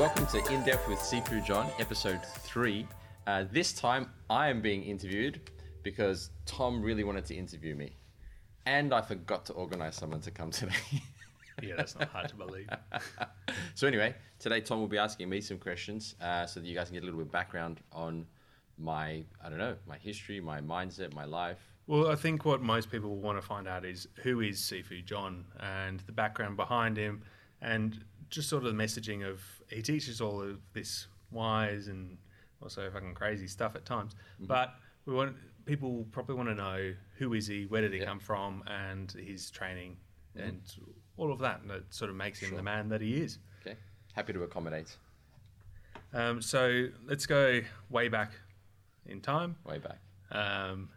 welcome 0.00 0.26
to 0.26 0.42
In 0.50 0.64
Depth 0.64 0.88
with 0.88 0.98
Sifu 0.98 1.44
John, 1.44 1.70
episode 1.78 2.24
three. 2.24 2.88
Uh, 3.26 3.44
this 3.52 3.74
time 3.74 4.08
I 4.30 4.48
am 4.48 4.62
being 4.62 4.82
interviewed 4.82 5.50
because 5.82 6.30
Tom 6.46 6.80
really 6.80 7.04
wanted 7.04 7.26
to 7.26 7.34
interview 7.34 7.74
me, 7.74 7.98
and 8.64 8.94
I 8.94 9.02
forgot 9.02 9.44
to 9.44 9.52
organize 9.52 9.96
someone 9.96 10.22
to 10.22 10.30
come 10.30 10.50
today. 10.52 10.72
Yeah, 11.62 11.74
that's 11.76 11.98
not 11.98 12.08
hard 12.08 12.30
to 12.30 12.36
believe. 12.36 12.66
so 13.74 13.86
anyway, 13.86 14.14
today 14.38 14.62
Tom 14.62 14.80
will 14.80 14.88
be 14.88 14.96
asking 14.96 15.28
me 15.28 15.42
some 15.42 15.58
questions 15.58 16.14
uh, 16.22 16.46
so 16.46 16.60
that 16.60 16.66
you 16.66 16.74
guys 16.74 16.86
can 16.86 16.94
get 16.94 17.02
a 17.02 17.04
little 17.04 17.20
bit 17.20 17.26
of 17.26 17.32
background 17.32 17.82
on 17.92 18.24
my, 18.78 19.22
I 19.44 19.50
don't 19.50 19.58
know, 19.58 19.76
my 19.86 19.98
history, 19.98 20.40
my 20.40 20.62
mindset, 20.62 21.12
my 21.12 21.26
life. 21.26 21.58
Well, 21.86 22.10
I 22.10 22.14
think 22.14 22.46
what 22.46 22.62
most 22.62 22.90
people 22.90 23.10
will 23.10 23.20
want 23.20 23.36
to 23.36 23.46
find 23.46 23.68
out 23.68 23.84
is 23.84 24.08
who 24.22 24.40
is 24.40 24.58
Sifu 24.58 25.04
John 25.04 25.44
and 25.58 26.00
the 26.00 26.12
background 26.12 26.56
behind 26.56 26.96
him, 26.96 27.22
and 27.60 28.02
just 28.30 28.48
sort 28.48 28.64
of 28.64 28.74
the 28.76 28.82
messaging 28.82 29.28
of 29.28 29.42
he 29.68 29.82
teaches 29.82 30.20
all 30.20 30.40
of 30.40 30.58
this 30.72 31.06
wise 31.30 31.88
and 31.88 32.16
also 32.62 32.90
fucking 32.90 33.14
crazy 33.14 33.46
stuff 33.46 33.74
at 33.74 33.84
times. 33.84 34.14
Mm-hmm. 34.36 34.46
But 34.46 34.74
we 35.06 35.14
want 35.14 35.36
people 35.66 36.06
probably 36.12 36.34
want 36.36 36.48
to 36.48 36.54
know 36.54 36.94
who 37.16 37.34
is 37.34 37.46
he, 37.46 37.66
where 37.66 37.82
did 37.82 37.92
he 37.92 37.98
Yeah. 38.00 38.06
come 38.06 38.20
from, 38.20 38.62
and 38.66 39.10
his 39.12 39.50
training, 39.50 39.96
and 40.36 40.60
all 41.16 41.32
of 41.32 41.38
that. 41.40 41.60
And 41.62 41.70
that 41.70 41.92
sort 41.92 42.10
of 42.10 42.16
makes 42.16 42.40
him 42.40 42.50
Sure. 42.50 42.56
the 42.58 42.62
man 42.62 42.88
that 42.88 43.00
he 43.00 43.20
is. 43.20 43.38
Okay, 43.66 43.76
happy 44.14 44.32
to 44.32 44.42
accommodate. 44.42 44.96
Um, 46.12 46.42
so 46.42 46.88
let's 47.04 47.26
go 47.26 47.60
way 47.88 48.08
back 48.08 48.32
in 49.06 49.20
time. 49.20 49.56
Way 49.64 49.78
back. 49.78 49.98
Um, 50.32 50.88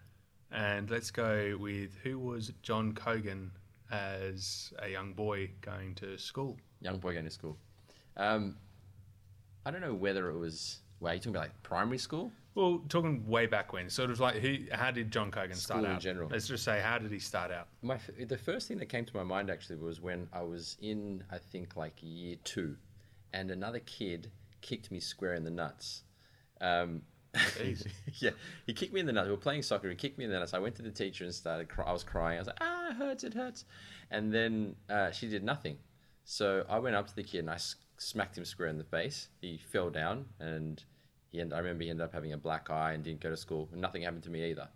and 0.51 0.89
let's 0.89 1.11
go 1.11 1.57
with 1.59 1.95
who 2.03 2.19
was 2.19 2.51
John 2.61 2.93
Cogan 2.93 3.51
as 3.91 4.73
a 4.79 4.89
young 4.89 5.13
boy 5.13 5.51
going 5.61 5.93
to 5.95 6.17
school? 6.17 6.57
Young 6.83 6.99
boy 6.99 7.13
going 7.13 7.25
to 7.25 7.31
school. 7.31 7.57
Um, 8.17 8.57
I 9.65 9.71
don't 9.71 9.81
know 9.81 9.93
whether 9.93 10.29
it 10.29 10.37
was. 10.37 10.79
Well, 10.99 11.11
are 11.11 11.15
you 11.15 11.19
talking 11.19 11.31
about 11.31 11.43
like 11.43 11.63
primary 11.63 11.97
school? 11.97 12.31
Well, 12.55 12.83
talking 12.87 13.25
way 13.27 13.47
back 13.47 13.73
when, 13.73 13.89
sort 13.89 14.11
of 14.11 14.19
like 14.19 14.35
who? 14.35 14.57
How 14.71 14.91
did 14.91 15.11
John 15.11 15.31
Cogan 15.31 15.55
start 15.55 15.81
School 15.81 15.93
in 15.93 15.99
general. 15.99 16.29
Let's 16.31 16.47
just 16.47 16.63
say, 16.63 16.81
how 16.81 16.99
did 16.99 17.11
he 17.11 17.19
start 17.19 17.51
out? 17.51 17.67
My 17.81 17.97
the 18.19 18.37
first 18.37 18.67
thing 18.67 18.77
that 18.77 18.87
came 18.87 19.05
to 19.05 19.17
my 19.17 19.23
mind 19.23 19.49
actually 19.49 19.77
was 19.77 20.01
when 20.01 20.27
I 20.31 20.43
was 20.43 20.77
in 20.81 21.23
I 21.31 21.39
think 21.39 21.75
like 21.75 21.93
year 22.01 22.35
two, 22.43 22.75
and 23.33 23.49
another 23.49 23.79
kid 23.79 24.29
kicked 24.61 24.91
me 24.91 24.99
square 24.99 25.33
in 25.33 25.43
the 25.43 25.51
nuts. 25.51 26.03
Um, 26.61 27.01
Easy. 27.63 27.89
yeah, 28.19 28.31
he 28.67 28.73
kicked 28.73 28.93
me 28.93 28.99
in 28.99 29.07
the 29.07 29.13
nuts. 29.13 29.25
We 29.25 29.31
were 29.31 29.37
playing 29.37 29.63
soccer. 29.63 29.89
He 29.89 29.95
kicked 29.95 30.19
me 30.19 30.25
in 30.25 30.31
the 30.31 30.37
nuts. 30.37 30.53
I 30.53 30.59
went 30.59 30.75
to 30.75 30.83
the 30.83 30.91
teacher 30.91 31.23
and 31.23 31.33
started. 31.33 31.69
Cry- 31.69 31.85
I 31.85 31.91
was 31.93 32.03
crying. 32.03 32.37
I 32.37 32.41
was 32.41 32.47
like, 32.47 32.59
"Ah, 32.61 32.89
it 32.89 32.95
hurts! 32.97 33.23
It 33.23 33.33
hurts!" 33.33 33.65
And 34.11 34.31
then 34.31 34.75
uh, 34.89 35.09
she 35.11 35.27
did 35.27 35.43
nothing. 35.43 35.77
So 36.23 36.65
I 36.69 36.79
went 36.79 36.95
up 36.95 37.07
to 37.07 37.15
the 37.15 37.23
kid 37.23 37.39
and 37.39 37.49
I 37.49 37.57
smacked 37.97 38.37
him 38.37 38.45
square 38.45 38.69
in 38.69 38.77
the 38.77 38.83
face. 38.83 39.29
He 39.41 39.57
fell 39.57 39.89
down, 39.89 40.25
and 40.39 40.83
he. 41.31 41.41
End- 41.41 41.53
I 41.53 41.57
remember 41.59 41.83
he 41.83 41.89
ended 41.89 42.03
up 42.03 42.13
having 42.13 42.33
a 42.33 42.37
black 42.37 42.69
eye 42.69 42.93
and 42.93 43.03
didn't 43.03 43.21
go 43.21 43.29
to 43.29 43.37
school. 43.37 43.69
And 43.71 43.81
nothing 43.81 44.03
happened 44.03 44.23
to 44.23 44.29
me 44.29 44.49
either. 44.51 44.67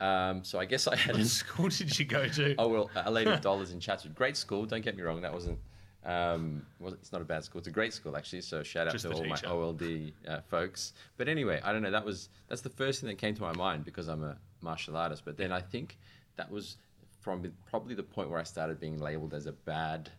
Um, 0.00 0.42
so 0.42 0.58
I 0.58 0.64
guess 0.64 0.86
I 0.86 0.96
had. 0.96 1.16
What 1.16 1.26
school 1.26 1.68
did 1.68 1.98
you 1.98 2.04
go 2.04 2.26
to? 2.26 2.54
Oh 2.58 2.68
well, 2.68 2.90
a 2.94 3.10
lady 3.10 3.30
of 3.30 3.40
Dolours 3.50 3.72
in 3.72 3.80
Chatswood, 3.80 4.14
great 4.14 4.36
school. 4.36 4.66
Don't 4.66 4.84
get 4.84 4.96
me 4.96 5.02
wrong, 5.02 5.20
that 5.22 5.32
wasn't. 5.32 5.58
Um, 6.04 6.66
well, 6.80 6.92
it's 6.94 7.12
not 7.12 7.20
a 7.20 7.24
bad 7.24 7.44
school. 7.44 7.60
It's 7.60 7.68
a 7.68 7.72
great 7.72 7.92
school 7.92 8.16
actually. 8.16 8.40
So 8.40 8.64
shout 8.64 8.88
out 8.88 8.92
Just 8.92 9.04
to 9.04 9.12
all 9.12 9.24
my. 9.24 9.38
OLD 9.46 10.12
uh, 10.26 10.40
folks. 10.48 10.94
But 11.16 11.28
anyway, 11.28 11.60
I 11.62 11.72
don't 11.72 11.82
know. 11.82 11.92
That 11.92 12.04
was 12.04 12.28
that's 12.48 12.62
the 12.62 12.70
first 12.70 13.00
thing 13.00 13.08
that 13.08 13.18
came 13.18 13.34
to 13.36 13.42
my 13.42 13.52
mind 13.52 13.84
because 13.84 14.08
I'm 14.08 14.24
a 14.24 14.36
martial 14.60 14.96
artist. 14.96 15.22
But 15.24 15.36
then 15.36 15.52
I 15.52 15.60
think 15.60 15.96
that 16.36 16.50
was 16.50 16.76
from 17.20 17.52
probably 17.70 17.94
the 17.94 18.02
point 18.02 18.30
where 18.30 18.40
I 18.40 18.42
started 18.42 18.80
being 18.80 18.98
labelled 18.98 19.32
as 19.32 19.46
a 19.46 19.52
bad 19.52 20.10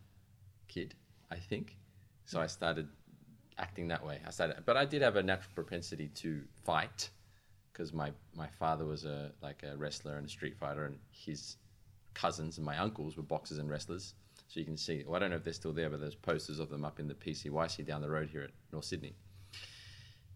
kid. 0.74 0.96
I 1.32 1.36
think 1.36 1.78
so. 2.26 2.38
Hmm. 2.38 2.44
I 2.44 2.48
started 2.48 2.88
acting 3.58 3.88
that 3.90 4.06
way. 4.06 4.20
I 4.26 4.32
started, 4.32 4.58
but 4.66 4.78
I 4.78 4.86
did 4.86 5.02
have 5.02 5.16
a 5.16 5.24
natural 5.24 5.52
propensity 5.56 6.08
to 6.16 6.42
fight 6.64 7.10
because 7.72 7.94
my 7.94 8.12
my 8.36 8.48
father 8.60 8.86
was 8.86 9.06
a 9.06 9.32
like 9.42 9.64
a 9.64 9.76
wrestler 9.78 10.18
and 10.18 10.26
a 10.26 10.30
street 10.30 10.56
fighter, 10.58 10.86
and 10.86 10.98
his 11.12 11.58
cousins 12.14 12.58
and 12.58 12.66
my 12.66 12.78
uncles 12.78 13.18
were 13.18 13.24
boxers 13.24 13.58
and 13.58 13.70
wrestlers. 13.70 14.16
So 14.48 14.60
you 14.60 14.66
can 14.66 14.78
see. 14.78 15.04
Well, 15.06 15.16
I 15.16 15.20
don't 15.20 15.30
know 15.32 15.38
if 15.38 15.44
they're 15.44 15.54
still 15.54 15.74
there, 15.74 15.90
but 15.90 16.00
there's 16.00 16.16
posters 16.16 16.60
of 16.60 16.70
them 16.70 16.86
up 16.86 17.00
in 17.00 17.08
the 17.08 17.16
PCYC 17.16 17.86
down 17.86 18.02
the 18.02 18.10
road 18.10 18.30
here 18.30 18.44
at 18.44 18.52
North 18.72 18.86
Sydney. 18.86 19.16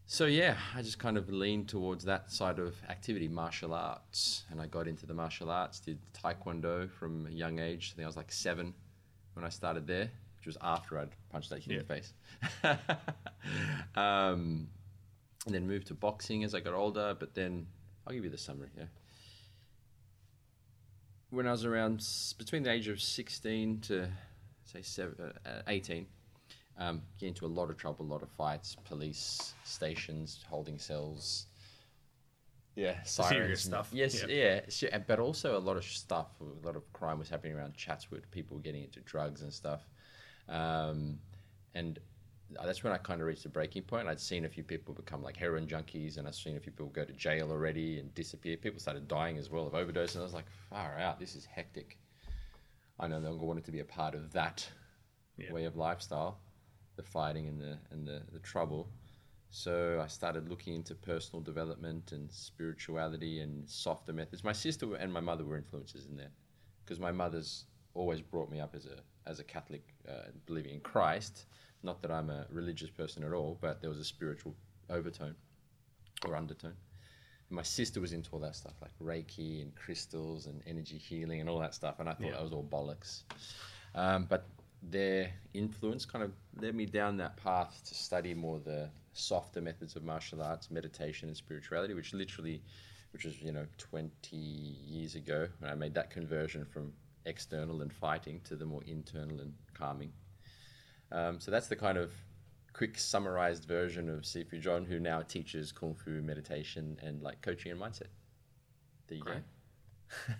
So 0.09 0.25
yeah, 0.25 0.55
I 0.73 0.81
just 0.81 0.99
kind 0.99 1.17
of 1.17 1.29
leaned 1.29 1.67
towards 1.67 2.05
that 2.05 2.31
side 2.31 2.59
of 2.59 2.75
activity, 2.89 3.27
martial 3.27 3.73
arts, 3.73 4.45
and 4.49 4.61
I 4.61 4.65
got 4.65 4.87
into 4.87 5.05
the 5.05 5.13
martial 5.13 5.51
arts. 5.51 5.79
Did 5.81 5.99
taekwondo 6.13 6.89
from 6.89 7.27
a 7.27 7.29
young 7.29 7.59
age. 7.59 7.91
I 7.93 7.95
think 7.95 8.05
I 8.05 8.07
was 8.07 8.15
like 8.15 8.31
seven 8.31 8.73
when 9.33 9.45
I 9.45 9.49
started 9.49 9.85
there, 9.85 10.09
was 10.47 10.57
after 10.61 10.97
I'd 10.97 11.09
punched 11.29 11.49
that 11.51 11.61
kid 11.61 11.73
in 11.73 11.77
the 11.79 11.83
face. 11.83 12.13
um, 13.95 14.67
and 15.45 15.55
then 15.55 15.67
moved 15.67 15.87
to 15.87 15.93
boxing 15.93 16.43
as 16.43 16.55
I 16.55 16.59
got 16.59 16.73
older. 16.73 17.15
But 17.19 17.35
then 17.35 17.67
I'll 18.05 18.13
give 18.13 18.23
you 18.23 18.29
the 18.29 18.37
summary 18.37 18.69
here. 18.75 18.89
When 21.29 21.45
I 21.45 21.51
was 21.51 21.65
around 21.65 22.05
between 22.37 22.63
the 22.63 22.71
age 22.71 22.87
of 22.87 23.01
16 23.01 23.81
to 23.81 24.07
say 24.63 24.81
seven, 24.81 25.33
uh, 25.45 25.61
18, 25.67 26.07
um, 26.77 27.01
get 27.19 27.27
into 27.27 27.45
a 27.45 27.47
lot 27.47 27.69
of 27.69 27.77
trouble, 27.77 28.05
a 28.05 28.11
lot 28.11 28.21
of 28.21 28.29
fights, 28.29 28.75
police 28.85 29.53
stations, 29.63 30.45
holding 30.49 30.79
cells. 30.79 31.47
Yeah, 32.75 33.01
sirens. 33.03 33.29
serious 33.31 33.63
stuff. 33.63 33.89
Yes, 33.91 34.23
Yeah. 34.27 34.61
yeah, 34.81 34.99
but 34.99 35.19
also 35.19 35.57
a 35.57 35.59
lot 35.59 35.77
of 35.77 35.83
stuff. 35.83 36.27
A 36.39 36.65
lot 36.65 36.75
of 36.75 36.93
crime 36.93 37.17
was 37.17 37.27
happening 37.27 37.55
around 37.55 37.75
Chatswood. 37.75 38.23
People 38.29 38.59
getting 38.59 38.83
into 38.83 38.99
drugs 39.01 39.41
and 39.41 39.51
stuff, 39.51 39.81
um, 40.49 41.19
and 41.73 41.99
that's 42.65 42.83
when 42.83 42.93
I 42.93 42.97
kind 42.97 43.19
of 43.21 43.27
reached 43.27 43.45
a 43.45 43.49
breaking 43.49 43.83
point. 43.83 44.07
I'd 44.07 44.19
seen 44.19 44.45
a 44.45 44.49
few 44.49 44.63
people 44.63 44.93
become 44.93 45.21
like 45.21 45.35
heroin 45.37 45.67
junkies, 45.67 46.17
and 46.17 46.27
I'd 46.27 46.35
seen 46.35 46.55
a 46.55 46.59
few 46.59 46.71
people 46.71 46.87
go 46.87 47.03
to 47.05 47.13
jail 47.13 47.51
already 47.51 47.99
and 47.99 48.13
disappear. 48.15 48.57
People 48.57 48.79
started 48.79 49.07
dying 49.07 49.37
as 49.37 49.49
well 49.49 49.67
of 49.67 49.75
overdose, 49.75 50.15
and 50.15 50.21
I 50.21 50.25
was 50.25 50.33
like, 50.33 50.49
far 50.69 50.97
out. 50.97 51.19
This 51.19 51.35
is 51.35 51.45
hectic. 51.45 51.97
I 52.99 53.07
no 53.07 53.19
longer 53.19 53.45
wanted 53.45 53.65
to 53.65 53.71
be 53.71 53.79
a 53.81 53.85
part 53.85 54.15
of 54.15 54.31
that 54.33 54.67
Yeah. 55.37 55.51
way 55.51 55.65
of 55.65 55.75
lifestyle, 55.75 56.39
the 56.95 57.03
fighting 57.03 57.47
and 57.47 57.61
the 57.61 57.77
and 57.91 58.07
the, 58.07 58.23
the 58.31 58.39
trouble. 58.39 58.89
So 59.49 60.01
I 60.03 60.07
started 60.07 60.49
looking 60.49 60.75
into 60.75 60.93
personal 60.95 61.41
development 61.41 62.11
and 62.11 62.31
spirituality 62.31 63.39
and 63.39 63.69
softer 63.69 64.13
methods. 64.13 64.43
My 64.43 64.51
sister 64.51 64.95
and 64.95 65.11
my 65.11 65.19
mother 65.21 65.45
were 65.45 65.57
influences 65.57 66.05
in 66.05 66.17
that 66.17 66.31
because 66.83 66.99
my 66.99 67.11
mother's 67.11 67.65
always 67.97 68.21
brought 68.21 68.49
me 68.51 68.59
up 68.59 68.75
as 68.75 68.85
a 68.85 68.99
as 69.29 69.39
a 69.39 69.43
Catholic, 69.43 69.83
uh, 70.07 70.29
believing 70.45 70.73
in 70.73 70.79
Christ. 70.79 71.45
Not 71.83 72.01
that 72.01 72.11
I'm 72.11 72.29
a 72.29 72.45
religious 72.49 72.89
person 72.89 73.23
at 73.23 73.33
all, 73.33 73.57
but 73.61 73.81
there 73.81 73.89
was 73.89 73.99
a 73.99 74.03
spiritual 74.05 74.55
overtone 74.89 75.35
or 76.25 76.35
undertone. 76.35 76.73
And 77.49 77.55
my 77.55 77.61
sister 77.61 77.99
was 78.01 78.13
into 78.13 78.31
all 78.31 78.39
that 78.39 78.55
stuff 78.55 78.73
like 78.81 78.91
Reiki 79.03 79.61
and 79.61 79.75
crystals 79.75 80.47
and 80.47 80.61
energy 80.65 80.97
healing 80.97 81.39
and 81.41 81.49
all 81.49 81.59
that 81.59 81.73
stuff, 81.73 81.99
and 81.99 82.07
I 82.09 82.13
thought 82.13 82.27
Yeah. 82.27 82.31
that 82.33 82.41
was 82.43 82.53
all 82.53 82.63
bollocks. 82.63 83.23
Um, 83.95 84.25
but 84.25 84.47
their 84.81 85.31
influence 85.53 86.05
kind 86.05 86.23
of 86.23 86.31
led 86.61 86.75
me 86.75 86.85
down 86.85 87.17
that 87.17 87.35
path 87.37 87.81
to 87.87 87.95
study 87.95 88.33
more 88.33 88.59
the 88.59 88.89
softer 89.13 89.61
methods 89.61 89.95
of 89.95 90.03
martial 90.03 90.41
arts, 90.41 90.69
meditation, 90.71 91.27
and 91.29 91.37
spirituality, 91.37 91.93
which 91.93 92.13
literally, 92.13 92.61
which 93.11 93.25
was 93.25 93.41
you 93.41 93.51
know 93.51 93.65
20 93.77 94.35
years 94.35 95.15
ago 95.15 95.47
when 95.59 95.69
I 95.71 95.75
made 95.75 95.93
that 95.95 96.09
conversion 96.09 96.63
from 96.65 96.93
external 97.27 97.81
and 97.81 97.91
fighting 97.93 98.39
to 98.45 98.55
the 98.55 98.65
more 98.65 98.83
internal 98.85 99.39
and 99.41 99.53
calming. 99.73 100.11
Um, 101.11 101.39
so 101.39 101.51
that's 101.51 101.67
the 101.67 101.75
kind 101.75 101.97
of 101.97 102.11
quick 102.73 102.97
summarized 102.97 103.65
version 103.65 104.09
of 104.09 104.21
Sifu 104.21 104.59
John, 104.59 104.85
who 104.85 104.99
now 104.99 105.21
teaches 105.21 105.71
kung 105.71 105.93
fu, 105.95 106.21
meditation, 106.21 106.97
and 107.01 107.21
like 107.21 107.41
coaching 107.41 107.71
and 107.71 107.81
mindset. 107.81 108.07
There 109.07 109.17
you 109.17 109.23
Great. 109.23 109.37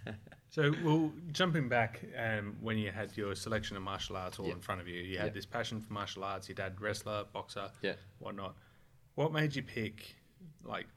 go. 0.06 0.12
So, 0.50 0.74
well, 0.81 1.12
jumping 1.34 1.68
back, 1.68 2.01
um, 2.18 2.56
when 2.62 2.78
you 2.78 2.90
had 2.90 3.16
your 3.18 3.36
selection 3.36 3.75
of 3.75 3.83
martial 3.83 4.16
arts 4.16 4.40
all 4.40 4.48
Yeah. 4.48 4.54
in 4.54 4.62
front 4.62 4.80
of 4.80 4.88
you, 4.88 5.01
you 5.01 5.18
had 5.18 5.28
Yeah. 5.28 5.33
this 5.33 5.45
passion 5.45 5.81
for 5.81 5.92
martial 5.92 6.24
arts. 6.24 6.48
Your 6.48 6.56
dad, 6.56 6.80
wrestler, 6.80 7.25
boxer, 7.33 7.69
Yeah. 7.81 7.95
whatnot. 8.19 8.56
What 9.16 9.33
made 9.33 9.56
you 9.56 9.62
pick, 9.62 10.16
like, 10.63 10.88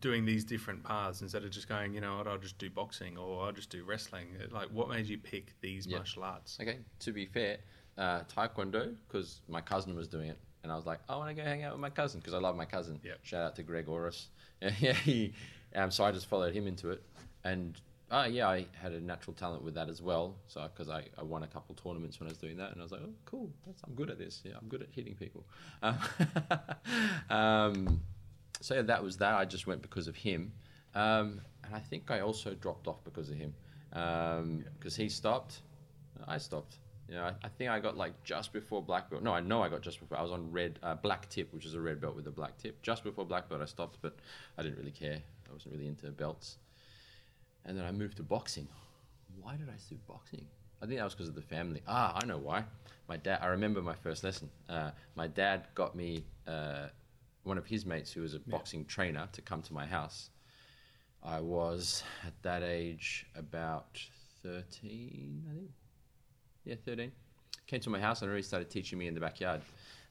doing 0.00 0.24
these 0.24 0.44
different 0.44 0.82
paths 0.84 1.22
instead 1.22 1.44
of 1.44 1.50
just 1.50 1.68
going, 1.68 1.94
you 1.94 2.00
know 2.00 2.18
what, 2.18 2.26
I'll 2.26 2.38
just 2.38 2.58
do 2.58 2.68
boxing 2.70 3.16
or 3.16 3.44
I'll 3.44 3.52
just 3.52 3.70
do 3.70 3.84
wrestling? 3.84 4.26
Like, 4.50 4.68
what 4.68 4.88
made 4.88 5.06
you 5.06 5.18
pick 5.18 5.54
these 5.60 5.86
Yeah. 5.86 5.96
martial 5.98 6.24
arts? 6.24 6.58
Okay, 6.60 6.78
to 7.00 7.12
be 7.12 7.26
fair, 7.26 7.58
uh, 7.98 8.20
Taekwondo, 8.24 8.94
because 9.08 9.40
my 9.48 9.60
cousin 9.60 9.94
was 9.96 10.08
doing 10.08 10.28
it, 10.28 10.38
and 10.62 10.70
I 10.72 10.76
was 10.76 10.86
like, 10.86 11.00
I 11.08 11.16
want 11.16 11.28
to 11.30 11.34
go 11.34 11.42
hang 11.42 11.62
out 11.62 11.72
with 11.72 11.80
my 11.80 11.90
cousin 11.90 12.20
because 12.20 12.34
I 12.34 12.38
love 12.38 12.56
my 12.56 12.64
cousin. 12.66 13.00
Yeah. 13.04 13.12
Shout 13.22 13.42
out 13.42 13.56
to 13.56 13.62
Greg 13.62 13.88
Oris. 13.88 14.28
Yeah, 14.80 14.92
he, 14.94 15.32
um, 15.74 15.90
so 15.90 16.04
I 16.04 16.12
just 16.12 16.26
followed 16.26 16.54
him 16.54 16.66
into 16.66 16.90
it, 16.90 17.02
and 17.44 17.78
uh, 18.10 18.26
yeah, 18.30 18.48
I 18.48 18.66
had 18.80 18.92
a 18.92 19.00
natural 19.00 19.34
talent 19.34 19.62
with 19.64 19.74
that 19.74 19.88
as 19.88 20.00
well. 20.00 20.36
So 20.46 20.62
because 20.62 20.88
I, 20.88 21.04
I 21.18 21.22
won 21.22 21.42
a 21.42 21.46
couple 21.46 21.74
tournaments 21.74 22.18
when 22.20 22.28
I 22.28 22.30
was 22.30 22.38
doing 22.38 22.56
that, 22.56 22.70
and 22.72 22.80
I 22.80 22.82
was 22.82 22.92
like, 22.92 23.02
oh, 23.04 23.12
cool, 23.26 23.50
that's, 23.66 23.82
I'm 23.86 23.94
good 23.94 24.08
at 24.10 24.18
this. 24.18 24.40
Yeah, 24.44 24.52
I'm 24.60 24.68
good 24.68 24.82
at 24.82 24.88
hitting 24.92 25.14
people. 25.14 25.44
Um, 25.82 25.98
um, 27.30 28.00
so 28.60 28.82
that 28.82 29.02
was 29.02 29.16
that. 29.18 29.34
I 29.34 29.44
just 29.44 29.66
went 29.66 29.82
because 29.82 30.08
of 30.08 30.16
him, 30.16 30.52
um, 30.94 31.40
and 31.64 31.74
I 31.74 31.80
think 31.80 32.10
I 32.10 32.20
also 32.20 32.54
dropped 32.54 32.86
off 32.86 33.02
because 33.04 33.30
of 33.30 33.36
him 33.36 33.54
because 33.90 34.96
he 34.96 35.08
stopped, 35.08 35.62
I 36.26 36.38
stopped. 36.38 36.78
You 37.08 37.14
know, 37.14 37.22
I, 37.22 37.32
I 37.44 37.48
think 37.48 37.70
I 37.70 37.78
got 37.78 37.96
like 37.96 38.20
just 38.24 38.52
before 38.52 38.82
black 38.82 39.10
belt. 39.10 39.22
No, 39.22 39.32
I 39.32 39.40
know 39.40 39.62
I 39.62 39.68
got 39.68 39.80
just 39.80 40.00
before. 40.00 40.18
I 40.18 40.22
was 40.22 40.32
on 40.32 40.50
red 40.50 40.78
uh, 40.82 40.96
black 40.96 41.28
tip, 41.28 41.52
which 41.54 41.64
is 41.64 41.74
a 41.74 41.80
red 41.80 42.00
belt 42.00 42.16
with 42.16 42.26
a 42.26 42.32
black 42.32 42.58
tip. 42.58 42.82
Just 42.82 43.04
before 43.04 43.24
black 43.24 43.48
belt, 43.48 43.62
I 43.62 43.66
stopped, 43.66 43.98
but 44.02 44.16
I 44.58 44.62
didn't 44.62 44.78
really 44.78 44.90
care. 44.90 45.22
I 45.48 45.52
wasn't 45.52 45.74
really 45.74 45.86
into 45.86 46.10
belts. 46.10 46.58
And 47.64 47.78
then 47.78 47.84
I 47.84 47.92
moved 47.92 48.16
to 48.16 48.22
boxing. 48.24 48.66
Why 49.40 49.56
did 49.56 49.68
I 49.68 49.74
do 49.88 49.96
boxing? 50.08 50.46
I 50.82 50.86
think 50.86 50.98
that 50.98 51.04
was 51.04 51.14
because 51.14 51.28
of 51.28 51.34
the 51.36 51.42
family. 51.42 51.80
Ah, 51.86 52.18
I 52.20 52.26
know 52.26 52.38
why. 52.38 52.64
My 53.08 53.16
dad. 53.16 53.38
I 53.40 53.46
remember 53.46 53.82
my 53.82 53.94
first 53.94 54.24
lesson. 54.24 54.50
Uh, 54.68 54.90
my 55.14 55.28
dad 55.28 55.68
got 55.74 55.94
me 55.94 56.24
uh, 56.48 56.88
one 57.46 57.58
of 57.58 57.66
his 57.66 57.86
mates 57.86 58.12
who 58.12 58.22
was 58.22 58.34
a 58.34 58.40
boxing 58.40 58.84
trainer 58.84 59.28
to 59.32 59.40
come 59.40 59.62
to 59.62 59.72
my 59.72 59.86
house. 59.86 60.30
I 61.22 61.40
was 61.40 62.02
at 62.26 62.34
that 62.42 62.62
age 62.62 63.26
about 63.34 64.00
thirteen, 64.42 65.44
I 65.50 65.54
think. 65.54 65.70
Yeah, 66.64 66.74
thirteen. 66.84 67.12
Came 67.66 67.80
to 67.80 67.90
my 67.90 68.00
house 68.00 68.22
and 68.22 68.28
already 68.28 68.42
started 68.42 68.70
teaching 68.70 68.98
me 68.98 69.08
in 69.08 69.14
the 69.14 69.20
backyard, 69.20 69.60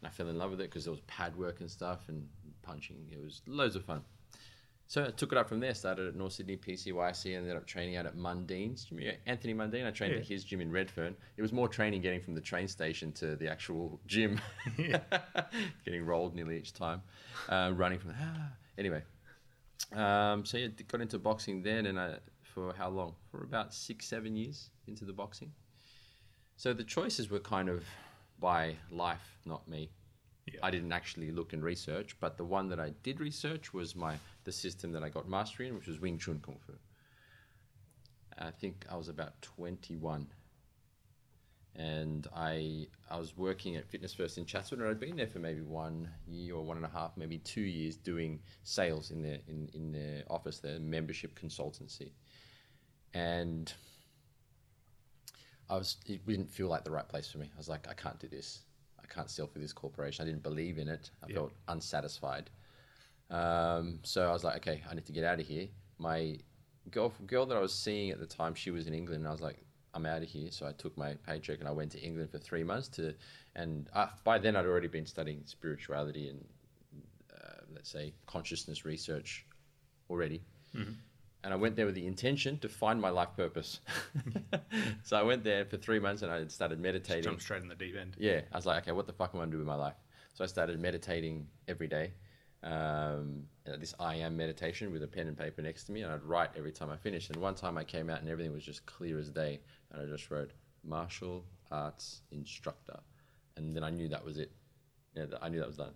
and 0.02 0.08
I 0.08 0.10
fell 0.10 0.28
in 0.28 0.38
love 0.38 0.52
with 0.52 0.62
it 0.62 0.70
because 0.70 0.86
there 0.86 0.92
was 0.92 1.02
pad 1.02 1.38
work 1.38 1.62
and 1.62 1.70
stuff 1.72 2.10
and 2.10 2.28
punching. 2.64 2.98
It 3.12 3.24
was 3.24 3.42
loads 3.48 3.76
of 3.76 3.86
fun. 3.86 4.02
So 4.88 5.04
I 5.06 5.10
took 5.10 5.32
it 5.32 5.38
up 5.38 5.50
from 5.50 5.60
there. 5.60 5.74
Started 5.74 6.08
at 6.08 6.16
North 6.16 6.34
Sydney 6.34 6.58
PCYC. 6.58 7.26
And 7.38 7.44
ended 7.44 7.58
up 7.58 7.66
training 7.66 7.96
out 7.96 8.06
at 8.06 8.16
Mundine's. 8.16 8.86
gym. 8.86 9.00
Anthony 9.26 9.54
Mundine. 9.54 9.86
I 9.88 9.92
trained 9.92 10.14
Yeah. 10.14 10.20
at 10.20 10.28
his 10.28 10.44
gym 10.44 10.62
in 10.62 10.72
Redfern. 10.72 11.16
It 11.38 11.42
was 11.42 11.52
more 11.52 11.68
training 11.68 12.02
getting 12.02 12.22
from 12.22 12.36
the 12.36 12.42
train 12.42 12.68
station 12.68 13.12
to 13.14 13.36
the 13.36 13.50
actual 13.50 14.00
gym. 14.06 14.40
getting 15.86 16.06
rolled 16.06 16.36
nearly 16.36 16.58
each 16.58 16.74
time. 16.74 17.02
Uh, 17.50 17.72
running 17.76 18.00
from 18.00 18.14
ah. 18.20 18.52
anyway. 18.78 19.02
Um, 19.94 20.46
so 20.46 20.58
yeah, 20.58 20.68
got 20.88 21.02
into 21.02 21.20
boxing 21.20 21.62
then, 21.62 21.88
and 21.88 22.00
I, 22.00 22.16
for 22.44 22.74
how 22.74 22.90
long? 22.90 23.16
For 23.32 23.44
about 23.44 23.74
six, 23.74 24.08
seven 24.08 24.36
years 24.36 24.70
into 24.88 25.06
the 25.06 25.14
boxing. 25.14 25.52
So 26.58 26.74
the 26.74 26.84
choices 26.84 27.30
were 27.30 27.40
kind 27.40 27.70
of 27.70 27.84
by 28.40 28.76
life, 28.92 29.38
not 29.46 29.68
me. 29.68 29.90
Yeah. 30.46 30.60
I 30.62 30.70
didn't 30.70 30.92
actually 30.92 31.32
look 31.32 31.54
and 31.54 31.64
research, 31.64 32.16
but 32.20 32.38
the 32.38 32.44
one 32.44 32.70
that 32.70 32.80
I 32.80 32.92
did 33.02 33.20
research 33.20 33.74
was 33.74 33.96
my 33.96 34.18
the 34.44 34.52
system 34.52 34.92
that 34.92 35.04
I 35.04 35.10
got 35.10 35.28
mastery 35.28 35.68
in, 35.68 35.76
which 35.76 35.88
was 35.88 36.00
Wing 36.00 36.20
Chun 36.20 36.40
Kung 36.46 36.58
Fu. 36.66 36.74
I 38.38 38.52
think 38.52 38.86
I 38.92 38.96
was 38.96 39.08
about 39.08 39.42
21, 39.42 40.28
and 41.76 42.28
I 42.36 42.88
I 43.10 43.18
was 43.18 43.36
working 43.36 43.76
at 43.76 43.88
Fitness 43.90 44.14
First 44.14 44.38
in 44.38 44.46
Chatswood, 44.46 44.82
and 44.82 44.90
I'd 44.90 45.00
been 45.00 45.16
there 45.16 45.28
for 45.28 45.40
maybe 45.40 45.62
one 45.62 46.10
year 46.28 46.56
or 46.56 46.64
one 46.64 46.78
and 46.78 46.86
a 46.86 46.90
half, 46.90 47.18
maybe 47.18 47.40
two 47.40 47.62
years, 47.62 47.96
doing 47.96 48.40
sales 48.64 49.10
in 49.10 49.24
their 49.24 49.40
in 49.48 49.70
in 49.74 49.92
their 49.92 50.24
office, 50.30 50.60
their 50.60 50.80
membership 50.80 51.40
consultancy, 51.40 52.12
and 53.16 53.74
I 55.70 55.78
was 55.78 55.98
it 56.06 56.26
didn't 56.28 56.52
feel 56.52 56.68
like 56.68 56.84
the 56.84 56.92
right 56.92 57.08
place 57.08 57.32
for 57.32 57.40
me. 57.40 57.50
I 57.52 57.58
was 57.58 57.70
like, 57.70 57.88
I 57.88 57.94
can't 57.94 58.20
do 58.20 58.28
this. 58.28 58.60
I 59.06 59.14
can't 59.14 59.30
sell 59.30 59.48
for 59.48 59.60
this 59.60 59.74
corporation. 59.74 60.24
I 60.24 60.26
didn't 60.26 60.44
believe 60.44 60.78
in 60.78 60.88
it. 60.88 61.12
I 61.24 61.28
Yeah. 61.28 61.36
felt 61.36 61.54
unsatisfied. 61.68 62.50
Um, 63.30 64.00
so 64.04 64.28
I 64.30 64.34
was 64.34 64.44
like, 64.44 64.58
okay, 64.58 64.84
I 64.90 64.94
need 64.96 65.06
to 65.06 65.12
get 65.12 65.24
out 65.24 65.40
of 65.40 65.48
here. 65.48 65.68
My 65.98 66.40
girl 66.92 67.14
girl 67.26 67.46
that 67.48 67.58
I 67.58 67.62
was 67.62 67.74
seeing 67.74 68.12
at 68.12 68.20
the 68.20 68.28
time, 68.28 68.54
she 68.54 68.72
was 68.72 68.88
in 68.88 68.94
England, 68.94 69.22
and 69.22 69.28
I 69.28 69.32
was 69.32 69.42
like, 69.42 69.60
I'm 69.94 70.06
out 70.06 70.22
of 70.22 70.28
here. 70.30 70.52
So 70.52 70.68
I 70.68 70.74
took 70.74 70.98
my 70.98 71.14
paycheck 71.26 71.60
and 71.60 71.68
I 71.68 71.72
went 71.72 71.92
to 71.94 72.00
England 72.02 72.30
for 72.30 72.38
three 72.38 72.64
months 72.64 72.88
to, 72.90 73.16
and 73.56 73.90
uh, 73.94 74.08
by 74.24 74.38
then 74.38 74.56
I'd 74.56 74.66
already 74.66 74.88
been 74.88 75.06
studying 75.06 75.42
spirituality 75.46 76.30
and 76.30 76.46
uh, 77.34 77.62
let's 77.74 77.90
say 77.90 78.14
consciousness 78.26 78.86
research 78.86 79.46
already. 80.10 80.42
And 81.46 81.54
I 81.54 81.58
went 81.58 81.76
there 81.76 81.86
with 81.86 81.94
the 81.94 82.08
intention 82.08 82.58
to 82.58 82.68
find 82.68 83.00
my 83.00 83.12
life 83.12 83.30
purpose. 83.38 83.80
so 85.04 85.16
I 85.16 85.22
went 85.22 85.44
there 85.44 85.64
for 85.64 85.78
three 85.78 86.00
months 86.00 86.24
and 86.24 86.32
I 86.32 86.48
started 86.48 86.80
meditating. 86.80 87.22
Jump 87.22 87.40
straight 87.40 87.62
in 87.62 87.68
the 87.68 87.76
deep 87.76 87.96
end. 87.96 88.16
Yeah, 88.18 88.42
I 88.52 88.56
was 88.56 88.66
like, 88.66 88.82
okay, 88.82 88.94
what 88.94 89.06
the 89.06 89.14
fuck 89.14 89.30
am 89.36 89.40
I 89.40 89.44
gonna 89.44 89.52
do 89.52 89.60
with 89.60 89.68
my 89.68 89.76
life? 89.76 89.94
So 90.34 90.44
I 90.44 90.48
started 90.48 90.80
meditating 90.80 91.46
every 91.68 91.88
day. 91.88 92.14
Um, 92.64 93.44
uh, 93.72 93.78
this 93.78 93.94
I 94.00 94.16
am 94.16 94.36
meditation 94.36 94.92
with 94.92 95.04
a 95.04 95.08
pen 95.08 95.28
and 95.28 95.38
paper 95.38 95.62
next 95.62 95.84
to 95.84 95.92
me, 95.92 96.02
and 96.02 96.12
I'd 96.12 96.24
write 96.24 96.50
every 96.58 96.72
time 96.72 96.90
I 96.90 96.98
finished. 96.98 97.30
And 97.30 97.40
one 97.40 97.54
time 97.54 97.78
I 97.78 97.84
came 97.84 98.10
out 98.10 98.22
and 98.22 98.28
everything 98.28 98.52
was 98.52 98.64
just 98.64 98.84
clear 98.88 99.20
as 99.20 99.30
day, 99.30 99.60
and 99.92 100.02
I 100.02 100.06
just 100.06 100.32
wrote 100.32 100.50
martial 100.84 101.46
arts 101.70 102.24
instructor, 102.32 103.00
and 103.56 103.76
then 103.76 103.84
I 103.84 103.92
knew 103.92 104.08
that 104.08 104.26
was 104.26 104.40
it. 104.40 104.52
Yeah, 105.14 105.26
I 105.44 105.50
knew 105.50 105.60
that 105.60 105.68
was 105.68 105.78
done. 105.78 105.94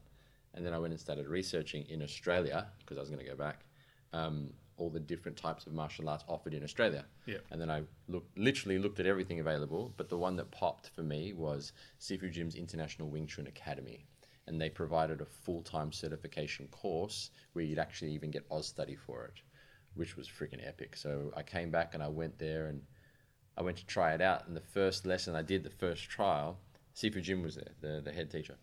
And 0.53 0.63
then 0.63 0.73
I 0.73 0.77
went 0.77 0.93
and 0.93 0.99
started 1.01 1.27
researching 1.27 1.85
in 1.89 2.03
Australia 2.03 2.67
because 2.77 2.97
I 2.97 3.01
was 3.01 3.09
going 3.09 3.25
to 3.25 3.29
go 3.29 3.35
back. 3.35 3.65
Um, 4.13 4.53
all 4.79 4.89
the 4.89 4.99
different 4.99 5.37
types 5.37 5.67
of 5.67 5.73
martial 5.73 6.09
arts 6.09 6.23
offered 6.27 6.53
in 6.53 6.63
Australia. 6.63 7.05
Yeah. 7.25 7.37
And 7.51 7.61
then 7.61 7.69
I 7.69 7.83
looked, 8.07 8.37
literally 8.37 8.79
looked 8.79 8.99
at 8.99 9.05
everything 9.05 9.39
available, 9.39 9.93
but 9.97 10.09
the 10.09 10.17
one 10.17 10.35
that 10.37 10.51
popped 10.51 10.89
for 10.89 11.03
me 11.03 11.33
was 11.33 11.73
Sifu 11.99 12.31
Jim's 12.31 12.55
International 12.55 13.09
Wing 13.09 13.27
Chun 13.27 13.47
Academy. 13.47 14.05
And 14.47 14.59
they 14.59 14.69
provided 14.69 15.21
a 15.21 15.25
full 15.25 15.61
time 15.61 15.91
certification 15.91 16.67
course 16.69 17.29
where 17.53 17.63
you'd 17.63 17.77
actually 17.77 18.11
even 18.13 18.31
get 18.31 18.49
Austudy 18.49 18.97
for 18.97 19.25
it, 19.25 19.41
which 19.93 20.17
was 20.17 20.27
freaking 20.27 20.65
epic. 20.67 20.95
So 20.95 21.31
I 21.37 21.43
came 21.43 21.69
back 21.69 21.93
and 21.93 22.01
I 22.01 22.07
went 22.07 22.39
there 22.39 22.67
and 22.67 22.81
I 23.57 23.61
went 23.61 23.77
to 23.77 23.85
try 23.85 24.13
it 24.13 24.21
out. 24.21 24.47
And 24.47 24.55
the 24.55 24.61
first 24.61 25.05
lesson 25.05 25.35
I 25.35 25.41
did, 25.43 25.63
the 25.63 25.69
first 25.69 26.09
trial, 26.09 26.57
Sifu 26.95 27.21
Jim 27.21 27.43
was 27.43 27.55
there, 27.55 27.73
the, 27.81 28.01
the 28.01 28.11
head 28.11 28.31
teacher. 28.31 28.55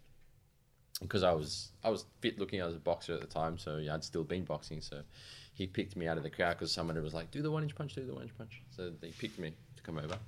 Because 1.01 1.23
I 1.23 1.33
was 1.33 1.73
I 1.85 1.91
was 1.91 2.07
fit 2.21 2.39
looking, 2.39 2.63
I 2.63 2.67
was 2.67 2.75
a 2.75 2.81
boxer 2.81 3.13
at 3.13 3.21
the 3.21 3.27
time, 3.27 3.59
so 3.59 3.77
yeah, 3.77 3.95
I'd 3.95 4.03
still 4.03 4.25
been 4.25 4.45
boxing. 4.45 4.81
So 4.81 5.03
he 5.57 5.67
picked 5.67 5.97
me 5.97 6.07
out 6.07 6.19
of 6.19 6.23
the 6.23 6.29
crowd 6.29 6.51
because 6.53 6.71
someone 6.71 7.03
was 7.03 7.15
like, 7.15 7.31
"Do 7.31 7.41
the 7.41 7.51
one 7.51 7.63
inch 7.63 7.75
punch, 7.75 7.95
do 7.95 8.05
the 8.05 8.13
one 8.13 8.25
inch 8.25 8.37
punch." 8.37 8.61
So 8.71 8.91
they 8.91 9.11
picked 9.11 9.39
me 9.39 9.55
to 9.77 9.83
come 9.83 9.97
over, 9.99 10.19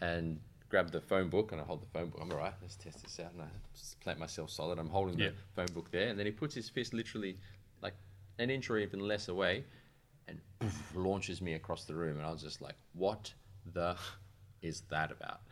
and 0.00 0.40
grabbed 0.68 0.90
the 0.90 1.00
phone 1.00 1.28
book, 1.28 1.52
and 1.52 1.60
I 1.60 1.64
hold 1.64 1.82
the 1.82 1.86
phone 1.86 2.08
book. 2.08 2.18
I'm 2.20 2.32
all 2.32 2.38
right. 2.38 2.52
Let's 2.60 2.74
test 2.76 3.02
this 3.02 3.20
out, 3.20 3.32
and 3.32 3.42
I 3.42 3.48
plant 4.00 4.18
myself 4.18 4.50
solid. 4.50 4.78
I'm 4.80 4.88
holding 4.88 5.18
Yeah. 5.18 5.28
the 5.28 5.34
phone 5.54 5.72
book 5.72 5.92
there, 5.92 6.08
and 6.08 6.18
then 6.18 6.26
he 6.26 6.32
puts 6.32 6.54
his 6.56 6.68
fist 6.68 6.92
literally 6.92 7.38
like 7.80 7.94
an 8.38 8.50
inch 8.50 8.68
or 8.70 8.78
even 8.78 8.98
less 9.00 9.28
away, 9.28 9.64
and 10.26 10.40
launches 10.94 11.40
me 11.40 11.54
across 11.54 11.84
the 11.84 11.94
room, 11.94 12.16
and 12.16 12.26
I 12.26 12.32
was 12.32 12.42
just 12.42 12.60
like, 12.60 12.74
"What 12.92 13.34
the 13.64 13.96
is 14.62 14.80
that 14.90 15.12
about?" 15.12 15.42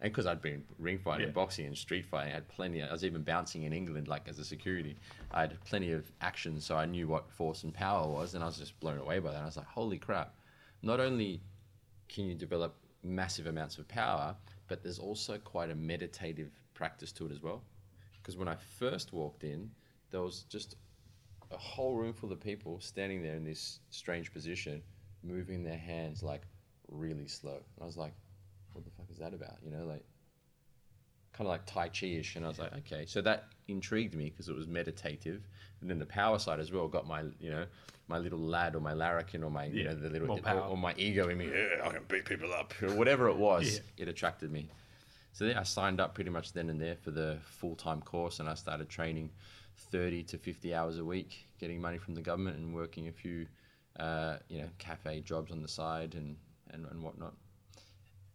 And 0.00 0.12
because 0.12 0.26
I'd 0.26 0.42
been 0.42 0.64
ring 0.78 0.98
fighting, 0.98 1.28
Yeah. 1.28 1.32
boxing, 1.32 1.66
and 1.66 1.76
street 1.76 2.04
fighting, 2.04 2.32
I 2.32 2.34
had 2.34 2.48
plenty. 2.48 2.82
I 2.82 2.92
was 2.92 3.04
even 3.04 3.22
bouncing 3.22 3.62
in 3.62 3.72
England, 3.72 4.08
like 4.08 4.28
as 4.28 4.38
a 4.38 4.44
security. 4.44 4.96
I 5.30 5.42
had 5.42 5.58
plenty 5.64 5.92
of 5.92 6.10
action, 6.20 6.60
so 6.60 6.76
I 6.76 6.84
knew 6.84 7.08
what 7.08 7.30
force 7.30 7.64
and 7.64 7.72
power 7.72 8.06
was, 8.06 8.34
and 8.34 8.44
I 8.44 8.46
was 8.46 8.58
just 8.58 8.78
blown 8.80 8.98
away 8.98 9.18
by 9.20 9.32
that. 9.32 9.40
I 9.42 9.46
was 9.46 9.56
like, 9.56 9.66
"Holy 9.66 9.98
crap!" 9.98 10.34
Not 10.82 11.00
only 11.00 11.40
can 12.08 12.26
you 12.26 12.34
develop 12.34 12.76
massive 13.02 13.46
amounts 13.46 13.78
of 13.78 13.88
power, 13.88 14.36
but 14.68 14.82
there's 14.82 14.98
also 14.98 15.38
quite 15.38 15.70
a 15.70 15.74
meditative 15.74 16.52
practice 16.74 17.10
to 17.12 17.26
it 17.26 17.32
as 17.32 17.40
well. 17.42 17.62
Because 18.18 18.36
when 18.36 18.48
I 18.48 18.56
first 18.56 19.12
walked 19.12 19.44
in, 19.44 19.70
there 20.10 20.20
was 20.20 20.42
just 20.44 20.76
a 21.50 21.56
whole 21.56 21.94
room 21.94 22.12
full 22.12 22.32
of 22.32 22.40
people 22.40 22.80
standing 22.80 23.22
there 23.22 23.34
in 23.36 23.44
this 23.44 23.80
strange 23.90 24.32
position, 24.32 24.82
moving 25.22 25.62
their 25.62 25.78
hands 25.78 26.22
like 26.22 26.42
really 26.88 27.28
slow. 27.28 27.54
And 27.54 27.82
I 27.82 27.84
was 27.86 27.96
like, 27.96 28.12
what 28.76 28.84
the 28.84 28.90
fuck 28.90 29.10
is 29.10 29.18
that 29.18 29.32
about? 29.34 29.56
You 29.64 29.70
know, 29.70 29.84
like 29.86 30.04
kind 31.32 31.46
of 31.46 31.52
like 31.52 31.66
Tai 31.66 31.88
Chi 31.88 32.06
ish. 32.06 32.36
And 32.36 32.44
I 32.44 32.48
was 32.48 32.58
like, 32.58 32.74
okay. 32.78 33.04
So 33.06 33.20
that 33.22 33.44
intrigued 33.68 34.14
me 34.14 34.30
because 34.30 34.48
it 34.48 34.54
was 34.54 34.66
meditative. 34.68 35.48
And 35.80 35.90
then 35.90 35.98
the 35.98 36.06
power 36.06 36.38
side 36.38 36.60
as 36.60 36.72
well 36.72 36.88
got 36.88 37.06
my, 37.06 37.22
you 37.40 37.50
know, 37.50 37.66
my 38.08 38.18
little 38.18 38.38
lad 38.38 38.74
or 38.74 38.80
my 38.80 38.92
larrikin 38.92 39.42
or 39.42 39.50
my, 39.50 39.64
you 39.64 39.82
Yeah, 39.84 39.90
know, 39.90 39.94
the 39.96 40.10
little, 40.10 40.30
or, 40.30 40.60
or 40.60 40.76
my 40.76 40.94
ego 40.96 41.28
in 41.28 41.38
me. 41.38 41.48
"Yeah, 41.48 41.86
I 41.86 41.88
can 41.90 42.04
beat 42.08 42.24
people 42.24 42.52
up. 42.52 42.72
Or 42.82 42.94
whatever 42.94 43.28
it 43.28 43.36
was, 43.36 43.74
Yeah. 43.74 43.80
it 44.04 44.08
attracted 44.08 44.50
me. 44.50 44.68
So 45.32 45.46
then 45.46 45.56
I 45.58 45.64
signed 45.64 46.00
up 46.00 46.14
pretty 46.14 46.30
much 46.30 46.52
then 46.52 46.70
and 46.70 46.80
there 46.80 46.96
for 46.96 47.10
the 47.10 47.38
full 47.44 47.76
time 47.76 48.00
course, 48.00 48.40
and 48.40 48.48
I 48.48 48.54
started 48.54 48.88
training 48.88 49.30
30 49.90 50.22
to 50.24 50.38
50 50.38 50.74
hours 50.74 50.98
a 50.98 51.04
week, 51.04 51.48
getting 51.58 51.80
money 51.80 51.98
from 51.98 52.14
the 52.14 52.22
government 52.22 52.56
and 52.56 52.74
working 52.74 53.08
a 53.08 53.12
few, 53.12 53.46
uh, 53.98 54.36
you 54.48 54.62
know, 54.62 54.68
cafe 54.78 55.20
jobs 55.20 55.52
on 55.52 55.60
the 55.60 55.68
side 55.68 56.14
and, 56.14 56.36
and, 56.70 56.86
and 56.86 57.02
whatnot. 57.02 57.34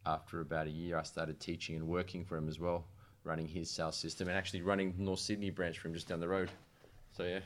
After 0.05 0.41
about 0.41 0.67
a 0.67 0.71
year, 0.71 0.97
I 0.97 1.03
started 1.03 1.39
teaching 1.39 1.75
and 1.75 1.87
working 1.87 2.25
for 2.25 2.35
him 2.37 2.47
as 2.49 2.59
well, 2.59 2.85
running 3.23 3.47
his 3.47 3.69
sales 3.69 3.95
system 3.95 4.27
and 4.27 4.35
actually 4.37 4.61
running 4.63 4.95
North 4.97 5.19
Sydney 5.19 5.51
branch 5.51 5.77
for 5.79 5.87
him 5.89 5.93
just 5.93 6.07
down 6.07 6.19
the 6.19 6.27
road. 6.27 6.49
So 7.15 7.23
yeah, 7.23 7.39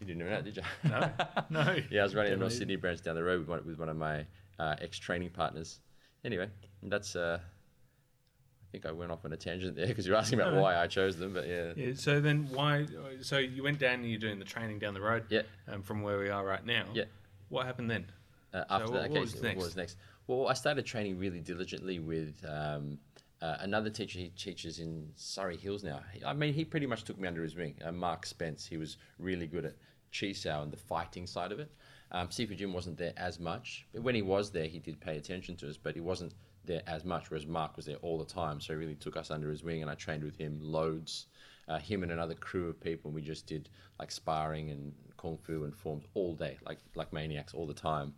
you 0.00 0.06
didn't 0.06 0.18
know 0.18 0.28
that, 0.30 0.44
did 0.44 0.56
you? 0.56 0.62
No, 0.84 1.10
no. 1.50 1.76
Yeah, 1.90 2.00
I 2.00 2.04
was 2.04 2.14
running 2.16 2.32
a 2.32 2.36
North 2.36 2.52
Sydney 2.54 2.76
branch 2.76 3.02
down 3.02 3.14
the 3.14 3.22
road 3.22 3.38
with 3.40 3.48
one, 3.48 3.64
with 3.66 3.78
one 3.78 3.88
of 3.88 3.96
my 3.96 4.26
uh, 4.58 4.74
ex 4.80 4.98
training 4.98 5.30
partners. 5.30 5.78
Anyway, 6.24 6.48
that's. 6.82 7.14
Uh, 7.14 7.38
I 7.42 8.72
think 8.72 8.86
I 8.86 8.92
went 8.92 9.10
off 9.10 9.24
on 9.24 9.32
a 9.32 9.36
tangent 9.36 9.74
there 9.74 9.88
because 9.88 10.06
you're 10.06 10.14
asking 10.16 10.40
about 10.40 10.54
No. 10.54 10.62
why 10.62 10.76
I 10.76 10.86
chose 10.86 11.16
them, 11.16 11.32
but 11.32 11.48
yeah. 11.48 11.72
Yeah, 11.74 11.92
so 11.94 12.20
then 12.20 12.48
why? 12.52 12.86
So 13.20 13.38
you 13.38 13.64
went 13.64 13.80
down 13.80 13.94
and 13.94 14.08
you're 14.08 14.20
doing 14.20 14.38
the 14.38 14.44
training 14.44 14.78
down 14.78 14.94
the 14.94 15.00
road. 15.00 15.24
Yeah. 15.28 15.42
Um, 15.66 15.82
from 15.82 16.02
where 16.02 16.20
we 16.20 16.28
are 16.30 16.44
right 16.44 16.64
now. 16.64 16.84
Yeah. 16.94 17.04
What 17.48 17.66
happened 17.66 17.90
then? 17.90 18.06
Uh, 18.54 18.64
after 18.70 18.84
what- 18.84 18.92
that, 18.92 19.00
what 19.02 19.10
okay, 19.10 19.20
was 19.20 19.32
so 19.32 19.40
next? 19.42 19.56
what 19.56 19.64
was 19.64 19.76
next? 19.76 19.96
Well, 20.30 20.46
I 20.46 20.52
started 20.52 20.86
training 20.86 21.18
really 21.18 21.40
diligently 21.40 21.98
with 21.98 22.40
um, 22.48 23.00
uh, 23.42 23.56
another 23.58 23.90
teacher. 23.90 24.20
He 24.20 24.28
teaches 24.28 24.78
in 24.78 25.10
Surry 25.16 25.56
Hills 25.56 25.82
now. 25.82 26.02
I 26.24 26.34
mean, 26.34 26.54
he 26.54 26.64
pretty 26.64 26.86
much 26.86 27.02
took 27.02 27.18
me 27.18 27.26
under 27.26 27.42
his 27.42 27.56
wing. 27.56 27.74
Uh, 27.84 27.90
Mark 27.90 28.24
Spence. 28.24 28.64
He 28.64 28.76
was 28.76 28.96
really 29.18 29.48
good 29.48 29.64
at 29.64 29.74
chi 30.16 30.30
sao 30.30 30.62
and 30.62 30.72
the 30.72 30.76
fighting 30.76 31.26
side 31.26 31.50
of 31.50 31.58
it. 31.58 31.72
Um, 32.12 32.28
Sifu 32.28 32.56
Jim 32.56 32.72
wasn't 32.72 32.96
there 32.96 33.12
as 33.16 33.40
much, 33.40 33.88
but 33.92 34.02
when 34.02 34.14
he 34.14 34.22
was 34.22 34.52
there, 34.52 34.66
he 34.66 34.78
did 34.78 35.00
pay 35.00 35.16
attention 35.16 35.56
to 35.56 35.68
us, 35.68 35.76
but 35.76 35.96
he 35.96 36.00
wasn't 36.00 36.32
there 36.64 36.82
as 36.86 37.04
much. 37.04 37.28
Whereas 37.28 37.46
Mark 37.48 37.74
was 37.74 37.86
there 37.86 37.96
all 37.96 38.16
the 38.16 38.24
time, 38.24 38.60
so 38.60 38.72
he 38.72 38.78
really 38.78 38.94
took 38.94 39.16
us 39.16 39.32
under 39.32 39.50
his 39.50 39.64
wing, 39.64 39.82
and 39.82 39.90
I 39.90 39.96
trained 39.96 40.22
with 40.22 40.36
him 40.36 40.60
loads. 40.62 41.26
Uh, 41.66 41.80
him 41.80 42.04
and 42.04 42.12
another 42.12 42.34
crew 42.34 42.68
of 42.68 42.80
people. 42.80 43.08
and 43.08 43.16
We 43.16 43.22
just 43.22 43.48
did 43.48 43.68
like 43.98 44.12
sparring 44.12 44.70
and 44.70 44.92
kung 45.16 45.38
fu 45.38 45.64
and 45.64 45.74
forms 45.74 46.04
all 46.14 46.36
day, 46.36 46.56
like 46.64 46.78
like 46.94 47.12
maniacs 47.12 47.52
all 47.52 47.66
the 47.66 47.74
time. 47.74 48.14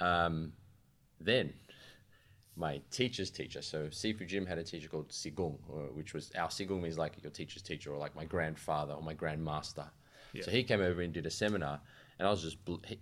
Um, 0.00 0.52
then 1.20 1.52
my 2.56 2.80
teacher's 2.90 3.30
teacher. 3.30 3.62
So 3.62 3.86
Sifu 3.86 4.26
Jim 4.26 4.46
had 4.46 4.58
a 4.58 4.64
teacher 4.64 4.88
called 4.88 5.08
Sigung, 5.08 5.58
uh, 5.70 5.92
which 5.92 6.14
was 6.14 6.30
our 6.36 6.48
Sigung 6.48 6.82
means 6.82 6.98
like 6.98 7.14
your 7.22 7.32
teacher's 7.32 7.62
teacher, 7.62 7.92
or 7.92 7.98
like 7.98 8.14
my 8.14 8.24
grandfather 8.24 8.94
or 8.94 9.02
my 9.02 9.14
grandmaster. 9.14 9.88
Yeah. 10.32 10.44
So 10.44 10.50
he 10.50 10.62
came 10.62 10.80
over 10.80 11.00
and 11.00 11.12
did 11.12 11.26
a 11.26 11.30
seminar, 11.30 11.80
and 12.18 12.28
I 12.28 12.30
was 12.30 12.42
just 12.42 12.58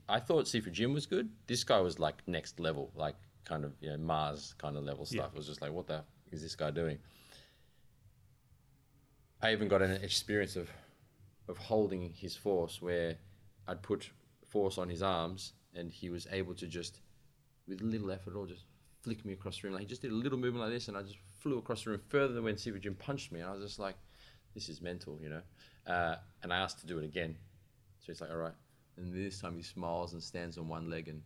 I 0.08 0.20
thought 0.20 0.46
Sifu 0.46 0.72
Jim 0.72 0.92
was 0.94 1.06
good. 1.06 1.28
This 1.46 1.64
guy 1.64 1.80
was 1.80 1.98
like 1.98 2.16
next 2.26 2.60
level, 2.60 2.90
like 2.94 3.16
kind 3.44 3.64
of 3.64 3.72
you 3.80 3.90
know 3.90 3.98
Mars 3.98 4.54
kind 4.58 4.76
of 4.76 4.84
level 4.84 5.04
stuff. 5.04 5.18
Yeah. 5.18 5.26
It 5.26 5.36
was 5.36 5.46
just 5.46 5.60
like 5.60 5.72
what 5.72 5.86
the 5.86 6.04
is 6.30 6.42
this 6.42 6.54
guy 6.54 6.70
doing? 6.70 6.98
I 9.40 9.52
even 9.52 9.68
got 9.68 9.82
an 9.82 10.02
experience 10.02 10.56
of 10.56 10.68
of 11.48 11.56
holding 11.56 12.12
his 12.12 12.36
force 12.36 12.82
where 12.82 13.16
I'd 13.66 13.82
put 13.82 14.10
force 14.46 14.78
on 14.78 14.88
his 14.88 15.02
arms 15.02 15.52
and 15.74 15.90
he 15.90 16.10
was 16.10 16.26
able 16.30 16.54
to 16.54 16.66
just 16.66 17.00
with 17.68 17.82
little 17.82 18.10
effort 18.10 18.30
at 18.30 18.36
all 18.36 18.46
just 18.46 18.64
flick 19.02 19.24
me 19.24 19.32
across 19.32 19.60
the 19.60 19.68
room. 19.68 19.74
Like 19.74 19.82
he 19.82 19.88
just 19.88 20.02
did 20.02 20.10
a 20.10 20.14
little 20.14 20.38
movement 20.38 20.64
like 20.64 20.72
this 20.72 20.88
and 20.88 20.96
I 20.96 21.02
just 21.02 21.16
flew 21.40 21.58
across 21.58 21.84
the 21.84 21.90
room 21.90 22.00
further 22.08 22.32
than 22.34 22.44
when 22.44 22.54
Sifu 22.54 22.80
Jim 22.80 22.94
punched 22.94 23.32
me 23.32 23.40
and 23.40 23.48
I 23.48 23.52
was 23.52 23.62
just 23.62 23.78
like, 23.78 23.96
This 24.54 24.68
is 24.68 24.80
mental, 24.80 25.18
you 25.22 25.28
know? 25.28 25.42
Uh, 25.86 26.16
and 26.42 26.52
I 26.52 26.58
asked 26.58 26.80
to 26.80 26.86
do 26.86 26.98
it 26.98 27.04
again. 27.04 27.36
So 28.00 28.06
he's 28.12 28.20
like, 28.20 28.30
All 28.30 28.36
right. 28.36 28.54
And 28.96 29.12
this 29.12 29.40
time 29.40 29.56
he 29.56 29.62
smiles 29.62 30.12
and 30.12 30.22
stands 30.22 30.58
on 30.58 30.68
one 30.68 30.90
leg 30.90 31.08
and 31.08 31.22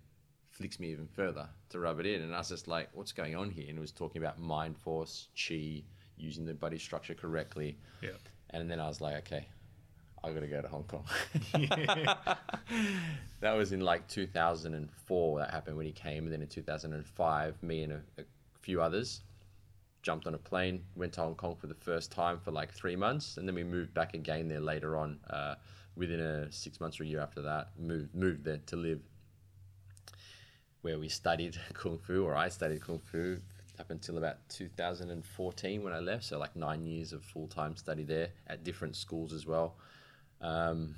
flicks 0.51 0.79
me 0.79 0.91
even 0.91 1.07
further 1.07 1.49
to 1.71 1.79
rub 1.79 1.99
it 2.01 2.07
in. 2.07 2.23
And 2.23 2.35
I 2.35 2.39
was 2.39 2.49
just 2.49 2.69
like, 2.69 2.91
What's 2.93 3.13
going 3.13 3.35
on 3.35 3.51
here? 3.51 3.67
And 3.69 3.79
it 3.79 3.81
was 3.81 3.93
talking 3.93 4.21
about 4.23 4.39
mind 4.39 4.77
force, 4.77 5.29
chi, 5.37 5.83
using 6.17 6.45
the 6.45 6.55
body 6.55 6.79
structure 6.79 7.15
correctly. 7.15 7.77
Yeah. 8.03 8.11
And 8.51 8.71
then 8.71 8.81
I 8.81 8.87
was 8.87 9.01
like, 9.01 9.17
okay, 9.27 9.47
I 10.25 10.31
got 10.31 10.41
to 10.41 10.47
go 10.47 10.63
to 10.63 10.69
Hong 10.69 10.85
Kong. 10.85 11.05
that 13.41 13.53
was 13.53 13.73
in 13.73 13.81
like 13.81 14.07
2004. 14.09 15.39
That 15.39 15.51
happened 15.51 15.77
when 15.77 15.87
he 15.87 15.93
came, 15.93 16.25
and 16.25 16.33
then 16.33 16.43
in 16.43 16.49
2005, 16.49 17.63
me 17.63 17.83
and 17.83 17.93
a, 17.93 18.03
a 18.19 18.25
few 18.61 18.81
others 18.81 19.23
jumped 20.03 20.27
on 20.27 20.35
a 20.35 20.39
plane, 20.39 20.85
went 20.97 21.13
to 21.15 21.21
Hong 21.21 21.35
Kong 21.35 21.57
for 21.57 21.69
the 21.69 21.75
first 21.75 22.11
time 22.11 22.39
for 22.39 22.51
like 22.51 22.73
three 22.73 22.97
months, 22.97 23.37
and 23.37 23.49
then 23.49 23.55
we 23.55 23.65
moved 23.65 23.95
back 23.95 24.15
again 24.15 24.49
there 24.49 24.61
later 24.61 24.97
on. 24.97 25.19
Uh, 25.31 25.55
within 25.97 26.21
a 26.21 26.51
six 26.51 26.81
months 26.81 26.99
or 26.99 27.05
a 27.05 27.07
year 27.07 27.21
after 27.21 27.43
that, 27.43 27.69
moved 27.79 28.15
moved 28.15 28.45
there 28.45 28.61
to 28.67 28.77
live, 28.77 29.01
where 30.83 30.99
we 30.99 31.09
studied 31.09 31.59
kung 31.73 31.99
fu, 31.99 32.25
or 32.25 32.37
I 32.37 32.49
studied 32.49 32.83
kung 32.83 32.99
fu 32.99 33.39
up 33.79 33.91
until 33.91 34.19
about 34.19 34.37
2014 34.49 35.83
when 35.83 35.93
I 35.93 35.99
left. 36.01 36.25
So 36.25 36.39
like 36.39 36.55
nine 36.57 36.87
years 36.87 37.13
of 37.13 37.25
full 37.25 37.49
time 37.49 37.77
study 37.77 38.05
there 38.05 38.29
at 38.47 38.65
different 38.65 38.97
schools 38.97 39.33
as 39.33 39.47
well. 39.47 39.77
Um, 40.43 40.97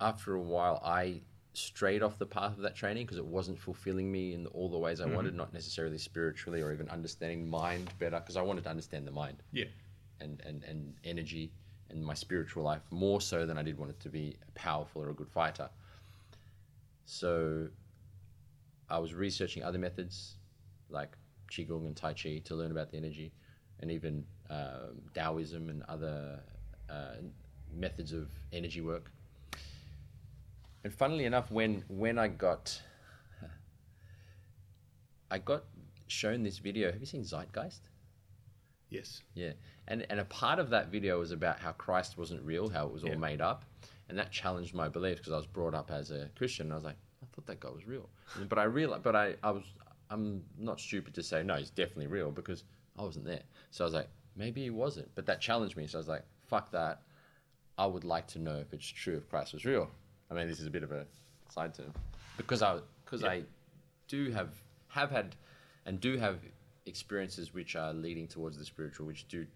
after 0.00 0.34
a 0.34 0.40
while, 0.40 0.80
I 0.84 1.22
strayed 1.52 2.02
off 2.02 2.18
the 2.18 2.26
path 2.26 2.52
of 2.56 2.62
that 2.62 2.76
training 2.76 3.04
because 3.04 3.18
it 3.18 3.24
wasn't 3.26 3.58
fulfilling 3.58 4.10
me 4.10 4.34
in 4.34 4.46
all 4.48 4.68
the 4.68 4.78
ways 4.78 5.00
I 5.00 5.06
wanted, 5.06 5.34
not 5.34 5.52
necessarily 5.52 5.98
spiritually 5.98 6.62
or 6.62 6.72
even 6.72 6.88
understanding 6.88 7.48
mind 7.48 7.90
better, 7.98 8.20
because 8.20 8.36
I 8.36 8.42
wanted 8.42 8.64
to 8.64 8.70
understand 8.70 9.06
the 9.06 9.10
mind 9.12 9.42
Yeah. 9.52 9.64
and, 10.20 10.40
and, 10.46 10.62
and 10.64 10.94
energy 11.04 11.52
and 11.90 12.04
my 12.04 12.14
spiritual 12.14 12.62
life 12.62 12.82
more 12.90 13.20
so 13.20 13.46
than 13.46 13.58
I 13.58 13.62
did 13.62 13.76
want 13.76 13.90
it 13.90 14.00
to 14.00 14.08
be 14.08 14.36
a 14.46 14.52
powerful 14.52 15.02
or 15.02 15.10
a 15.10 15.14
good 15.14 15.28
fighter. 15.28 15.68
So 17.04 17.68
I 18.88 18.98
was 18.98 19.12
researching 19.14 19.64
other 19.64 19.78
methods 19.78 20.36
like 20.88 21.16
Qigong 21.50 21.86
and 21.86 21.96
Tai 21.96 22.12
Chi 22.14 22.40
to 22.44 22.54
learn 22.54 22.70
about 22.70 22.90
the 22.90 22.96
energy 22.96 23.32
and 23.80 23.90
even 23.90 24.24
um, 24.48 25.02
Taoism 25.14 25.68
and 25.68 25.82
other 25.88 26.40
uh, 26.88 27.14
methods 27.74 28.12
of 28.12 28.28
energy 28.52 28.80
work. 28.80 29.10
And 30.84 30.92
funnily 30.92 31.24
enough, 31.24 31.50
when, 31.50 31.84
when 31.88 32.18
I 32.18 32.28
got 32.28 32.80
I 35.30 35.38
got 35.38 35.64
shown 36.08 36.42
this 36.42 36.58
video. 36.58 36.90
Have 36.90 37.00
you 37.00 37.06
seen 37.06 37.22
Zeitgeist? 37.22 37.80
Yes. 38.88 39.22
Yeah, 39.34 39.52
and 39.86 40.04
and 40.10 40.18
a 40.18 40.24
part 40.24 40.58
of 40.58 40.70
that 40.70 40.88
video 40.88 41.20
was 41.20 41.30
about 41.30 41.60
how 41.60 41.70
Christ 41.72 42.18
wasn't 42.18 42.42
real, 42.42 42.68
how 42.68 42.86
it 42.86 42.92
was 42.92 43.04
all 43.04 43.10
Yeah. 43.10 43.16
made 43.16 43.40
up, 43.40 43.64
and 44.08 44.18
that 44.18 44.32
challenged 44.32 44.74
my 44.74 44.88
beliefs 44.88 45.20
because 45.20 45.32
I 45.32 45.36
was 45.36 45.46
brought 45.46 45.74
up 45.74 45.92
as 45.92 46.10
a 46.10 46.28
Christian. 46.34 46.72
I 46.72 46.74
was 46.74 46.82
like, 46.84 46.96
I 47.22 47.26
thought 47.32 47.46
that 47.46 47.60
guy 47.60 47.70
was 47.70 47.86
real, 47.86 48.08
but 48.48 48.58
I 48.58 48.64
realized, 48.64 49.04
but 49.04 49.14
I 49.14 49.36
I 49.44 49.52
was 49.52 49.62
I'm 50.10 50.42
not 50.58 50.80
stupid 50.80 51.14
to 51.14 51.22
say 51.22 51.44
no, 51.44 51.54
he's 51.54 51.70
definitely 51.70 52.08
real 52.08 52.32
because 52.32 52.64
I 52.98 53.02
wasn't 53.02 53.26
there. 53.26 53.42
So 53.70 53.84
I 53.84 53.86
was 53.86 53.94
like, 53.94 54.08
maybe 54.34 54.64
he 54.64 54.70
wasn't, 54.70 55.14
but 55.14 55.24
that 55.26 55.40
challenged 55.40 55.76
me. 55.76 55.86
So 55.86 55.98
I 55.98 56.00
was 56.00 56.08
like, 56.08 56.24
fuck 56.48 56.72
that. 56.72 57.02
I 57.80 57.86
would 57.86 58.04
like 58.04 58.26
to 58.28 58.38
know 58.38 58.56
if 58.56 58.74
it's 58.74 58.86
true 58.86 59.16
if 59.16 59.26
Christ 59.30 59.54
was 59.54 59.64
real. 59.64 59.88
I 60.30 60.34
mean, 60.34 60.46
this 60.48 60.60
is 60.60 60.66
a 60.66 60.70
bit 60.70 60.82
of 60.82 60.92
a 60.92 61.06
side 61.48 61.74
term 61.74 61.94
because 62.36 62.60
I 62.60 62.80
because 63.06 63.24
I 63.24 63.44
do 64.06 64.30
have 64.32 64.50
have 64.88 65.10
had 65.10 65.34
and 65.86 65.98
do 65.98 66.18
have 66.18 66.40
experiences 66.84 67.54
which 67.54 67.76
are 67.76 67.94
leading 67.94 68.28
towards 68.28 68.58
the 68.58 68.66
spiritual, 68.66 69.06
which 69.06 69.26
do 69.28 69.46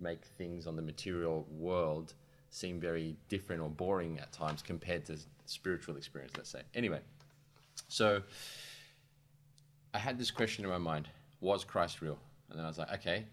make 0.00 0.24
things 0.24 0.66
on 0.66 0.76
the 0.76 0.82
material 0.82 1.46
world 1.50 2.14
seem 2.48 2.80
very 2.80 3.16
different 3.28 3.60
or 3.60 3.68
boring 3.68 4.18
at 4.18 4.32
times 4.32 4.62
compared 4.62 5.04
to 5.04 5.18
spiritual 5.44 5.98
experience. 5.98 6.32
Let's 6.38 6.48
say. 6.48 6.62
Anyway, 6.74 7.00
so 7.88 8.22
I 9.92 9.98
had 9.98 10.18
this 10.18 10.30
question 10.30 10.64
in 10.64 10.70
my 10.70 10.78
mind: 10.78 11.10
Was 11.42 11.64
Christ 11.64 12.00
real? 12.00 12.18
And 12.48 12.58
then 12.58 12.64
I 12.64 12.68
was 12.68 12.78
like, 12.78 12.92
okay, 12.94 13.26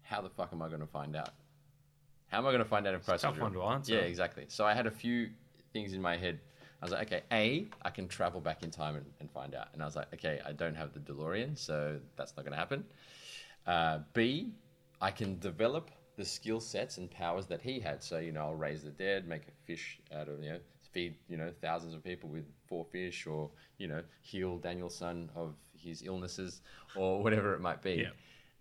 how 0.00 0.22
the 0.22 0.30
fuck 0.30 0.48
am 0.54 0.62
I 0.62 0.68
going 0.68 0.80
to 0.80 0.86
find 0.86 1.14
out? 1.14 1.34
How 2.28 2.38
am 2.38 2.46
I 2.46 2.50
going 2.50 2.62
to 2.62 2.68
find 2.68 2.86
out 2.86 2.94
if 2.94 3.04
Christ 3.04 3.22
tough 3.22 3.34
is 3.34 3.38
real? 3.38 3.46
one 3.46 3.52
to 3.54 3.62
answer. 3.62 3.94
Yeah, 3.94 4.00
exactly. 4.00 4.44
So 4.48 4.64
I 4.66 4.74
had 4.74 4.86
a 4.86 4.90
few 4.90 5.30
things 5.72 5.92
in 5.92 6.00
my 6.00 6.16
head. 6.16 6.38
I 6.80 6.84
was 6.84 6.92
like, 6.92 7.06
okay, 7.06 7.22
A, 7.32 7.66
I 7.82 7.90
can 7.90 8.06
travel 8.06 8.40
back 8.40 8.62
in 8.62 8.70
time 8.70 8.96
and, 8.96 9.06
and 9.20 9.30
find 9.30 9.54
out. 9.54 9.68
And 9.72 9.82
I 9.82 9.86
was 9.86 9.96
like, 9.96 10.12
okay, 10.14 10.40
I 10.46 10.52
don't 10.52 10.76
have 10.76 10.92
the 10.92 11.00
DeLorean, 11.00 11.58
so 11.58 11.98
that's 12.16 12.36
not 12.36 12.44
going 12.44 12.52
to 12.52 12.58
happen. 12.58 12.84
Uh, 13.66 14.00
B, 14.12 14.52
I 15.00 15.10
can 15.10 15.38
develop 15.40 15.90
the 16.16 16.24
skill 16.24 16.60
sets 16.60 16.98
and 16.98 17.10
powers 17.10 17.46
that 17.46 17.60
he 17.60 17.80
had. 17.80 18.02
So, 18.02 18.18
you 18.18 18.32
know, 18.32 18.42
I'll 18.42 18.54
raise 18.54 18.82
the 18.82 18.90
dead, 18.90 19.26
make 19.26 19.42
a 19.42 19.66
fish 19.66 19.98
out 20.14 20.28
of, 20.28 20.42
you 20.42 20.50
know, 20.50 20.58
feed, 20.92 21.16
you 21.28 21.36
know, 21.36 21.52
thousands 21.60 21.94
of 21.94 22.02
people 22.02 22.28
with 22.28 22.44
four 22.66 22.84
fish 22.84 23.26
or, 23.26 23.50
you 23.78 23.88
know, 23.88 24.02
heal 24.20 24.58
Danielson 24.58 25.30
of 25.34 25.54
his 25.76 26.02
illnesses 26.04 26.60
or 26.96 27.22
whatever 27.22 27.54
it 27.54 27.60
might 27.60 27.82
be. 27.82 28.06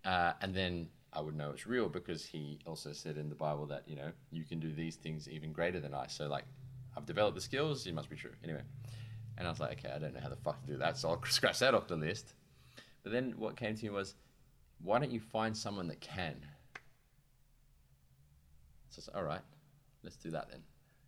Yeah. 0.05 0.12
Uh, 0.12 0.33
and 0.41 0.53
then 0.53 0.88
I 1.14 1.22
would 1.22 1.36
know 1.36 1.52
it's 1.52 1.66
real 1.66 1.90
because 1.90 2.26
he 2.26 2.60
also 2.66 2.92
said 2.92 3.18
in 3.18 3.30
the 3.30 3.36
Bible 3.36 3.66
that, 3.68 3.84
you 3.88 3.96
know, 3.96 4.12
you 4.32 4.44
can 4.44 4.60
do 4.60 4.72
these 4.74 4.96
things 4.96 5.28
even 5.30 5.52
greater 5.52 5.80
than 5.80 5.94
I. 5.94 6.08
So, 6.08 6.28
like, 6.28 6.44
I've 6.96 7.06
developed 7.06 7.36
the 7.36 7.42
skills, 7.42 7.88
it 7.88 7.94
must 7.94 8.10
be 8.10 8.16
true. 8.16 8.34
Anyway. 8.44 8.62
And 9.38 9.48
I 9.48 9.52
was 9.52 9.60
like, 9.60 9.80
okay, 9.80 9.94
I 9.94 10.00
don't 10.00 10.14
know 10.14 10.20
how 10.20 10.30
the 10.30 10.36
fuck 10.36 10.60
to 10.62 10.68
do 10.72 10.78
that. 10.78 10.98
So 10.98 11.10
I'll 11.10 11.24
scratch 11.30 11.60
that 11.60 11.74
off 11.74 11.88
the 11.88 11.96
list. 11.96 12.34
But 13.04 13.12
then 13.12 13.36
what 13.38 13.56
came 13.56 13.76
to 13.76 13.84
me 13.84 13.90
was, 13.90 14.16
why 14.84 15.00
don't 15.00 15.12
you 15.12 15.20
find 15.20 15.56
someone 15.56 15.88
that 15.88 16.02
can? 16.02 16.36
So 18.90 19.00
I 19.00 19.02
said, 19.04 19.16
all 19.16 19.24
right, 19.24 19.42
let's 20.04 20.18
do 20.18 20.32
that 20.32 20.50
then. 20.50 20.62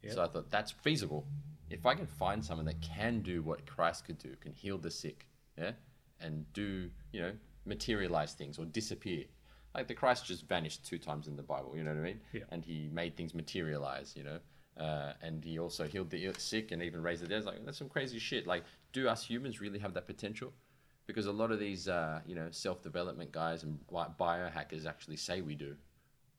Yeah. 0.03 0.13
So 0.13 0.24
I 0.24 0.27
thought 0.27 0.50
that's 0.50 0.72
feasible. 0.72 1.25
If 1.70 1.86
I 1.86 1.94
can 1.96 2.06
find 2.06 2.44
someone 2.44 2.65
that 2.65 2.82
can 2.82 3.22
do 3.22 3.41
what 3.41 3.65
Christ 3.65 4.06
could 4.06 4.18
do, 4.18 4.36
can 4.39 4.53
heal 4.53 4.77
the 4.77 4.89
sick, 4.89 5.27
yeah, 5.58 5.72
and 6.20 6.51
do 6.53 6.89
you 7.12 7.22
know 7.22 7.34
materialize 7.65 8.34
things 8.34 8.58
or 8.58 8.65
disappear, 8.65 9.25
like 9.75 9.88
the 9.88 9.93
Christ 9.93 10.25
just 10.25 10.47
vanished 10.47 10.85
two 10.85 10.97
times 10.97 11.27
in 11.27 11.35
the 11.35 11.43
Bible, 11.43 11.75
you 11.75 11.83
know 11.83 11.91
what 11.91 11.99
I 11.99 12.03
mean? 12.03 12.19
Yeah. 12.33 12.41
And 12.49 12.63
he 12.65 12.89
made 12.91 13.15
things 13.15 13.33
materialize, 13.33 14.13
you 14.15 14.23
know. 14.23 14.39
Uh, 14.77 15.13
and 15.21 15.43
he 15.43 15.59
also 15.59 15.85
healed 15.85 16.09
the 16.09 16.33
sick 16.38 16.71
and 16.71 16.81
even 16.81 17.03
raised 17.03 17.21
the 17.21 17.27
dead. 17.27 17.39
It's 17.39 17.45
Like 17.45 17.65
that's 17.65 17.77
some 17.77 17.89
crazy 17.89 18.17
shit. 18.19 18.47
Like, 18.47 18.63
do 18.93 19.07
us 19.07 19.25
humans 19.25 19.59
really 19.59 19.79
have 19.79 19.93
that 19.93 20.07
potential? 20.07 20.53
Because 21.05 21.25
a 21.25 21.31
lot 21.31 21.51
of 21.51 21.59
these, 21.59 21.88
uh, 21.88 22.21
you 22.25 22.35
know, 22.35 22.47
self-development 22.51 23.31
guys 23.31 23.63
and 23.63 23.79
biohackers 23.91 24.85
actually 24.85 25.17
say 25.17 25.41
we 25.41 25.55
do. 25.55 25.75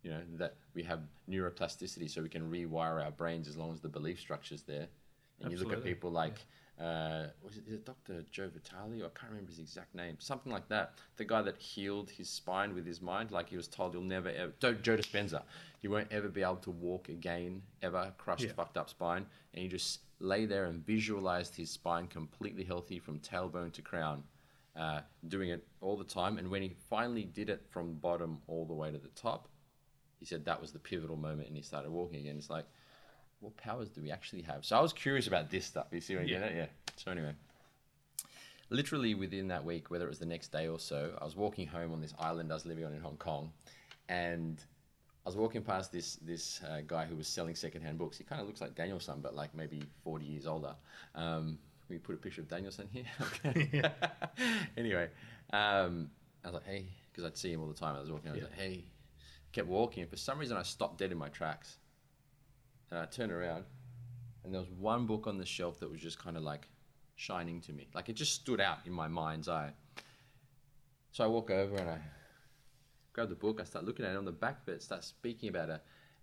You 0.03 0.13
know 0.13 0.21
that 0.39 0.55
we 0.75 0.83
have 0.85 1.01
neuroplasticity, 1.29 2.11
so 2.11 2.23
we 2.23 2.31
can 2.31 2.51
rewire 2.51 3.05
our 3.05 3.11
brains 3.11 3.49
as 3.49 3.57
long 3.59 3.75
as 3.75 3.81
the 3.81 3.89
belief 3.89 4.19
structure's 4.19 4.63
there. 4.63 4.89
And 5.43 5.53
you 5.53 5.59
look 5.59 5.73
at 5.73 5.85
people 5.85 6.11
like, 6.11 6.39
uh, 6.81 7.27
was 7.43 7.59
it, 7.59 7.65
is 7.67 7.75
it 7.75 7.85
Dr. 7.85 8.25
Joe 8.31 8.49
Vitale? 8.49 8.95
I 9.05 9.09
can't 9.19 9.31
remember 9.31 9.51
his 9.51 9.59
exact 9.59 9.95
name. 9.95 10.17
Something 10.19 10.51
like 10.51 10.69
that. 10.69 10.95
The 11.17 11.25
guy 11.25 11.43
that 11.43 11.59
healed 11.59 12.09
his 12.11 12.29
spine 12.31 12.75
with 12.75 12.87
his 12.87 13.03
mind, 13.03 13.31
like 13.31 13.51
he 13.51 13.57
was 13.57 13.69
told 13.69 13.93
you'll 13.93 14.03
never 14.03 14.31
ever. 14.31 14.53
Joe, 14.61 14.73
Joe 14.75 14.97
Dispenza, 14.97 15.43
you 15.83 15.91
won't 15.91 16.09
ever 16.11 16.29
be 16.29 16.43
able 16.43 16.57
to 16.57 16.71
walk 16.71 17.09
again, 17.11 17.63
ever. 17.83 18.13
Crushed, 18.17 18.45
Yeah. 18.45 18.53
fucked 18.53 18.79
up 18.79 18.89
spine, 18.89 19.27
and 19.53 19.63
he 19.63 19.69
just 19.69 20.01
lay 20.21 20.47
there 20.47 20.65
and 20.67 20.85
visualized 20.85 21.55
his 21.57 21.71
spine 21.71 22.07
completely 22.07 22.65
healthy 22.65 22.99
from 22.99 23.19
tailbone 23.21 23.73
to 23.73 23.83
crown, 23.83 24.23
uh, 24.75 25.01
doing 25.29 25.51
it 25.51 25.67
all 25.83 25.97
the 25.97 26.05
time. 26.05 26.39
And 26.39 26.51
when 26.51 26.63
he 26.63 26.71
finally 26.89 27.25
did 27.25 27.51
it 27.51 27.67
from 27.69 27.95
bottom 27.95 28.41
all 28.47 28.65
the 28.65 28.75
way 28.75 28.91
to 28.91 28.99
the 28.99 29.09
top, 29.09 29.49
he 30.19 30.25
said 30.25 30.45
that 30.47 30.61
was 30.61 30.73
the 30.73 30.79
pivotal 30.79 31.17
moment, 31.17 31.49
and 31.49 31.57
he 31.57 31.63
started 31.63 31.91
walking 31.91 32.21
again. 32.21 32.37
It's 32.37 32.51
like 32.51 32.67
what 33.41 33.57
powers 33.57 33.89
do 33.89 34.01
we 34.03 34.11
actually 34.11 34.43
have? 34.43 34.65
So 34.65 34.77
I 34.77 34.81
was 34.81 34.93
curious 34.93 35.27
about 35.27 35.51
this 35.51 35.65
stuff. 35.67 35.87
You 35.91 36.01
see 36.01 36.15
what 36.15 36.23
I 36.23 36.27
Yeah. 36.27 36.39
get? 36.41 36.55
Yeah. 36.55 36.67
So 36.97 37.11
anyway, 37.11 37.33
literally 38.69 39.15
within 39.15 39.49
that 39.49 39.65
week, 39.65 39.91
whether 39.91 40.05
it 40.05 40.09
was 40.09 40.19
the 40.19 40.27
next 40.27 40.53
day 40.53 40.69
or 40.69 40.79
so, 40.79 41.17
I 41.21 41.25
was 41.25 41.37
walking 41.37 41.67
home 41.67 41.93
on 41.93 42.01
this 42.01 42.15
island 42.19 42.51
I 42.51 42.55
was 42.55 42.67
living 42.67 42.85
on 42.85 42.93
in 42.93 43.01
Hong 43.01 43.17
Kong, 43.17 43.53
and 44.09 44.63
I 45.25 45.29
was 45.29 45.37
walking 45.37 45.63
past 45.63 45.93
this 45.93 46.17
this 46.17 46.63
uh, 46.63 46.81
guy 46.87 47.07
who 47.07 47.17
was 47.17 47.27
selling 47.29 47.55
secondhand 47.55 47.99
books. 47.99 48.19
He 48.19 48.25
kind 48.25 48.41
of 48.41 48.47
looks 48.47 48.61
like 48.61 48.75
Danielson, 48.75 49.21
but 49.21 49.35
like 49.35 49.55
maybe 49.55 49.83
forty 50.05 50.27
years 50.27 50.47
older. 50.47 50.75
Um, 51.15 51.59
can 51.87 51.97
we 51.97 51.99
put 51.99 52.15
a 52.15 52.19
picture 52.19 52.43
of 52.43 52.49
Danielson 52.49 52.89
here? 52.93 53.05
Okay. 53.23 53.83
anyway, 54.77 55.09
um, 55.53 56.11
I 56.45 56.49
was 56.49 56.55
like, 56.55 56.67
hey, 56.67 56.87
because 57.11 57.25
I'd 57.25 57.37
see 57.37 57.53
him 57.53 57.61
all 57.63 57.67
the 57.69 57.75
time. 57.75 57.97
I 57.97 58.01
was 58.01 58.11
walking. 58.11 58.31
I 58.31 58.35
was 58.35 58.43
Yeah. 58.43 58.49
like, 58.49 58.59
hey, 58.59 58.85
kept 59.53 59.67
walking. 59.67 60.03
And 60.03 60.11
for 60.11 60.17
some 60.17 60.39
reason, 60.39 60.57
I 60.57 60.63
stopped 60.63 60.99
dead 60.99 61.11
in 61.11 61.19
my 61.19 61.29
tracks, 61.29 61.79
and 62.91 63.01
I 63.01 63.05
turned 63.07 63.33
around, 63.33 63.65
and 64.45 64.53
there 64.53 64.61
was 64.61 64.71
one 64.71 65.07
book 65.07 65.27
on 65.27 65.39
the 65.39 65.47
shelf 65.47 65.81
that 65.81 65.91
was 65.91 66.01
just 66.01 66.19
kind 66.19 66.37
of 66.37 66.43
like 66.43 66.69
shining 67.17 67.61
to 67.63 67.73
me, 67.73 67.89
like 67.95 68.09
it 68.09 68.15
just 68.15 68.35
stood 68.35 68.61
out 68.61 68.79
in 68.87 68.93
my 68.93 69.09
mind's 69.09 69.49
eye. 69.49 69.73
So 71.13 71.25
I 71.25 71.27
walk 71.27 71.51
over 71.51 71.77
and 71.77 71.91
I 71.91 71.99
grab 73.13 73.29
the 73.29 73.35
book. 73.35 73.61
I 73.61 73.65
start 73.65 73.85
looking 73.85 74.05
at 74.05 74.13
it. 74.13 74.17
On 74.17 74.25
the 74.25 74.33
back 74.33 74.63
of 74.63 74.69
it, 74.69 74.77
it 74.77 74.83
starts 74.83 75.07
speaking 75.09 75.49
about 75.49 75.69
a 75.69 75.81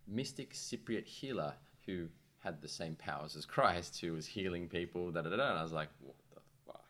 mystic 0.08 0.54
Cypriot 0.54 1.06
healer 1.06 1.54
who 1.86 2.08
had 2.40 2.62
the 2.62 2.68
same 2.68 2.96
powers 2.96 3.36
as 3.36 3.46
Christ, 3.46 4.00
who 4.00 4.14
was 4.14 4.26
healing 4.26 4.68
people. 4.68 5.12
Da 5.12 5.22
da 5.22 5.30
da. 5.30 5.38
da. 5.38 5.50
And 5.50 5.60
I 5.60 5.64
was 5.64 5.74
like, 5.74 5.90
what 6.00 6.16
the 6.34 6.42
fuck? 6.66 6.86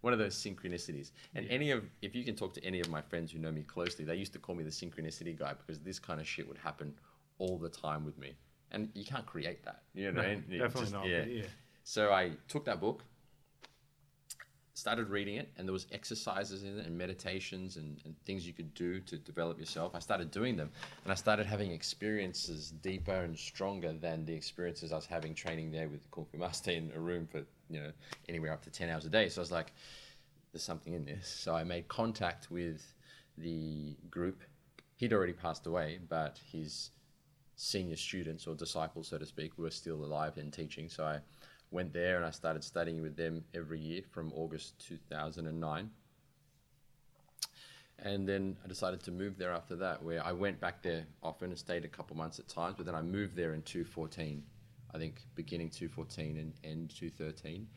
One 0.00 0.12
of 0.12 0.18
those 0.18 0.34
synchronicities. 0.34 1.12
And 1.34 1.46
any 1.48 1.70
of, 1.70 1.84
if 2.02 2.14
you 2.14 2.24
can 2.24 2.34
talk 2.34 2.52
to 2.54 2.64
any 2.64 2.80
of 2.80 2.90
my 2.90 3.00
friends 3.00 3.30
who 3.32 3.38
know 3.38 3.52
me 3.52 3.62
closely, 3.62 4.04
they 4.04 4.16
used 4.16 4.32
to 4.32 4.38
call 4.38 4.54
me 4.54 4.64
the 4.64 4.70
synchronicity 4.70 5.38
guy 5.38 5.54
because 5.54 5.80
this 5.80 5.98
kind 5.98 6.20
of 6.20 6.26
shit 6.26 6.48
would 6.48 6.58
happen 6.58 6.94
all 7.38 7.58
the 7.58 7.68
time 7.68 8.04
with 8.04 8.18
me. 8.18 8.34
And 8.72 8.88
you 8.94 9.04
can't 9.04 9.26
create 9.26 9.64
that. 9.64 9.82
You 9.94 10.12
know 10.12 10.20
what 10.20 10.26
I 10.30 10.34
No, 10.34 10.40
mean? 10.48 10.58
Definitely 10.60 10.80
just- 10.82 10.92
not. 10.92 11.06
Yeah. 11.08 11.24
Yeah. 11.24 11.42
So 11.84 12.12
I 12.12 12.32
took 12.48 12.64
that 12.66 12.80
book, 12.80 13.02
started 14.74 15.08
reading 15.10 15.34
it, 15.36 15.48
and 15.58 15.66
there 15.66 15.72
was 15.72 15.86
exercises 15.92 16.62
in 16.62 16.78
it 16.78 16.86
and 16.86 16.96
meditations 16.96 17.76
and, 17.76 18.00
and 18.04 18.14
things 18.24 18.46
you 18.46 18.52
could 18.52 18.72
do 18.74 19.00
to 19.00 19.18
develop 19.18 19.58
yourself. 19.58 19.94
I 19.94 19.98
started 19.98 20.30
doing 20.30 20.56
them, 20.56 20.70
and 21.04 21.12
I 21.12 21.16
started 21.16 21.46
having 21.46 21.72
experiences 21.72 22.70
deeper 22.70 23.12
and 23.24 23.36
stronger 23.36 23.92
than 23.92 24.24
the 24.24 24.32
experiences 24.32 24.92
I 24.92 24.96
was 24.96 25.06
having 25.06 25.34
training 25.34 25.72
there 25.72 25.88
with 25.88 26.02
the 26.02 26.08
Kung 26.10 26.26
Fu 26.30 26.38
Master 26.38 26.70
in 26.70 26.92
a 26.94 27.00
room 27.00 27.26
for 27.26 27.42
you 27.68 27.80
know 27.80 27.90
anywhere 28.28 28.52
up 28.52 28.62
to 28.62 28.70
ten 28.70 28.88
hours 28.88 29.04
a 29.04 29.10
day. 29.10 29.28
So 29.28 29.40
I 29.40 29.42
was 29.42 29.50
like, 29.52 29.72
"There's 30.52 30.62
something 30.62 30.92
in 30.94 31.04
this." 31.04 31.26
So 31.28 31.54
I 31.54 31.64
made 31.64 31.88
contact 31.88 32.50
with 32.50 32.94
the 33.36 33.96
group. 34.10 34.40
He'd 34.96 35.12
already 35.12 35.32
passed 35.32 35.66
away, 35.66 35.98
but 36.08 36.38
his 36.52 36.90
senior 37.60 37.96
students 37.96 38.46
or 38.46 38.54
disciples, 38.54 39.08
so 39.08 39.18
to 39.18 39.26
speak, 39.26 39.58
were 39.58 39.70
still 39.70 40.02
alive 40.02 40.38
and 40.38 40.50
teaching. 40.50 40.88
So 40.88 41.04
I 41.04 41.18
went 41.70 41.92
there 41.92 42.16
and 42.16 42.24
I 42.24 42.30
started 42.30 42.64
studying 42.64 43.02
with 43.02 43.16
them 43.16 43.44
every 43.54 43.78
year 43.78 44.00
from 44.10 44.32
August 44.34 44.82
2009. 44.88 45.90
And 48.02 48.26
then 48.26 48.56
I 48.64 48.68
decided 48.68 49.02
to 49.02 49.10
move 49.10 49.36
there 49.36 49.52
after 49.52 49.76
that, 49.76 50.02
where 50.02 50.24
I 50.24 50.32
went 50.32 50.58
back 50.58 50.82
there 50.82 51.04
often 51.22 51.50
and 51.50 51.58
stayed 51.58 51.84
a 51.84 51.88
couple 51.88 52.16
months 52.16 52.38
at 52.38 52.48
times, 52.48 52.76
but 52.78 52.86
then 52.86 52.94
I 52.94 53.02
moved 53.02 53.36
there 53.36 53.52
in 53.52 53.60
2014, 53.60 54.42
I 54.94 54.98
think 54.98 55.20
beginning 55.34 55.68
2014 55.68 56.38
and 56.38 56.54
end 56.64 56.94
2013. 56.96 57.68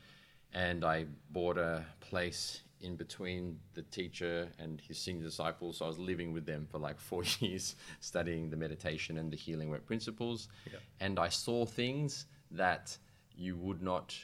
And 0.54 0.82
I 0.82 1.04
bought 1.30 1.58
a 1.58 1.84
place 2.00 2.62
in 2.84 2.96
between 2.96 3.58
the 3.72 3.82
teacher 3.82 4.48
and 4.58 4.80
his 4.80 4.98
senior 4.98 5.24
disciples. 5.24 5.78
So 5.78 5.86
I 5.86 5.88
was 5.88 5.98
living 5.98 6.32
with 6.32 6.46
them 6.46 6.68
for 6.70 6.78
like 6.78 7.00
four 7.10 7.24
years, 7.40 7.76
studying 8.00 8.50
the 8.50 8.56
meditation 8.56 9.18
and 9.18 9.32
the 9.32 9.36
healing 9.36 9.70
work 9.70 9.86
principles. 9.86 10.48
Yeah. 10.70 10.78
And 11.00 11.18
I 11.18 11.28
saw 11.28 11.64
things 11.64 12.26
that 12.50 12.96
you 13.36 13.56
would 13.56 13.82
not 13.82 14.14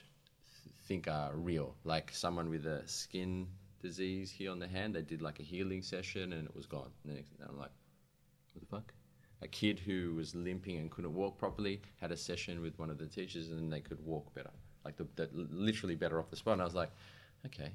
think 0.86 1.08
are 1.08 1.32
real. 1.34 1.74
Like 1.84 2.10
someone 2.12 2.50
with 2.50 2.66
a 2.66 2.86
skin 2.86 3.46
disease 3.82 4.30
here 4.30 4.50
on 4.50 4.58
the 4.58 4.68
hand, 4.68 4.94
they 4.94 5.02
did 5.02 5.22
like 5.22 5.40
a 5.40 5.42
healing 5.42 5.82
session 5.82 6.32
and 6.32 6.46
it 6.46 6.54
was 6.54 6.66
gone. 6.66 6.90
And 7.04 7.24
I'm 7.48 7.58
like, 7.58 7.70
what 8.52 8.60
the 8.60 8.66
fuck? 8.66 8.94
A 9.42 9.48
kid 9.48 9.78
who 9.78 10.14
was 10.14 10.34
limping 10.34 10.76
and 10.76 10.90
couldn't 10.90 11.14
walk 11.14 11.38
properly 11.38 11.80
had 12.00 12.12
a 12.12 12.16
session 12.16 12.60
with 12.60 12.78
one 12.78 12.90
of 12.90 12.98
the 12.98 13.06
teachers 13.06 13.48
and 13.48 13.72
they 13.72 13.80
could 13.80 14.04
walk 14.04 14.34
better. 14.34 14.50
Like 14.84 14.96
the, 14.96 15.06
the 15.16 15.28
literally 15.32 15.94
better 15.94 16.18
off 16.18 16.28
the 16.30 16.36
spot. 16.36 16.54
And 16.54 16.62
I 16.62 16.66
was 16.66 16.74
like, 16.74 16.90
okay. 17.46 17.72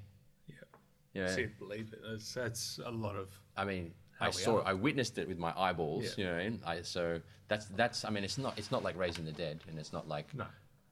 Yeah. 1.16 1.24
Yeah. 1.24 1.36
See, 1.36 1.46
believe 1.58 1.92
it. 1.94 2.02
That's, 2.08 2.34
that's 2.34 2.80
a 2.86 2.92
lot 2.92 3.16
of. 3.16 3.30
I 3.58 3.66
mean, 3.66 3.94
I 4.20 4.30
saw. 4.30 4.62
I 4.62 4.74
witnessed 4.74 5.18
it 5.18 5.28
with 5.28 5.40
my 5.40 5.54
eyeballs. 5.58 6.04
Yeah. 6.04 6.12
You 6.18 6.24
know, 6.26 6.58
what 6.60 6.70
I. 6.70 6.74
I 6.76 6.82
so 6.82 7.22
that's 7.48 7.66
that's. 7.68 8.06
I 8.06 8.10
mean, 8.10 8.24
it's 8.24 8.38
not 8.38 8.58
it's 8.58 8.72
not 8.72 8.84
like 8.84 8.98
raising 8.98 9.26
the 9.26 9.32
dead, 9.32 9.64
and 9.68 9.80
it's 9.80 9.94
not 9.94 10.08
like 10.08 10.34
No. 10.36 10.46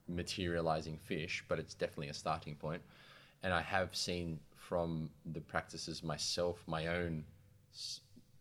materializing 0.08 0.98
fish, 0.98 1.44
but 1.48 1.58
it's 1.58 1.74
definitely 1.74 2.08
a 2.08 2.14
starting 2.14 2.56
point. 2.56 2.82
And 3.42 3.52
I 3.52 3.60
have 3.60 3.94
seen 3.94 4.40
from 4.56 5.10
the 5.32 5.40
practices 5.40 6.02
myself, 6.02 6.62
my 6.66 6.86
own 6.86 7.24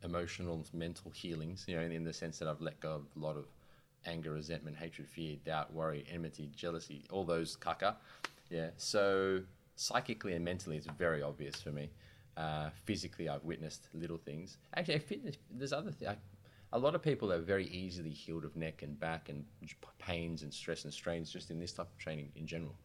emotional, 0.04 0.66
mental 0.74 1.12
healings. 1.12 1.66
You 1.68 1.76
know, 1.76 1.82
in 1.82 2.04
the 2.04 2.14
sense 2.14 2.40
that 2.40 2.48
I've 2.48 2.62
let 2.62 2.80
go 2.80 2.92
of 2.96 3.02
a 3.16 3.20
lot 3.20 3.36
of 3.36 3.46
anger, 4.06 4.32
resentment, 4.32 4.78
hatred, 4.78 5.08
fear, 5.08 5.38
doubt, 5.46 5.74
worry, 5.74 6.06
enmity, 6.12 6.50
jealousy, 6.56 7.04
all 7.12 7.26
those 7.26 7.56
kaka. 7.56 7.98
Yeah. 8.50 8.70
So 8.78 9.42
psychically 9.76 10.34
and 10.34 10.44
mentally, 10.44 10.78
it's 10.78 10.88
very 10.98 11.22
obvious 11.22 11.56
for 11.62 11.72
me. 11.72 11.90
Uh, 12.36 12.70
physically, 12.86 13.30
I've 13.30 13.44
witnessed 13.44 13.90
little 13.94 14.18
things. 14.18 14.58
Actually, 14.76 15.00
fitness, 15.00 15.36
there's 15.52 15.74
other 15.74 15.92
things. 15.92 16.16
A 16.72 16.80
lot 16.80 16.96
of 16.96 17.04
people 17.04 17.32
are 17.32 17.40
very 17.40 17.68
easily 17.68 18.10
healed 18.10 18.46
of 18.46 18.56
neck 18.56 18.82
and 18.82 19.00
back 19.00 19.30
and 19.30 19.46
pains 20.00 20.42
and 20.42 20.52
stress 20.52 20.86
and 20.86 20.94
strains 20.94 21.32
just 21.32 21.52
in 21.52 21.60
this 21.60 21.74
type 21.74 21.88
of 21.92 21.98
training 22.00 22.32
in 22.36 22.48
general. 22.48 22.76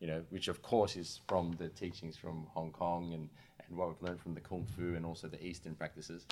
You 0.00 0.06
know, 0.06 0.22
which 0.30 0.48
of 0.48 0.62
course 0.62 0.96
is 0.96 1.20
from 1.28 1.54
the 1.58 1.68
teachings 1.68 2.16
from 2.16 2.46
Hong 2.54 2.70
Kong 2.70 3.12
and, 3.12 3.28
and 3.66 3.76
what 3.76 3.88
we've 3.88 4.02
learned 4.02 4.20
from 4.20 4.34
the 4.34 4.40
Kung 4.40 4.66
Fu 4.76 4.94
and 4.94 5.04
also 5.04 5.28
the 5.28 5.42
Eastern 5.44 5.74
practices. 5.74 6.26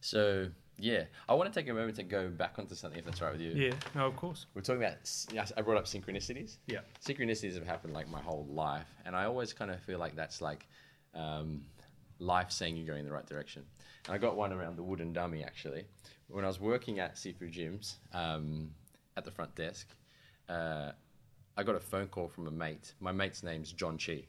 So, 0.00 0.48
yeah, 0.78 1.04
I 1.28 1.34
want 1.34 1.52
to 1.52 1.58
take 1.58 1.68
a 1.70 1.74
moment 1.74 1.96
to 1.96 2.02
go 2.02 2.28
back 2.28 2.58
onto 2.58 2.74
something, 2.74 2.98
if 2.98 3.04
that's 3.04 3.22
right 3.22 3.32
with 3.32 3.40
you. 3.40 3.52
Yeah. 3.52 3.72
No, 3.94 4.06
of 4.06 4.16
course. 4.16 4.46
We're 4.54 4.62
talking 4.62 4.82
about, 4.82 4.96
I 5.56 5.62
brought 5.62 5.78
up 5.78 5.86
synchronicities. 5.86 6.58
Yeah. 6.66 6.80
Synchronicities 7.04 7.54
have 7.54 7.66
happened 7.66 7.94
like 7.94 8.08
my 8.10 8.20
whole 8.20 8.46
life. 8.50 8.86
And 9.04 9.16
I 9.16 9.24
always 9.24 9.52
kind 9.52 9.70
of 9.70 9.80
feel 9.80 9.98
like 9.98 10.16
that's 10.16 10.42
like 10.42 10.66
um, 11.14 11.62
life 12.18 12.50
saying 12.50 12.76
you're 12.76 12.86
going 12.86 13.00
in 13.00 13.06
the 13.06 13.12
right 13.12 13.26
direction. 13.26 13.64
And 14.06 14.14
I 14.14 14.18
got 14.18 14.36
one 14.36 14.52
around 14.52 14.76
the 14.76 14.82
wooden 14.82 15.12
dummy 15.12 15.42
actually. 15.42 15.84
When 16.28 16.44
I 16.44 16.48
was 16.48 16.60
working 16.60 16.98
at 16.98 17.14
Sifu 17.16 17.50
Jim's 17.50 17.96
um, 18.12 18.70
at 19.16 19.24
the 19.24 19.30
front 19.30 19.54
desk, 19.54 19.88
uh, 20.48 20.92
I 21.56 21.62
got 21.62 21.74
a 21.74 21.80
phone 21.80 22.08
call 22.08 22.28
from 22.28 22.48
a 22.48 22.50
mate. 22.50 22.92
My 23.00 23.12
mate's 23.12 23.42
name's 23.42 23.72
John 23.72 23.98
Chi. 23.98 24.24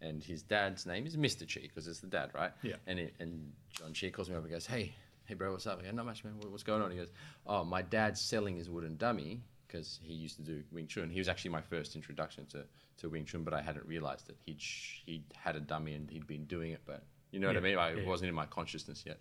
And 0.00 0.22
his 0.22 0.42
dad's 0.42 0.84
name 0.86 1.06
is 1.06 1.16
Mr. 1.16 1.40
Chi 1.52 1.62
because 1.62 1.86
it's 1.88 2.00
the 2.00 2.06
dad, 2.06 2.30
right? 2.34 2.52
Yeah. 2.62 2.76
And, 2.86 2.98
it, 2.98 3.14
and 3.18 3.52
John 3.70 3.92
Chi 3.98 4.10
calls 4.10 4.28
me 4.28 4.36
up 4.36 4.42
and 4.42 4.50
goes, 4.50 4.66
Hey, 4.66 4.92
hey, 5.32 5.36
bro, 5.36 5.52
what's 5.52 5.66
up? 5.66 5.80
I 5.80 5.86
go, 5.86 5.92
Not 5.92 6.04
much, 6.04 6.24
man. 6.24 6.34
What's 6.46 6.62
going 6.62 6.82
on? 6.82 6.90
He 6.90 6.98
goes, 6.98 7.10
Oh, 7.46 7.64
my 7.64 7.80
dad's 7.80 8.20
selling 8.20 8.54
his 8.54 8.68
wooden 8.68 8.96
dummy 8.96 9.40
because 9.66 9.98
he 10.02 10.12
used 10.12 10.36
to 10.36 10.42
do 10.42 10.62
Wing 10.70 10.86
Chun. 10.86 11.08
He 11.08 11.18
was 11.18 11.26
actually 11.26 11.52
my 11.52 11.62
first 11.62 11.96
introduction 11.96 12.44
to, 12.48 12.64
to 12.98 13.08
Wing 13.08 13.24
Chun, 13.24 13.42
but 13.42 13.54
I 13.54 13.62
hadn't 13.62 13.86
realized 13.86 14.28
it. 14.28 14.36
He'd, 14.44 14.60
sh- 14.60 15.00
he'd 15.06 15.24
had 15.34 15.56
a 15.56 15.60
dummy 15.60 15.94
and 15.94 16.10
he'd 16.10 16.26
been 16.26 16.44
doing 16.44 16.72
it, 16.72 16.82
but 16.84 17.02
you 17.30 17.40
know 17.40 17.46
what 17.46 17.56
I 17.56 17.60
mean? 17.60 17.78
I, 17.78 17.92
yeah. 17.92 18.00
It 18.00 18.06
wasn't 18.06 18.28
in 18.28 18.34
my 18.34 18.44
consciousness 18.44 19.04
yet. 19.06 19.20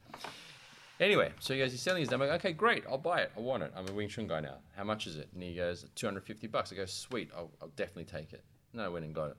Anyway, 1.00 1.32
so 1.40 1.54
he 1.54 1.62
goes, 1.62 1.72
he's 1.72 1.82
selling 1.82 2.02
his 2.02 2.10
dummy. 2.10 2.26
I 2.26 2.28
go, 2.28 2.36
okay, 2.36 2.52
great, 2.52 2.84
I'll 2.90 2.98
buy 2.98 3.22
it. 3.22 3.32
I 3.38 3.40
want 3.40 3.64
it. 3.64 3.72
I'm 3.74 3.88
a 3.88 3.94
Wing 3.94 4.10
Chun 4.10 4.28
guy 4.28 4.42
now. 4.42 4.58
How 4.76 4.84
much 4.84 5.08
is 5.08 5.16
it? 5.16 5.30
And 5.34 5.42
he 5.42 5.56
goes, 5.56 5.86
250 5.96 6.48
bucks. 6.48 6.74
I 6.74 6.76
go, 6.76 6.86
sweet, 6.86 7.30
I'll, 7.34 7.52
I'll 7.62 7.72
definitely 7.78 8.04
take 8.04 8.34
it. 8.34 8.44
And 8.74 8.82
I 8.82 8.90
went 8.90 9.06
and 9.06 9.16
got 9.16 9.30
it. 9.30 9.38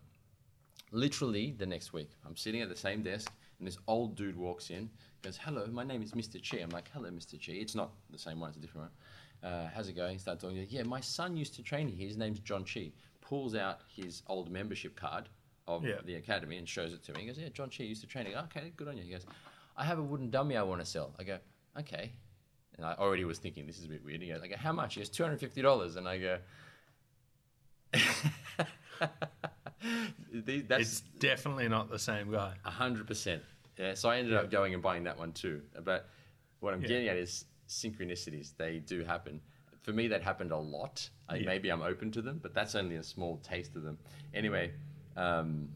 Literally 0.91 1.55
the 1.59 1.67
next 1.67 1.93
week, 1.93 2.13
I'm 2.27 2.37
sitting 2.37 2.63
at 2.63 2.71
the 2.71 2.77
same 2.77 3.03
desk, 3.03 3.31
and 3.59 3.69
this 3.69 3.77
old 3.87 4.17
dude 4.17 4.37
walks 4.37 4.71
in, 4.71 4.89
goes, 5.23 5.39
hello, 5.43 5.67
my 5.71 5.85
name 5.85 6.03
is 6.03 6.13
Mr. 6.13 6.41
Chi. 6.43 6.59
I'm 6.63 6.71
like, 6.71 6.91
hello, 6.93 7.09
Mr. 7.11 7.33
Chi. 7.45 7.53
It's 7.53 7.75
not 7.75 7.93
the 8.11 8.19
same 8.19 8.41
one, 8.41 8.49
it's 8.49 8.59
a 8.59 8.61
different 8.61 8.89
one. 9.43 9.51
Uh, 9.53 9.71
how's 9.75 9.89
it 9.89 9.95
going? 9.97 10.13
He 10.13 10.19
starts 10.19 10.43
talking. 10.43 10.67
Yeah, 10.69 10.83
my 10.85 11.01
son 11.01 11.37
used 11.37 11.55
to 11.57 11.63
train 11.63 11.89
here. 11.89 12.07
His 12.07 12.17
name's 12.17 12.39
John 12.41 12.65
Chi. 12.65 12.93
Pulls 13.21 13.55
out 13.55 13.81
his 13.89 14.23
old 14.29 14.51
membership 14.51 14.95
card 14.97 15.29
of 15.67 15.85
Yeah. 15.85 15.97
the 16.05 16.15
academy 16.17 16.59
and 16.59 16.69
shows 16.69 16.93
it 16.93 17.03
to 17.05 17.13
me. 17.13 17.21
He 17.23 17.27
goes, 17.27 17.39
yeah, 17.39 17.49
John 17.49 17.71
Chi 17.71 17.85
used 17.85 18.01
to 18.03 18.07
train. 18.07 18.27
here. 18.27 18.37
okay, 18.45 18.73
good 18.77 18.89
on 18.89 18.97
you. 18.97 19.05
He 19.05 19.11
goes, 19.11 19.27
I 19.77 19.85
have 19.85 19.99
a 19.99 20.03
wooden 20.03 20.31
dummy 20.31 20.57
I 20.57 20.63
want 20.63 20.81
to 20.81 20.87
sell. 20.87 21.15
I 21.19 21.25
go, 21.25 21.39
okay. 21.79 22.13
And 22.77 22.87
I 22.87 22.95
already 22.95 23.25
was 23.25 23.39
thinking, 23.39 23.67
this 23.67 23.79
is 23.79 23.85
a 23.85 23.89
bit 23.89 24.05
weird. 24.05 24.23
He 24.23 24.29
goes, 24.29 24.41
I 24.43 24.49
go, 24.49 24.57
how 24.57 24.73
much? 24.73 24.95
He 24.95 25.01
goes, 25.01 25.11
$250. 25.11 25.97
And 25.97 26.09
I 26.09 26.19
go, 26.19 26.39
"These- 30.33 30.65
that's 30.69 30.83
It's 30.83 31.01
definitely 31.19 31.69
not 31.69 31.91
the 31.91 31.99
same 31.99 32.31
guy. 32.31 32.55
a 32.65 32.71
hundred 32.71 33.07
percent. 33.07 33.43
Yeah. 33.79 33.95
So 33.95 34.09
I 34.11 34.19
ended 34.19 34.35
up 34.35 34.51
going 34.51 34.75
and 34.75 34.83
buying 34.83 35.05
that 35.05 35.19
one 35.19 35.33
too. 35.33 35.63
But 35.85 36.09
what 36.61 36.75
I'm 36.75 36.83
Yeah. 36.83 36.89
getting 36.89 37.09
at 37.09 37.17
is 37.17 37.45
synchronicities. 37.69 38.57
They 38.57 38.79
do 38.79 39.03
happen. 39.05 39.41
For 39.83 39.93
me, 39.93 40.09
that 40.09 40.23
happened 40.23 40.53
a 40.53 40.57
lot. 40.59 41.09
I, 41.29 41.37
Yeah. 41.37 41.47
Maybe 41.47 41.71
I'm 41.71 41.83
open 41.83 42.11
to 42.13 42.23
them, 42.23 42.39
but 42.43 42.55
that's 42.55 42.75
only 42.75 42.97
a 42.97 43.03
small 43.03 43.39
taste 43.39 43.75
of 43.77 43.83
them. 43.83 43.99
Anyway, 44.35 44.73
um, 45.17 45.69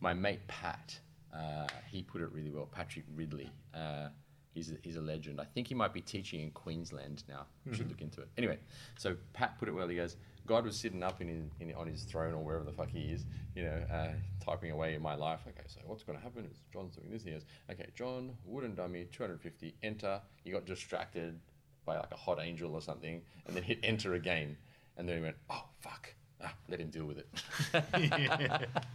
my 0.00 0.14
mate 0.14 0.46
Pat, 0.46 0.98
uh, 1.34 1.66
he 1.90 2.02
put 2.02 2.20
it 2.22 2.30
really 2.32 2.50
well. 2.50 2.66
Patrick 2.66 3.04
Ridley. 3.14 3.50
Uh, 3.74 4.08
He's 4.52 4.72
a, 4.72 4.74
he's 4.82 4.96
a 4.96 5.00
legend. 5.00 5.40
I 5.40 5.44
think 5.44 5.68
he 5.68 5.74
might 5.74 5.92
be 5.92 6.00
teaching 6.00 6.40
in 6.40 6.50
Queensland 6.50 7.22
now. 7.28 7.46
We 7.64 7.72
should 7.76 7.88
look 7.88 8.00
into 8.00 8.20
it. 8.20 8.28
Anyway, 8.36 8.58
so 8.98 9.16
Pat 9.32 9.56
put 9.60 9.68
it 9.68 9.72
well. 9.72 9.86
He 9.86 9.94
goes, 9.94 10.16
God 10.46 10.64
was 10.64 10.76
sitting 10.76 11.02
up 11.02 11.20
in 11.20 11.28
his, 11.28 11.44
in, 11.60 11.74
on 11.74 11.86
his 11.86 12.02
throne 12.02 12.34
or 12.34 12.42
wherever 12.42 12.64
the 12.64 12.72
fuck 12.72 12.90
he 12.90 13.12
is, 13.12 13.24
you 13.54 13.64
know, 13.64 13.82
uh, 13.92 14.08
typing 14.44 14.70
away 14.70 14.94
in 14.94 15.02
my 15.02 15.14
life. 15.14 15.40
Okay, 15.46 15.66
so 15.66 15.80
what's 15.84 16.02
going 16.02 16.18
to 16.18 16.22
happen 16.22 16.44
is 16.44 16.58
John's 16.72 16.96
doing 16.96 17.10
this. 17.10 17.24
He 17.24 17.30
goes, 17.30 17.44
okay, 17.70 17.86
John, 17.94 18.36
wooden 18.44 18.74
dummy, 18.74 19.06
250, 19.12 19.74
enter. 19.82 20.20
He 20.42 20.50
got 20.50 20.66
distracted 20.66 21.38
by 21.84 21.96
like 21.96 22.10
a 22.12 22.16
hot 22.16 22.38
angel 22.40 22.74
or 22.74 22.82
something 22.82 23.22
and 23.46 23.56
then 23.56 23.62
hit 23.62 23.78
enter 23.82 24.14
again. 24.14 24.56
And 24.96 25.08
then 25.08 25.16
he 25.16 25.22
went, 25.22 25.36
oh, 25.48 25.64
fuck. 25.80 26.12
Ah, 26.42 26.54
let 26.68 26.80
him 26.80 26.88
deal 26.88 27.04
with 27.04 27.18
it. 27.18 28.68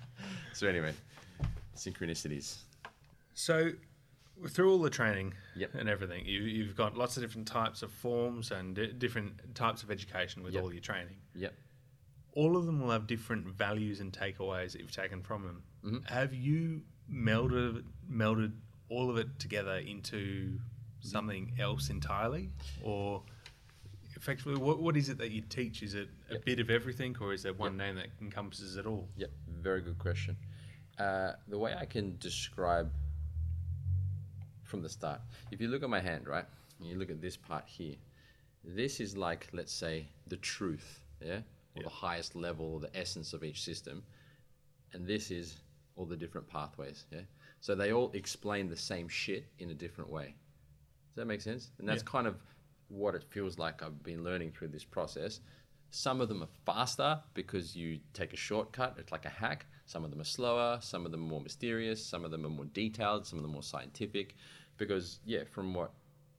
So 0.56 0.68
anyway, 0.68 0.94
synchronicities. 1.76 2.60
So, 3.34 3.72
through 4.50 4.72
all 4.72 4.80
the 4.80 4.90
training 4.90 5.34
Yep. 5.56 5.76
and 5.76 5.88
everything, 5.90 6.26
you, 6.26 6.42
you've 6.42 6.76
got 6.76 6.98
lots 6.98 7.18
of 7.18 7.24
different 7.24 7.48
types 7.48 7.82
of 7.84 7.92
forms 7.92 8.52
and 8.52 8.76
di- 8.76 8.92
different 8.94 9.56
types 9.56 9.84
of 9.84 9.92
education 9.92 10.44
with 10.44 10.54
Yep. 10.54 10.64
all 10.64 10.72
your 10.74 10.82
training. 10.82 11.16
Yep. 11.36 11.54
All 12.34 12.58
of 12.58 12.66
them 12.66 12.82
will 12.82 12.92
have 12.92 13.08
different 13.08 13.48
values 13.48 14.02
and 14.02 14.12
takeaways 14.12 14.74
that 14.74 14.82
you've 14.82 14.92
taken 14.92 15.22
from 15.22 15.44
them. 15.44 15.64
Mm-hmm. 15.86 16.14
Have 16.14 16.34
you 16.34 16.82
melded 17.12 17.84
melded 18.12 18.52
all 18.90 19.10
of 19.10 19.18
it 19.18 19.40
together 19.40 19.78
into 19.78 20.58
Mm-hmm. 21.06 21.08
something 21.12 21.54
else 21.60 21.90
entirely, 21.92 22.50
or 22.82 23.22
effectively, 24.16 24.56
what, 24.58 24.82
what 24.82 24.98
is 24.98 25.10
it 25.10 25.18
that 25.20 25.30
you 25.32 25.42
teach? 25.42 25.84
Is 25.84 25.94
it 25.94 26.10
a 26.32 26.40
bit 26.40 26.60
of 26.60 26.70
everything, 26.72 27.16
or 27.22 27.32
is 27.34 27.44
there 27.44 27.54
one 27.54 27.78
name 27.78 27.96
that 27.96 28.08
encompasses 28.22 28.76
it 28.76 28.86
all? 28.88 29.08
Yep, 29.18 29.30
very 29.62 29.82
good 29.82 30.00
question. 30.00 30.36
Uh, 30.98 31.34
the 31.48 31.60
way 31.60 31.76
I 31.80 31.86
can 31.86 32.18
describe 32.18 32.92
from 34.66 34.82
the 34.82 34.90
start, 34.90 35.22
if 35.52 35.62
you 35.62 35.68
look 35.68 35.84
at 35.84 35.90
my 35.90 36.00
hand, 36.00 36.28
right, 36.28 36.46
and 36.80 36.88
you 36.88 36.96
look 36.98 37.10
at 37.10 37.22
this 37.22 37.38
part 37.38 37.64
here, 37.68 37.96
this 38.64 39.00
is 39.00 39.16
like, 39.16 39.48
let's 39.54 39.74
say, 39.74 40.08
the 40.28 40.38
truth, 40.38 41.00
yeah, 41.22 41.40
or 41.76 41.84
the 41.84 41.90
highest 41.90 42.36
level, 42.36 42.74
or 42.74 42.80
the 42.80 42.96
essence 42.98 43.34
of 43.34 43.44
each 43.44 43.64
system, 43.64 44.04
and 44.94 45.08
this 45.08 45.32
is 45.32 45.60
all 45.96 46.06
the 46.06 46.18
different 46.18 46.48
pathways, 46.48 47.06
yeah. 47.12 47.22
So 47.62 47.74
they 47.76 47.94
all 47.94 48.12
explain 48.14 48.70
the 48.70 48.78
same 48.78 49.08
shit 49.08 49.46
in 49.60 49.70
a 49.72 49.74
different 49.74 50.10
way. 50.10 50.26
Does 50.26 51.16
that 51.16 51.26
make 51.26 51.42
sense? 51.42 51.72
And 51.80 51.88
that's 51.88 52.04
Yeah. 52.04 52.10
kind 52.10 52.28
of 52.28 52.40
what 52.90 53.16
it 53.16 53.24
feels 53.24 53.58
like 53.58 53.82
I've 53.82 54.04
been 54.04 54.24
learning 54.24 54.52
through 54.52 54.68
this 54.70 54.84
process. 54.84 55.40
Some 55.90 56.22
of 56.22 56.28
them 56.28 56.44
are 56.44 56.50
faster 56.66 57.24
because 57.34 57.76
you 57.76 58.00
take 58.14 58.34
a 58.34 58.38
shortcut, 58.38 58.96
it's 59.00 59.12
like 59.12 59.26
a 59.26 59.30
hack. 59.30 59.66
Some 59.86 60.04
of 60.04 60.12
them 60.12 60.20
are 60.20 60.26
slower, 60.26 60.80
some 60.82 61.06
of 61.06 61.12
them 61.12 61.24
are 61.24 61.28
more 61.28 61.42
mysterious, 61.42 62.04
some 62.04 62.26
of 62.26 62.32
them 62.32 62.46
are 62.46 62.50
more 62.50 62.66
detailed, 62.66 63.26
some 63.26 63.38
of 63.38 63.44
them 63.44 63.52
more 63.52 63.64
scientific. 63.64 64.36
Because, 64.78 65.20
yeah, 65.26 65.44
from 65.50 65.74
what 65.74 65.92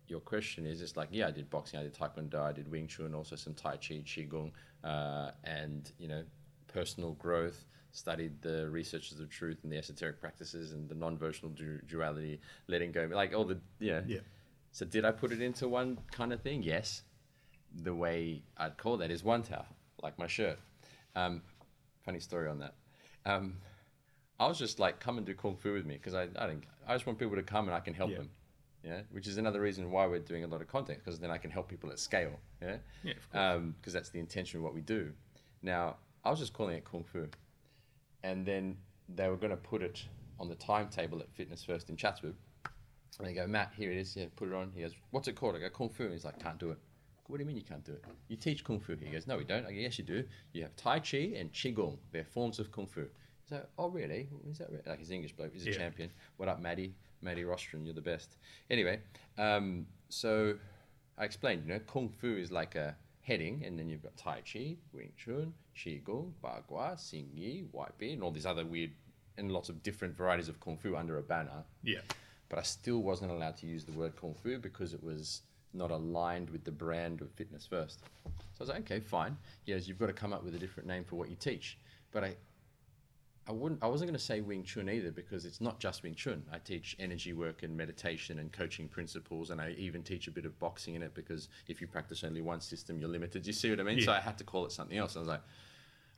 your 0.09 0.21
question 0.21 0.67
is, 0.67 0.83
it's 0.83 0.97
like, 0.97 1.09
yeah, 1.13 1.29
I 1.29 1.31
did 1.31 1.49
boxing, 1.49 1.79
I 1.79 1.85
did 1.85 1.95
taekwondo, 1.95 2.41
I 2.41 2.53
did 2.53 2.71
Wing 2.71 2.87
Chun, 2.87 3.15
also 3.15 3.37
some 3.37 3.55
Tai 3.55 3.77
Chi, 3.77 4.03
Qigong, 4.05 4.51
uh, 4.85 5.31
and, 5.45 5.91
you 5.99 6.09
know, 6.09 6.23
personal 6.67 7.13
growth, 7.13 7.65
studied 7.93 8.43
the 8.43 8.69
researches 8.69 9.21
of 9.21 9.31
truth 9.31 9.59
and 9.63 9.73
the 9.73 9.79
esoteric 9.79 10.21
practices 10.21 10.73
and 10.73 10.89
the 10.89 10.95
non-versional 10.95 11.51
du- 11.55 11.81
duality, 11.89 12.41
letting 12.67 12.93
go, 12.93 13.09
like 13.11 13.33
all 13.33 13.45
the, 13.45 13.59
you 13.79 13.93
know. 13.93 14.03
Yeah. 14.07 14.19
So 14.73 14.85
did 14.85 15.05
I 15.05 15.13
put 15.13 15.33
it 15.33 15.41
into 15.41 15.69
one 15.69 15.99
kind 16.11 16.33
of 16.33 16.43
thing? 16.43 16.63
Yes. 16.63 17.03
The 17.83 17.95
way 17.95 18.43
I'd 18.59 18.77
call 18.77 18.99
that 18.99 19.11
is 19.11 19.25
one 19.25 19.43
towel, 19.43 19.67
like 20.03 20.19
my 20.19 20.27
shirt. 20.27 20.59
Um, 21.15 21.43
funny 22.05 22.21
story 22.21 22.49
on 22.49 22.59
that. 22.59 22.75
Um, 23.27 23.57
I 24.39 24.47
was 24.47 24.59
just 24.59 24.79
like, 24.79 25.01
come 25.01 25.19
and 25.19 25.27
do 25.27 25.35
kung 25.35 25.57
fu 25.57 25.73
with 25.73 25.85
me 25.87 25.95
because 25.95 26.15
I, 26.15 26.29
I 26.39 26.47
think 26.47 26.67
I 26.87 26.95
just 26.95 27.07
want 27.07 27.19
people 27.19 27.37
to 27.37 27.43
come 27.43 27.67
and 27.67 27.75
I 27.75 27.81
can 27.81 27.95
help 27.95 28.11
Yeah. 28.11 28.19
them. 28.19 28.31
Yeah, 28.85 29.01
which 29.11 29.27
is 29.27 29.37
another 29.37 29.61
reason 29.61 29.91
why 29.91 30.07
we're 30.07 30.21
doing 30.21 30.45
a 30.45 30.47
lot 30.47 30.61
of 30.61 30.69
content 30.69 31.01
because 31.05 31.19
then 31.19 31.31
I 31.31 31.39
can 31.39 31.51
help 31.51 31.67
people 31.69 31.91
at 31.91 31.99
scale. 31.99 32.39
Yeah, 32.63 32.77
Yeah, 33.03 33.59
because 33.81 33.93
that's 33.93 34.11
the 34.11 34.21
intention 34.21 34.59
of 34.59 34.63
what 34.65 34.75
we 34.75 34.81
do. 34.81 35.13
Now, 35.61 35.97
I 36.25 36.31
was 36.31 36.39
just 36.39 36.53
calling 36.53 36.77
it 36.77 36.85
kung 36.85 37.03
fu, 37.03 37.27
and 38.23 38.47
then 38.47 38.77
they 39.09 39.27
were 39.29 39.37
going 39.37 39.51
to 39.51 39.57
put 39.57 39.83
it 39.83 40.05
on 40.39 40.49
the 40.49 40.55
timetable 40.55 41.19
at 41.21 41.29
Fitness 41.33 41.65
First 41.65 41.91
in 41.91 41.97
Chatswood. 41.97 42.37
And 43.19 43.27
they 43.27 43.33
go, 43.33 43.47
Matt, 43.49 43.73
here 43.77 43.91
it 43.91 43.97
is. 43.97 44.15
Yeah, 44.15 44.27
put 44.37 44.49
it 44.49 44.55
on. 44.55 44.71
He 44.75 44.83
goes, 44.83 44.93
what's 45.11 45.27
it 45.27 45.35
called? 45.35 45.57
I 45.57 45.61
go, 45.61 45.71
Kung 45.71 45.89
Fu. 45.89 46.05
And 46.05 46.13
he's 46.13 46.25
like, 46.25 46.39
can't 46.39 46.59
do 46.59 46.71
it. 46.71 46.79
What 47.29 47.39
do 47.39 47.43
you 47.43 47.47
mean 47.47 47.57
you 47.57 47.63
can't 47.63 47.85
do 47.85 47.93
it? 47.93 48.05
You 48.29 48.37
teach 48.37 48.63
Kung 48.65 48.79
Fu. 48.81 48.95
He 48.97 49.07
goes, 49.11 49.27
no, 49.27 49.37
we 49.37 49.45
don't. 49.45 49.67
I 49.67 49.71
go, 49.73 49.79
yes, 49.79 49.99
you 49.99 50.05
do. 50.05 50.25
You 50.53 50.63
have 50.63 50.77
Tai 50.77 51.01
Chi 51.01 51.33
and 51.37 51.53
Qigong. 51.53 51.99
They're 52.13 52.25
forms 52.25 52.59
of 52.59 52.71
Kung 52.71 52.87
Fu. 52.87 53.01
He's 53.43 53.53
like, 53.53 53.69
oh, 53.79 53.89
really? 53.89 54.29
Is 54.49 54.59
that 54.59 54.71
right? 54.73 54.87
Like, 54.87 54.99
he's 54.99 55.11
English 55.11 55.33
bloke. 55.33 55.53
He's 55.53 55.67
a 55.67 55.71
Yeah. 55.71 55.77
champion. 55.77 56.11
What 56.37 56.49
up, 56.49 56.61
Maddie? 56.61 56.95
Maddie 57.23 57.43
Rostron, 57.43 57.85
you're 57.85 57.95
the 57.95 58.01
best. 58.01 58.37
Anyway, 58.71 59.01
um, 59.39 59.87
so 60.09 60.57
I 61.19 61.25
explained, 61.25 61.63
you 61.67 61.73
know, 61.73 61.81
Kung 61.81 62.09
Fu 62.09 62.37
is 62.37 62.53
like 62.53 62.75
a 62.75 62.97
heading, 63.23 63.65
and 63.65 63.79
then 63.79 63.89
you've 63.89 64.03
got 64.03 64.17
Tai 64.17 64.43
Chi, 64.43 64.77
Wing 64.93 65.13
Chun, 65.17 65.53
Qigong, 65.77 66.33
Bagua, 66.43 66.95
Xing 66.95 67.27
Yi, 67.35 67.65
White 67.73 67.97
Beard, 67.99 68.15
and 68.15 68.23
all 68.23 68.31
these 68.31 68.47
other 68.47 68.65
weird 68.65 68.91
and 69.39 69.51
lots 69.51 69.69
of 69.69 69.83
different 69.83 70.17
varieties 70.17 70.49
of 70.49 70.61
Kung 70.61 70.77
Fu 70.77 70.95
under 70.97 71.19
a 71.19 71.23
banner 71.23 71.65
Yeah. 71.83 72.01
but 72.49 72.59
I 72.59 72.63
still 72.63 73.03
wasn't 73.03 73.33
allowed 73.33 73.57
to 73.59 73.67
use 73.67 73.85
the 73.85 73.93
word 73.93 74.15
kung 74.17 74.35
fu 74.35 74.59
because 74.59 74.95
it 74.95 75.03
was 75.03 75.43
not 75.77 75.91
aligned 75.91 76.51
with 76.51 76.65
the 76.65 76.71
brand 76.71 77.21
of 77.21 77.31
Fitness 77.33 77.67
First. 77.67 78.01
So 78.25 78.31
I 78.61 78.63
was 78.63 78.69
like, 78.71 78.81
okay, 78.81 79.01
fine. 79.01 79.37
Yes, 79.67 79.87
you've 79.87 79.99
got 79.99 80.07
to 80.07 80.13
come 80.13 80.33
up 80.33 80.45
with 80.45 80.55
a 80.55 80.59
different 80.59 80.89
name 80.89 81.05
for 81.05 81.17
what 81.17 81.29
you 81.29 81.37
teach. 81.37 81.79
But 82.11 82.25
I, 82.25 82.37
I 83.49 83.53
wouldn't. 83.53 83.83
I 83.83 83.87
wasn't 83.87 84.09
going 84.09 84.19
to 84.19 84.25
say 84.25 84.41
Wing 84.41 84.65
Chun 84.65 84.89
either 84.89 85.11
because 85.11 85.45
it's 85.45 85.61
not 85.61 85.79
just 85.79 86.03
Wing 86.03 86.15
Chun. 86.15 86.43
I 86.53 86.59
teach 86.59 86.97
energy 86.99 87.33
work 87.33 87.63
and 87.63 87.77
meditation 87.77 88.39
and 88.39 88.51
coaching 88.53 88.89
principles, 88.89 89.51
and 89.51 89.61
I 89.61 89.75
even 89.79 90.03
teach 90.03 90.27
a 90.27 90.31
bit 90.31 90.47
of 90.47 90.59
boxing 90.59 90.95
in 90.95 91.03
it 91.03 91.15
because 91.15 91.49
if 91.69 91.81
you 91.81 91.87
practice 91.87 92.25
only 92.25 92.41
one 92.41 92.61
system, 92.61 92.99
you're 92.99 93.09
limited. 93.09 93.47
You 93.47 93.53
see 93.53 93.71
what 93.71 93.79
I 93.79 93.85
mean? 93.85 94.01
So 94.01 94.13
I 94.13 94.21
had 94.21 94.39
to 94.39 94.45
call 94.45 94.67
it 94.67 94.73
something 94.73 94.99
else. 94.99 95.17
I 95.17 95.21
was 95.21 95.29
like, 95.29 95.43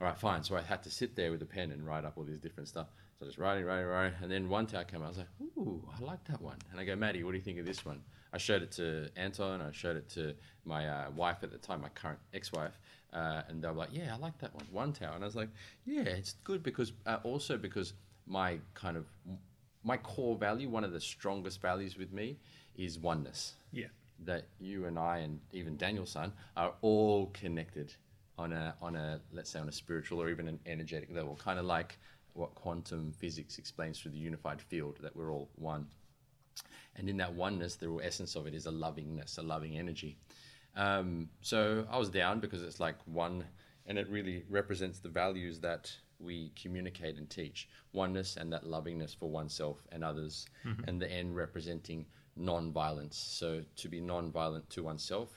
all 0.01 0.07
right, 0.07 0.17
fine. 0.17 0.43
So 0.43 0.57
I 0.57 0.63
had 0.63 0.83
to 0.85 0.91
sit 0.91 1.17
there 1.17 1.31
with 1.31 1.43
a 1.43 1.47
pen 1.47 1.73
and 1.73 1.85
write 1.85 2.05
up 2.05 2.15
all 2.17 2.25
these 2.25 2.39
different 2.39 2.69
stuff. 2.69 2.87
So 3.19 3.25
I 3.25 3.29
just 3.29 3.39
writing, 3.39 3.65
writing, 3.65 3.87
writing. 3.87 4.15
And 4.23 4.31
then 4.31 4.49
one 4.49 4.69
I 4.77 4.85
came 4.85 5.03
out, 5.03 5.07
I 5.07 5.09
was 5.09 5.19
like, 5.19 5.27
ooh, 5.41 5.83
I 5.93 6.05
like 6.05 6.23
that 6.25 6.41
one. 6.41 6.59
And 6.71 6.79
I 6.79 6.85
go, 6.85 6.95
Maddie, 6.95 7.25
what 7.25 7.33
do 7.33 7.37
you 7.37 7.43
think 7.43 7.59
of 7.59 7.67
this 7.67 7.85
one? 7.85 8.01
I 8.33 8.39
showed 8.39 8.63
it 8.63 8.71
to 8.73 9.09
Anton, 9.17 9.61
I 9.61 9.73
showed 9.73 9.97
it 9.97 10.09
to 10.11 10.35
my 10.65 10.87
uh, 10.87 11.11
wife 11.17 11.39
at 11.43 11.51
the 11.51 11.59
time, 11.59 11.81
my 11.81 11.89
current 11.89 12.21
ex 12.33 12.53
wife. 12.53 12.79
Uh, 13.13 13.43
and 13.49 13.63
they 13.63 13.67
were 13.67 13.75
like, 13.75 13.89
yeah, 13.91 14.15
I 14.15 14.19
like 14.19 14.39
that 14.39 14.55
one, 14.55 14.67
one 14.71 14.93
tower. 14.93 15.15
And 15.15 15.25
I 15.25 15.27
was 15.27 15.35
like, 15.35 15.49
yeah, 15.85 16.03
it's 16.03 16.35
good 16.45 16.63
because 16.63 16.93
uh, 17.07 17.19
also 17.25 17.57
because 17.57 17.95
my 18.27 18.59
kind 18.75 18.97
of 18.97 19.07
my 19.83 19.97
core 19.97 20.37
value, 20.37 20.69
one 20.69 20.85
of 20.85 20.93
the 20.93 21.01
strongest 21.01 21.61
values 21.61 21.97
with 21.97 22.13
me, 22.13 22.37
is 22.77 22.99
oneness 22.99 23.55
Yeah. 23.73 23.87
that 24.27 24.45
you 24.61 24.85
and 24.85 24.97
I 24.99 25.19
and 25.19 25.41
even 25.53 25.77
Danielson 25.77 26.33
are 26.57 26.75
all 26.83 27.31
connected 27.33 27.95
on 28.37 28.53
a 28.53 28.75
on 28.81 28.95
a 28.95 29.21
let's 29.33 29.51
say 29.51 29.59
on 29.59 29.69
a 29.69 29.73
spiritual 29.73 30.21
or 30.23 30.29
even 30.29 30.47
an 30.47 30.61
energetic 30.67 31.13
level, 31.13 31.37
kind 31.43 31.59
of 31.59 31.65
like 31.65 31.99
what 32.39 32.55
quantum 32.55 33.13
physics 33.13 33.59
explains 33.59 33.99
through 33.99 34.13
the 34.13 34.19
unified 34.19 34.63
field 34.63 34.99
that 35.03 35.15
we're 35.15 35.33
all 35.33 35.51
one. 35.57 35.87
And 36.97 37.09
in 37.09 37.17
that 37.19 37.35
oneness, 37.35 37.77
the 37.77 37.89
real 37.89 38.01
essence 38.05 38.35
of 38.35 38.47
it 38.47 38.55
is 38.55 38.67
a 38.67 38.71
lovingness, 38.71 39.39
a 39.39 39.43
loving 39.43 39.77
energy. 39.79 40.19
Um, 40.77 41.29
so 41.41 41.87
I 41.91 41.99
was 41.99 42.09
down 42.09 42.41
because 42.41 42.63
it's 42.63 42.81
like 42.81 42.97
one, 43.07 43.45
and 43.87 43.99
it 43.99 44.09
really 44.09 44.45
represents 44.49 45.01
the 45.01 45.09
values 45.09 45.61
that 45.61 45.93
we 46.21 46.53
communicate 46.61 47.17
and 47.17 47.29
teach 47.31 47.69
oneness 47.93 48.37
and 48.37 48.53
that 48.53 48.67
lovingness 48.67 49.15
for 49.15 49.29
oneself 49.29 49.87
and 49.93 50.03
others, 50.05 50.47
and 50.89 51.01
the 51.01 51.11
end 51.11 51.37
representing 51.37 52.07
non 52.37 52.73
violence. 52.73 53.17
So 53.17 53.63
to 53.77 53.89
be 53.89 54.01
non 54.01 54.31
violent 54.31 54.69
to 54.71 54.83
oneself, 54.83 55.31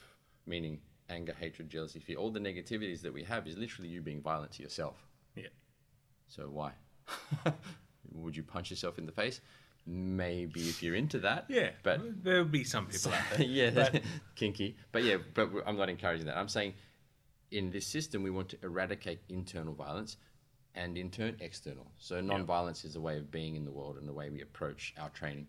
meaning 0.46 0.80
anger, 1.10 1.36
hatred, 1.40 1.70
jealousy, 1.70 2.00
fear, 2.00 2.18
all 2.18 2.32
the 2.32 2.40
negativities 2.40 3.02
that 3.02 3.14
we 3.14 3.24
have 3.24 3.48
is 3.48 3.58
literally 3.58 3.90
you 3.90 4.02
being 4.02 4.22
violent 4.22 4.52
to 4.54 4.64
yourself. 4.64 5.08
Yeah. 5.36 5.48
So 6.28 6.44
why? 6.44 6.72
Would 8.14 8.36
you 8.36 8.44
punch 8.44 8.70
yourself 8.70 8.98
in 8.98 9.06
the 9.06 9.12
face? 9.12 9.42
Maybe 9.88 10.62
if 10.70 10.84
you're 10.84 10.96
into 10.96 11.20
that. 11.20 11.46
Yeah. 11.50 11.72
But 11.84 12.24
there'll 12.24 12.46
be 12.46 12.64
some 12.64 12.86
people 12.86 13.12
out 13.12 13.24
there. 13.38 13.48
yeah, 13.48 13.90
kinky. 14.36 14.78
But 14.92 15.04
yeah, 15.04 15.18
but 15.34 15.50
I'm 15.66 15.78
not 15.78 15.90
encouraging 15.90 16.28
that. 16.28 16.38
I'm 16.38 16.50
saying 16.50 16.74
in 17.52 17.72
this 17.72 17.88
system, 17.88 18.24
we 18.24 18.30
want 18.30 18.50
to 18.50 18.58
eradicate 18.64 19.20
internal 19.30 19.74
violence 19.74 20.18
and 20.76 20.98
in 20.98 21.10
turn 21.10 21.36
external. 21.40 21.86
So 21.98 22.22
non-violence 22.22 22.86
is 22.86 22.96
a 22.96 23.02
way 23.02 23.18
of 23.18 23.30
being 23.30 23.56
in 23.56 23.66
the 23.66 23.72
world 23.72 23.98
and 23.98 24.08
the 24.08 24.14
way 24.14 24.30
we 24.30 24.42
approach 24.42 24.94
our 24.98 25.10
training. 25.10 25.48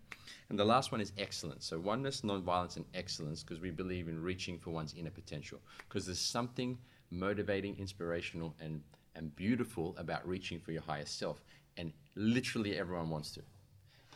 And 0.48 0.59
the 0.59 0.64
last 0.64 0.90
one 0.90 1.01
is 1.01 1.12
excellence. 1.16 1.64
So 1.64 1.79
oneness, 1.79 2.25
non-violence, 2.25 2.77
and 2.77 2.85
excellence 2.94 3.42
because 3.42 3.61
we 3.61 3.70
believe 3.70 4.09
in 4.09 4.20
reaching 4.20 4.59
for 4.59 4.70
one's 4.70 4.94
inner 4.94 5.11
potential. 5.11 5.61
Because 5.88 6.07
there's 6.07 6.18
something 6.18 6.77
motivating, 7.11 7.79
inspirational, 7.79 8.55
and 8.61 8.83
and 9.14 9.35
beautiful 9.37 9.94
about 9.98 10.27
reaching 10.27 10.59
for 10.59 10.72
your 10.72 10.83
highest 10.83 11.18
self. 11.18 11.42
And 11.77 11.92
literally 12.14 12.77
everyone 12.77 13.11
wants 13.11 13.31
to 13.33 13.42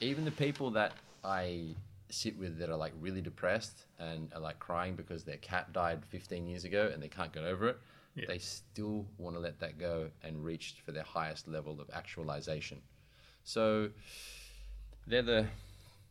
even 0.00 0.24
the 0.24 0.30
people 0.30 0.70
that 0.72 0.92
I 1.24 1.74
sit 2.10 2.38
with 2.38 2.58
that 2.58 2.70
are 2.70 2.76
like 2.76 2.92
really 3.00 3.20
depressed 3.20 3.84
and 3.98 4.32
are 4.34 4.40
like 4.40 4.58
crying 4.58 4.94
because 4.94 5.24
their 5.24 5.38
cat 5.38 5.72
died 5.72 6.04
15 6.06 6.46
years 6.46 6.64
ago 6.64 6.90
and 6.92 7.02
they 7.02 7.08
can't 7.08 7.32
get 7.32 7.44
over 7.44 7.68
it, 7.68 7.78
Yeah. 8.14 8.26
they 8.28 8.38
still 8.38 9.06
want 9.18 9.36
to 9.36 9.40
let 9.40 9.58
that 9.60 9.78
go 9.78 10.10
and 10.22 10.44
reach 10.44 10.76
for 10.84 10.92
their 10.92 11.02
highest 11.02 11.48
level 11.48 11.80
of 11.80 11.90
actualization. 11.92 12.80
So 13.44 13.90
they're 15.06 15.22
the 15.22 15.46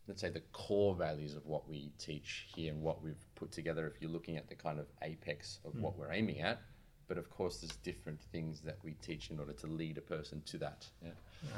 let's 0.08 0.20
say 0.20 0.30
the 0.30 0.42
core 0.52 0.94
values 0.94 1.34
of 1.34 1.44
what 1.46 1.68
we 1.68 1.90
teach 1.98 2.46
here 2.54 2.72
and 2.72 2.80
what 2.80 3.02
we've 3.02 3.24
put 3.34 3.50
together 3.50 3.88
if 3.88 4.00
you're 4.00 4.10
looking 4.10 4.36
at 4.36 4.48
the 4.48 4.54
kind 4.54 4.78
of 4.78 4.86
apex 5.02 5.58
of 5.64 5.72
mm. 5.72 5.80
what 5.80 5.98
we're 5.98 6.12
aiming 6.12 6.40
at 6.40 6.62
but 7.08 7.18
of 7.18 7.30
course 7.30 7.58
there's 7.58 7.76
different 7.76 8.20
things 8.32 8.60
that 8.60 8.78
we 8.82 8.92
teach 8.94 9.30
in 9.30 9.38
order 9.38 9.52
to 9.52 9.66
lead 9.66 9.98
a 9.98 10.00
person 10.00 10.42
to 10.46 10.58
that 10.58 10.86
yeah 11.04 11.10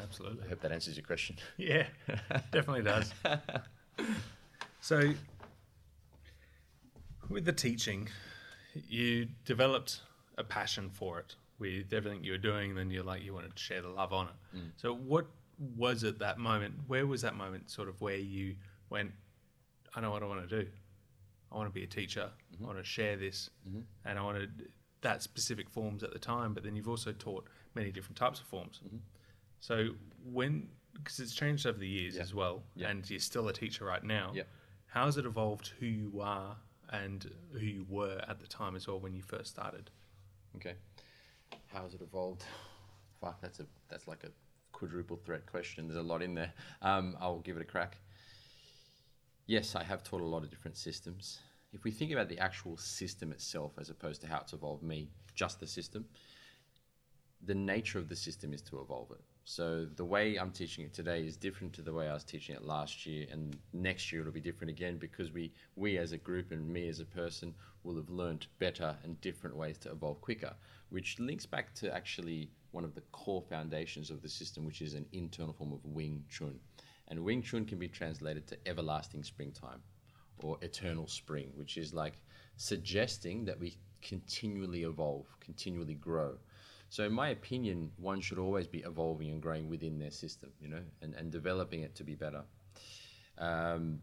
Absolutely. 0.02 0.44
i 0.44 0.48
hope 0.48 0.60
that 0.60 0.72
answers 0.72 0.96
your 0.96 1.06
question 1.06 1.36
Yeah, 1.56 1.86
definitely 2.52 2.82
does. 2.82 3.12
so, 4.80 5.12
with 7.28 7.44
the 7.44 7.52
teaching, 7.52 8.08
you 8.88 9.28
developed 9.44 10.00
a 10.36 10.44
passion 10.44 10.90
for 10.90 11.18
it 11.18 11.34
with 11.58 11.92
everything 11.92 12.24
you 12.24 12.32
were 12.32 12.38
doing. 12.38 12.74
Then 12.74 12.90
you're 12.90 13.04
like, 13.04 13.22
you 13.22 13.34
wanted 13.34 13.54
to 13.54 13.62
share 13.62 13.82
the 13.82 13.88
love 13.88 14.12
on 14.12 14.26
it. 14.26 14.56
Mm. 14.56 14.70
So, 14.76 14.94
what 14.94 15.26
was 15.76 16.04
it 16.04 16.18
that 16.20 16.38
moment? 16.38 16.74
Where 16.86 17.06
was 17.06 17.22
that 17.22 17.34
moment, 17.34 17.70
sort 17.70 17.88
of, 17.88 18.00
where 18.00 18.16
you 18.16 18.54
went, 18.88 19.10
I 19.94 20.00
know 20.00 20.10
what 20.10 20.22
I 20.22 20.26
want 20.26 20.48
to 20.48 20.62
do. 20.62 20.68
I 21.50 21.56
want 21.56 21.68
to 21.68 21.74
be 21.74 21.82
a 21.82 21.88
teacher. 21.88 22.30
Mm-hmm. 22.54 22.64
I 22.64 22.66
want 22.66 22.78
to 22.78 22.84
share 22.84 23.16
this, 23.16 23.50
mm-hmm. 23.68 23.80
and 24.04 24.18
I 24.18 24.22
wanted 24.22 24.68
that 25.02 25.22
specific 25.22 25.68
forms 25.70 26.02
at 26.02 26.12
the 26.12 26.18
time. 26.18 26.54
But 26.54 26.62
then 26.64 26.74
you've 26.76 26.88
also 26.88 27.12
taught 27.12 27.48
many 27.74 27.90
different 27.90 28.16
types 28.16 28.40
of 28.40 28.46
forms. 28.46 28.80
So 29.60 29.90
when 30.24 30.68
because 30.94 31.20
it's 31.20 31.34
changed 31.34 31.64
over 31.66 31.78
the 31.78 31.86
years 31.86 32.16
Yeah. 32.16 32.22
as 32.22 32.34
well, 32.34 32.64
Yeah. 32.74 32.88
and 32.90 33.08
you're 33.08 33.20
still 33.20 33.46
a 33.48 33.52
teacher 33.52 33.84
right 33.84 34.02
now. 34.02 34.32
Yeah. 34.34 34.44
How 34.86 35.04
has 35.04 35.16
it 35.16 35.26
evolved 35.26 35.68
who 35.78 35.86
you 35.86 36.20
are 36.20 36.56
and 36.90 37.30
who 37.52 37.58
you 37.60 37.84
were 37.88 38.24
at 38.26 38.40
the 38.40 38.46
time 38.48 38.74
as 38.74 38.88
well 38.88 38.98
when 38.98 39.14
you 39.14 39.22
first 39.22 39.50
started? 39.50 39.90
Okay. 40.56 40.74
How 41.66 41.82
has 41.84 41.94
it 41.94 42.00
evolved? 42.00 42.44
Fuck, 43.20 43.40
that's 43.40 43.60
a 43.60 43.66
that's 43.88 44.08
like 44.08 44.24
a 44.24 44.30
quadruple 44.72 45.16
threat 45.18 45.46
question. 45.46 45.86
There's 45.86 45.98
a 45.98 46.02
lot 46.02 46.22
in 46.22 46.34
there. 46.34 46.52
Um, 46.82 47.16
I'll 47.20 47.40
give 47.40 47.56
it 47.56 47.62
a 47.62 47.64
crack. 47.66 47.98
Yes, 49.46 49.74
I 49.74 49.82
have 49.84 50.02
taught 50.02 50.20
a 50.20 50.24
lot 50.26 50.42
of 50.42 50.50
different 50.50 50.76
systems. 50.76 51.40
If 51.72 51.84
we 51.84 51.90
think 51.90 52.12
about 52.12 52.28
the 52.28 52.38
actual 52.38 52.76
system 52.78 53.30
itself 53.30 53.72
as 53.78 53.90
opposed 53.90 54.22
to 54.22 54.26
how 54.26 54.40
it's 54.40 54.54
evolved 54.54 54.82
me, 54.82 55.10
just 55.34 55.60
the 55.60 55.66
system, 55.66 56.06
the 57.44 57.54
nature 57.54 57.98
of 57.98 58.08
the 58.08 58.16
system 58.16 58.54
is 58.54 58.62
to 58.62 58.80
evolve 58.80 59.10
it. 59.10 59.20
So 59.44 59.84
the 59.84 60.04
way 60.04 60.36
I'm 60.36 60.50
teaching 60.50 60.84
it 60.84 60.94
today 60.94 61.26
is 61.26 61.36
different 61.36 61.72
to 61.74 61.82
the 61.82 61.92
way 61.92 62.08
I 62.08 62.14
was 62.14 62.24
teaching 62.24 62.54
it 62.54 62.64
last 62.64 63.06
year, 63.06 63.26
and 63.30 63.56
next 63.72 64.10
year 64.10 64.22
it'll 64.22 64.32
be 64.32 64.40
different 64.40 64.70
again 64.70 64.96
because 64.96 65.30
we 65.30 65.52
we 65.76 65.98
as 65.98 66.12
a 66.12 66.18
group 66.18 66.52
and 66.52 66.68
me 66.68 66.88
as 66.88 67.00
a 67.00 67.04
person 67.04 67.54
will 67.82 67.96
have 67.96 68.10
learnt 68.10 68.48
better 68.58 68.96
and 69.04 69.20
different 69.20 69.56
ways 69.56 69.78
to 69.78 69.90
evolve 69.90 70.20
quicker, 70.20 70.54
which 70.88 71.18
links 71.18 71.46
back 71.46 71.74
to 71.74 71.94
actually 71.94 72.50
one 72.72 72.84
of 72.84 72.94
the 72.94 73.02
core 73.12 73.42
foundations 73.42 74.10
of 74.10 74.22
the 74.22 74.28
system, 74.28 74.64
which 74.64 74.82
is 74.82 74.94
an 74.94 75.06
internal 75.12 75.52
form 75.52 75.72
of 75.72 75.84
Wing 75.84 76.24
Chun, 76.30 76.58
and 77.08 77.24
Wing 77.24 77.42
Chun 77.42 77.64
can 77.64 77.78
be 77.78 77.88
translated 77.88 78.46
to 78.46 78.56
everlasting 78.66 79.22
springtime 79.22 79.80
or 80.44 80.58
eternal 80.62 81.06
spring, 81.06 81.52
which 81.54 81.76
is 81.76 81.94
like 81.94 82.20
suggesting 82.56 83.44
that 83.46 83.58
we 83.58 83.76
continually 84.02 84.84
evolve, 84.84 85.26
continually 85.40 85.94
grow. 85.94 86.34
So, 86.90 87.04
in 87.04 87.12
my 87.12 87.28
opinion, 87.28 87.90
one 87.98 88.20
should 88.20 88.38
always 88.38 88.66
be 88.66 88.78
evolving 88.78 89.30
and 89.30 89.42
growing 89.42 89.68
within 89.68 89.98
their 89.98 90.10
system, 90.10 90.50
you 90.60 90.68
know, 90.68 90.80
and, 91.02 91.14
and 91.14 91.30
developing 91.30 91.82
it 91.82 91.94
to 91.96 92.04
be 92.04 92.14
better. 92.14 92.42
Um, 93.36 94.00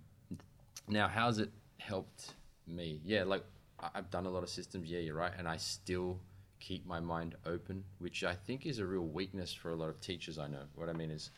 now, 0.88 1.08
how's 1.08 1.40
it 1.40 1.50
helped 1.80 2.34
me? 2.68 3.02
Yeah, 3.04 3.24
like 3.24 3.44
I've 3.80 4.12
done 4.12 4.28
a 4.28 4.30
lot 4.30 4.44
of 4.44 4.50
systems. 4.50 4.90
Yeah, 4.90 5.00
you're 5.00 5.16
right, 5.16 5.34
and 5.36 5.48
I 5.48 5.58
still 5.58 6.20
keep 6.60 6.86
my 6.86 7.00
mind 7.00 7.36
open, 7.46 7.84
which 8.00 8.24
I 8.24 8.34
think 8.34 8.66
is 8.66 8.80
a 8.80 8.86
real 8.86 9.06
weakness 9.06 9.54
for 9.54 9.72
a 9.72 9.76
lot 9.76 9.90
of 9.90 10.00
teachers. 10.00 10.38
I 10.38 10.48
know 10.48 10.64
what 10.76 10.90
I 10.90 10.94
mean 10.94 11.12
is 11.12 11.32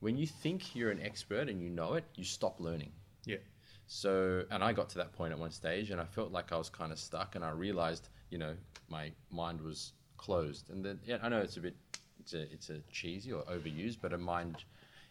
when 0.00 0.16
you 0.16 0.26
think 0.26 0.76
you're 0.76 0.90
an 0.90 1.00
expert 1.00 1.48
and 1.48 1.62
you 1.62 1.70
know 1.70 1.94
it, 1.94 2.04
you 2.14 2.24
stop 2.24 2.60
learning. 2.60 2.92
Yeah. 3.24 3.38
So, 3.86 4.44
and 4.50 4.64
I 4.64 4.72
got 4.72 4.88
to 4.90 4.98
that 4.98 5.12
point 5.12 5.32
at 5.32 5.38
one 5.38 5.50
stage, 5.50 5.90
and 5.90 6.00
I 6.00 6.04
felt 6.04 6.32
like 6.32 6.52
I 6.52 6.56
was 6.56 6.68
kind 6.68 6.90
of 6.92 6.98
stuck, 6.98 7.34
and 7.34 7.44
I 7.44 7.50
realized, 7.50 8.08
you 8.30 8.38
know, 8.38 8.54
my 8.88 9.12
mind 9.30 9.60
was 9.60 9.92
closed. 10.16 10.70
And 10.70 10.84
then, 10.84 10.98
yeah, 11.04 11.18
I 11.22 11.28
know 11.28 11.40
it's 11.40 11.56
a 11.56 11.60
bit, 11.60 11.76
it's 12.18 12.32
a, 12.34 12.42
it's 12.52 12.70
a 12.70 12.78
cheesy 12.90 13.32
or 13.32 13.42
overused, 13.44 13.98
but 14.00 14.12
a 14.12 14.18
mind 14.18 14.56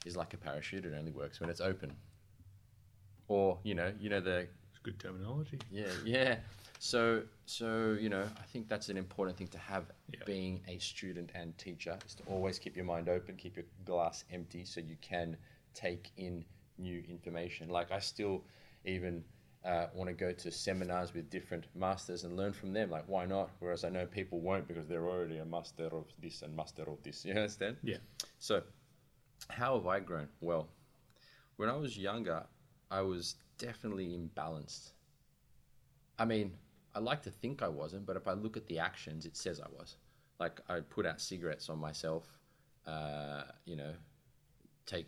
is 0.06 0.18
like 0.18 0.34
a 0.34 0.38
parachute; 0.38 0.86
it 0.86 0.94
only 0.98 1.12
works 1.12 1.40
when 1.40 1.50
it's 1.50 1.62
open. 1.62 1.92
Or, 3.28 3.58
you 3.64 3.76
know, 3.76 3.92
you 4.00 4.10
know 4.10 4.20
the 4.20 4.48
It's 4.72 4.80
good 4.82 5.00
terminology. 5.00 5.60
yeah, 5.72 5.86
yeah. 6.04 6.36
So, 6.80 7.24
so 7.46 7.96
you 8.00 8.10
know, 8.10 8.24
I 8.38 8.44
think 8.52 8.68
that's 8.68 8.90
an 8.90 8.98
important 8.98 9.38
thing 9.38 9.48
to 9.50 9.58
have. 9.58 9.86
Yeah. 10.12 10.20
Being 10.26 10.62
a 10.68 10.78
student 10.80 11.32
and 11.34 11.58
teacher 11.58 11.98
is 12.06 12.14
to 12.16 12.24
always 12.24 12.60
keep 12.60 12.76
your 12.76 12.86
mind 12.86 13.08
open, 13.08 13.36
keep 13.36 13.56
your 13.56 13.66
glass 13.86 14.26
empty, 14.32 14.66
so 14.66 14.82
you 14.82 14.98
can 15.02 15.38
take 15.74 16.12
in 16.18 16.44
new 16.78 17.04
information. 17.08 17.70
Like 17.70 17.92
I 17.92 18.00
still 18.00 18.44
even 18.86 19.24
uh, 19.66 19.88
want 19.94 20.10
to 20.10 20.14
go 20.14 20.32
to 20.32 20.52
seminars 20.52 21.14
with 21.14 21.30
different 21.30 21.66
masters 21.76 22.24
and 22.24 22.36
learn 22.36 22.54
from 22.54 22.74
them. 22.74 22.90
Like 22.90 23.06
why 23.08 23.26
not? 23.26 23.50
Whereas 23.60 23.84
I 23.84 23.90
know 23.90 24.06
people 24.06 24.40
won't 24.40 24.68
because 24.68 24.88
they're 24.88 25.08
already 25.08 25.38
a 25.38 25.46
master 25.46 25.86
of 25.86 26.06
this 26.22 26.42
and 26.42 26.56
master 26.56 26.84
of 26.84 27.02
this. 27.04 27.26
You 27.26 27.34
understand? 27.34 27.78
Yeah. 27.84 27.98
So, 28.40 28.62
how 29.50 29.76
have 29.76 29.88
I 29.88 30.00
grown? 30.00 30.28
Well, 30.42 30.68
when 31.58 31.70
I 31.70 31.76
was 31.76 31.98
younger, 31.98 32.44
I 32.92 33.02
was 33.02 33.36
definitely 33.58 34.18
imbalanced. 34.18 34.92
I 36.20 36.26
mean, 36.26 36.54
I 36.96 37.00
like 37.00 37.24
to 37.24 37.32
think 37.32 37.64
I 37.64 37.68
wasn't, 37.68 38.06
but 38.06 38.16
if 38.16 38.28
I 38.28 38.34
look 38.34 38.56
at 38.58 38.68
the 38.68 38.80
actions, 38.80 39.26
it 39.26 39.36
says 39.36 39.60
I 39.60 39.68
was. 39.78 39.96
Like 40.40 40.62
I'd 40.70 40.90
put 40.90 41.06
out 41.06 41.22
cigarettes 41.22 41.70
on 41.70 41.80
myself, 41.80 42.26
uh, 42.86 43.44
you 43.66 43.76
know, 43.76 43.94
take 44.86 45.08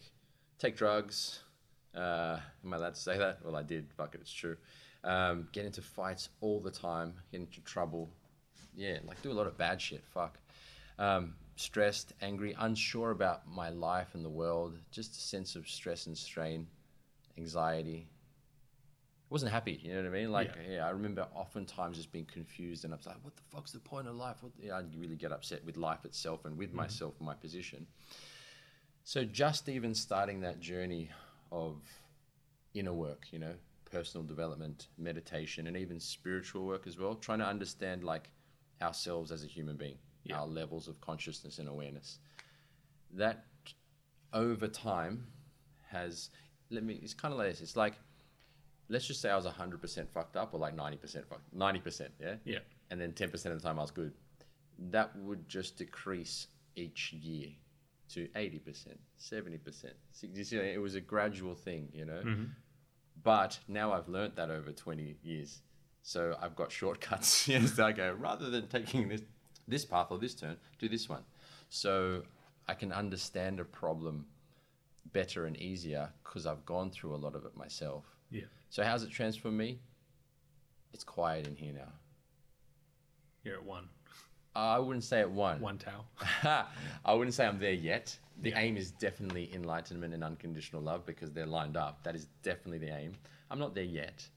take 0.58 0.78
drugs. 0.78 1.42
Uh, 1.96 2.40
am 2.64 2.74
I 2.74 2.78
allowed 2.78 2.96
to 2.96 3.00
say 3.00 3.18
that? 3.18 3.40
Well, 3.44 3.56
I 3.56 3.64
did. 3.64 3.92
Fuck 3.96 4.16
it, 4.16 4.22
it's 4.22 4.34
true. 4.34 4.58
Um, 5.04 5.48
get 5.52 5.66
into 5.66 5.82
fights 5.82 6.30
all 6.42 6.60
the 6.60 6.72
time, 6.72 7.14
get 7.32 7.42
into 7.42 7.62
trouble. 7.62 8.10
Yeah, 8.76 8.98
like 9.08 9.22
do 9.22 9.32
a 9.32 9.34
lot 9.34 9.48
of 9.48 9.58
bad 9.58 9.82
shit. 9.82 10.04
Fuck. 10.04 10.40
Um, 10.98 11.36
stressed, 11.56 12.14
angry, 12.22 12.56
unsure 12.60 13.12
about 13.12 13.48
my 13.48 13.70
life 13.70 14.10
and 14.14 14.26
the 14.26 14.30
world. 14.30 14.78
Just 14.92 15.16
a 15.16 15.20
sense 15.22 15.56
of 15.56 15.68
stress 15.68 16.08
and 16.08 16.18
strain, 16.18 16.68
anxiety. 17.38 18.08
Wasn't 19.30 19.52
happy, 19.52 19.80
you 19.82 19.94
know 19.94 20.02
what 20.02 20.08
I 20.08 20.12
mean? 20.12 20.32
Like, 20.32 20.52
yeah, 20.70 20.86
I 20.86 20.92
remember 20.92 21.28
oftentimes 21.34 21.98
just 21.98 22.12
being 22.12 22.26
confused, 22.26 22.84
and 22.84 22.94
I 22.94 22.98
was 22.98 23.08
like, 23.08 23.18
"What 23.24 23.36
the 23.36 23.42
fuck's 23.50 23.72
the 23.72 23.80
point 23.80 24.08
of 24.08 24.16
life?" 24.16 24.38
What, 24.42 24.52
yeah, 24.60 24.78
I'd 24.78 24.96
really 24.96 25.16
get 25.16 25.32
upset 25.32 25.66
with 25.66 25.78
life 25.78 26.06
itself 26.06 26.46
and 26.46 26.58
with 26.58 26.74
myself 26.74 27.16
and 27.20 27.26
my 27.26 27.34
position. 27.34 27.88
So 29.04 29.24
just 29.24 29.70
even 29.70 29.94
starting 29.94 30.42
that 30.42 30.60
journey 30.60 31.10
of 31.52 31.82
inner 32.74 32.94
work, 32.94 33.28
you 33.32 33.40
know, 33.40 33.54
personal 33.86 34.26
development, 34.26 34.88
meditation, 34.98 35.68
and 35.68 35.78
even 35.78 36.00
spiritual 36.00 36.66
work 36.66 36.88
as 36.88 36.98
well, 36.98 37.16
trying 37.16 37.40
to 37.40 37.46
understand 37.46 38.04
like 38.04 38.30
ourselves 38.82 39.32
as 39.32 39.44
a 39.44 39.48
human 39.48 39.78
being, 39.78 39.98
Yeah. 40.24 40.40
our 40.40 40.48
levels 40.48 40.88
of 40.88 41.00
consciousness 41.02 41.60
and 41.60 41.70
awareness. 41.70 42.20
That 43.14 43.46
over 44.34 44.68
time 44.68 45.28
has 45.90 46.30
let 46.72 46.84
me 46.84 46.96
it's 46.96 47.14
kind 47.14 47.32
of 47.32 47.38
like 47.38 47.50
this. 47.50 47.62
It's 47.62 47.76
like 47.78 47.94
let's 48.90 49.08
just 49.08 49.22
say 49.22 49.30
I 49.30 49.36
was 49.36 49.46
100% 49.46 50.10
fucked 50.10 50.36
up 50.36 50.54
or 50.54 50.60
like 50.60 50.76
90% 50.76 51.26
fucked 51.28 51.56
90%, 51.56 52.10
yeah? 52.20 52.36
Yeah. 52.44 52.60
and 52.92 53.00
then 53.02 53.14
10% 53.14 53.34
of 53.34 53.60
the 53.62 53.68
time 53.68 53.80
I 53.80 53.82
was 53.82 53.92
good, 53.92 54.14
that 54.92 55.16
would 55.18 55.48
just 55.50 55.78
decrease 55.78 56.48
each 56.76 57.14
year 57.14 57.50
to 58.10 58.28
80%, 58.36 58.96
70%. 59.20 59.86
See, 60.12 60.28
you 60.34 60.44
see, 60.44 60.58
it 60.58 60.82
was 60.82 60.96
a 60.96 61.02
gradual 61.02 61.56
thing, 61.56 61.90
you 61.94 62.06
know? 62.06 62.22
Mm-hmm. 62.24 62.44
But 63.24 63.60
now 63.68 63.92
I've 63.94 64.08
learnt 64.08 64.36
that 64.36 64.52
over 64.52 64.72
20 64.72 65.18
years. 65.24 65.62
So 66.04 66.36
I've 66.42 66.56
got 66.56 66.72
shortcuts. 66.72 67.48
yes, 67.48 67.80
I 67.80 67.92
go, 67.92 68.16
rather 68.20 68.50
than 68.50 68.68
taking 68.68 69.10
this, 69.10 69.22
this 69.68 69.86
path 69.86 70.08
or 70.12 70.20
this 70.20 70.36
turn, 70.36 70.58
do 70.78 70.88
this 70.88 71.10
one. 71.10 71.24
So 71.70 72.24
I 72.68 72.74
can 72.74 72.92
understand 72.92 73.60
a 73.60 73.66
problem 73.66 74.28
better 75.14 75.46
and 75.46 75.58
easier 75.58 76.10
because 76.24 76.46
I've 76.46 76.66
gone 76.66 76.92
through 76.92 77.16
a 77.16 77.18
lot 77.18 77.36
of 77.36 77.46
it 77.46 77.56
myself. 77.56 78.06
Yeah. 78.30 78.44
So 78.70 78.84
how's 78.84 79.04
it 79.04 79.10
transformed 79.10 79.58
me? 79.58 79.80
It's 80.94 81.04
quiet 81.04 81.48
in 81.48 81.56
here 81.56 81.74
now. 81.74 81.92
You're 83.44 83.56
at 83.56 83.64
one. 83.64 83.90
I 84.56 84.80
wouldn't 84.80 85.04
say 85.04 85.20
at 85.20 85.30
one. 85.30 85.60
One 85.60 85.78
towel. 85.78 86.06
I 87.06 87.14
wouldn't 87.14 87.34
say 87.34 87.46
I'm 87.46 87.60
there 87.60 87.74
yet. 87.74 88.18
The 88.42 88.54
aim 88.56 88.78
is 88.78 88.92
definitely 88.92 89.50
enlightenment 89.54 90.14
and 90.14 90.24
unconditional 90.24 90.82
love 90.82 91.06
because 91.06 91.32
they're 91.32 91.46
lined 91.46 91.78
up. 91.78 92.04
That 92.04 92.16
is 92.16 92.28
definitely 92.42 92.80
the 92.80 92.96
aim. 92.96 93.14
I'm 93.52 93.60
not 93.60 93.76
there 93.76 93.84
yet 93.84 94.28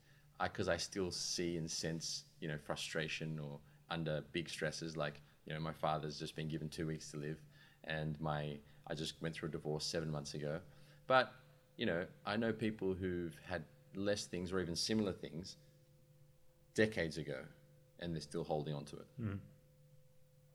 uh, 0.41 0.45
because 0.45 0.69
I, 0.69 0.77
still 0.77 1.11
see 1.11 1.57
and 1.57 1.71
sense, 1.71 2.25
you 2.41 2.49
know, 2.49 2.57
frustration 2.65 3.39
or 3.39 3.59
under 3.91 4.23
big 4.33 4.49
stresses. 4.49 4.97
Like, 4.97 5.21
you 5.47 5.55
know, 5.55 5.61
my 5.61 5.73
father's 5.73 6.19
just 6.19 6.37
been 6.37 6.49
given 6.49 6.69
two 6.69 6.87
weeks 6.87 7.11
to 7.13 7.17
live, 7.17 7.39
and 7.85 8.21
my 8.21 8.59
I 8.87 8.95
just 8.95 9.21
went 9.21 9.35
through 9.35 9.51
a 9.51 9.53
divorce 9.53 9.85
seven 9.85 10.11
months 10.11 10.35
ago. 10.35 10.61
But 11.07 11.33
you 11.77 11.87
know, 11.87 12.05
I 12.27 12.37
know 12.37 12.53
people 12.53 12.95
who've 12.95 13.37
had 13.49 13.65
less 13.95 14.27
things 14.27 14.53
or 14.53 14.61
even 14.61 14.77
similar 14.77 15.13
things 15.13 15.57
decades 16.75 17.19
ago, 17.19 17.41
and 18.01 18.15
they're 18.15 18.21
still 18.21 18.45
holding 18.45 18.75
on 18.75 18.85
to 18.87 18.97
it. 18.97 19.07
Hmm. 19.21 19.35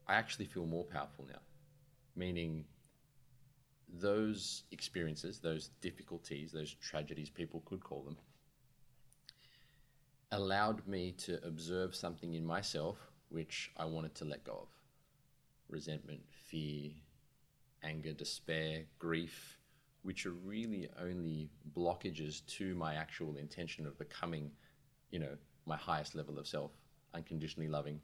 I 0.07 0.15
actually 0.15 0.45
feel 0.45 0.65
more 0.65 0.83
powerful 0.83 1.25
now, 1.27 1.39
meaning 2.15 2.65
those 3.87 4.63
experiences, 4.71 5.39
those 5.39 5.69
difficulties, 5.81 6.51
those 6.51 6.73
tragedies, 6.73 7.29
people 7.29 7.61
could 7.65 7.83
call 7.83 8.03
them, 8.03 8.17
allowed 10.31 10.85
me 10.87 11.11
to 11.11 11.45
observe 11.45 11.95
something 11.95 12.33
in 12.33 12.45
myself 12.45 12.97
which 13.29 13.71
I 13.77 13.85
wanted 13.85 14.15
to 14.15 14.25
let 14.25 14.43
go 14.43 14.53
of. 14.63 14.67
Resentment, 15.69 16.21
fear, 16.29 16.91
anger, 17.83 18.13
despair, 18.13 18.83
grief, 18.99 19.57
which 20.03 20.25
are 20.25 20.31
really 20.31 20.89
only 21.01 21.49
blockages 21.75 22.45
to 22.45 22.75
my 22.75 22.95
actual 22.95 23.37
intention 23.37 23.87
of 23.87 23.97
becoming, 23.97 24.51
you 25.11 25.19
know, 25.19 25.37
my 25.65 25.77
highest 25.77 26.13
level 26.13 26.37
of 26.37 26.47
self, 26.47 26.71
unconditionally 27.13 27.69
loving, 27.69 28.01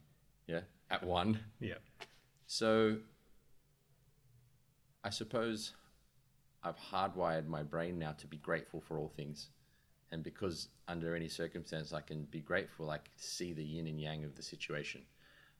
yeah, 0.50 0.62
at 0.90 1.04
one. 1.04 1.40
Yeah. 1.60 1.76
So 2.48 2.98
I 5.04 5.12
suppose 5.12 5.74
I've 6.64 6.80
hardwired 6.92 7.48
my 7.48 7.62
brain 7.62 8.00
now 8.00 8.14
to 8.14 8.26
be 8.26 8.38
grateful 8.38 8.82
for 8.82 8.98
all 8.98 9.10
things. 9.16 9.50
And 10.12 10.24
because 10.24 10.70
under 10.88 11.16
any 11.16 11.28
circumstance 11.28 11.94
I 11.94 12.02
can 12.02 12.24
be 12.24 12.40
grateful, 12.40 12.90
I 12.90 12.98
can 12.98 13.14
see 13.16 13.54
the 13.54 13.64
yin 13.64 13.86
and 13.86 14.02
yang 14.02 14.24
of 14.24 14.36
the 14.36 14.42
situation. 14.42 15.02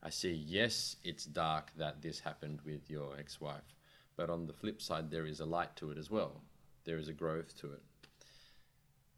I 0.02 0.10
see, 0.10 0.32
yes, 0.32 0.96
it's 1.04 1.24
dark 1.24 1.70
that 1.76 2.02
this 2.02 2.18
happened 2.18 2.58
with 2.64 2.90
your 2.90 3.16
ex 3.16 3.40
wife, 3.40 3.76
but 4.16 4.28
on 4.28 4.46
the 4.46 4.52
flip 4.52 4.82
side, 4.82 5.10
there 5.10 5.26
is 5.26 5.38
a 5.38 5.44
light 5.44 5.76
to 5.76 5.92
it 5.92 5.98
as 5.98 6.10
well. 6.10 6.42
There 6.84 6.98
is 6.98 7.06
a 7.06 7.12
growth 7.12 7.54
to 7.60 7.72
it. 7.74 7.82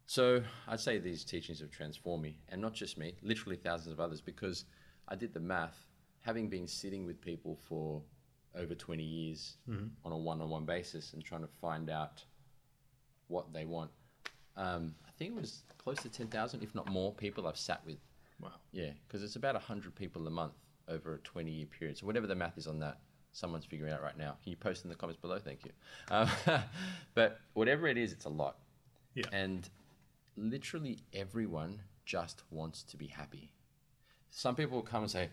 So 0.05 0.43
I'd 0.67 0.81
say 0.81 0.99
these 0.99 1.23
teachings 1.23 1.61
have 1.61 1.71
transformed 1.71 2.23
me, 2.23 2.37
and 2.49 2.61
not 2.61 2.73
just 2.73 2.97
me, 2.97 3.15
literally 3.23 3.55
thousands 3.55 3.93
of 3.93 4.01
others, 4.01 4.19
because 4.21 4.65
I 5.07 5.15
did 5.15 5.33
the 5.33 5.39
math, 5.39 5.77
having 6.21 6.49
been 6.49 6.67
sitting 6.67 7.05
with 7.05 7.19
people 7.21 7.57
for 7.67 8.01
over 8.55 8.75
20 8.75 9.03
years 9.03 9.57
Mm-hmm. 9.69 9.87
on 10.05 10.11
a 10.11 10.17
one 10.17 10.41
on 10.41 10.49
one 10.49 10.65
basis 10.65 11.13
and 11.13 11.23
trying 11.23 11.41
to 11.41 11.47
find 11.61 11.89
out 11.89 12.23
what 13.27 13.51
they 13.53 13.65
want. 13.65 13.91
Um, 14.55 14.93
I 15.07 15.11
think 15.17 15.31
it 15.35 15.41
was 15.41 15.63
close 15.77 15.97
to 16.03 16.09
10,000, 16.09 16.61
if 16.63 16.75
not 16.75 16.89
more, 16.91 17.11
people 17.13 17.47
I've 17.47 17.57
sat 17.57 17.83
with. 17.85 17.97
Wow. 18.39 18.51
Yeah, 18.71 18.91
because 19.07 19.23
it's 19.23 19.35
about 19.35 19.55
100 19.55 19.95
people 19.95 20.27
a 20.27 20.29
month 20.29 20.53
over 20.87 21.15
a 21.15 21.17
20 21.19 21.49
year 21.51 21.65
period. 21.65 21.97
So, 21.97 22.05
whatever 22.05 22.27
the 22.27 22.35
math 22.35 22.57
is 22.57 22.67
on 22.67 22.79
that, 22.79 22.99
someone's 23.31 23.65
figuring 23.65 23.91
it 23.91 23.95
out 23.95 24.03
right 24.03 24.17
now. 24.17 24.35
Can 24.43 24.51
you 24.51 24.55
post 24.57 24.83
in 24.83 24.89
the 24.89 24.95
comments 24.95 25.19
below? 25.21 25.39
Thank 25.39 25.65
you. 25.65 25.71
Um, 26.11 26.29
but 27.15 27.39
whatever 27.53 27.87
it 27.87 27.97
is, 27.97 28.11
it's 28.11 28.25
a 28.25 28.29
lot. 28.29 28.57
Yeah. 29.15 29.23
And 29.31 29.67
literally 30.35 30.99
everyone 31.13 31.81
just 32.05 32.43
wants 32.51 32.83
to 32.83 32.97
be 32.97 33.07
happy. 33.07 33.51
Some 34.35 34.55
people 34.55 34.77
will 34.77 34.83
come 34.83 35.03
and 35.03 35.11
say, 35.11 35.29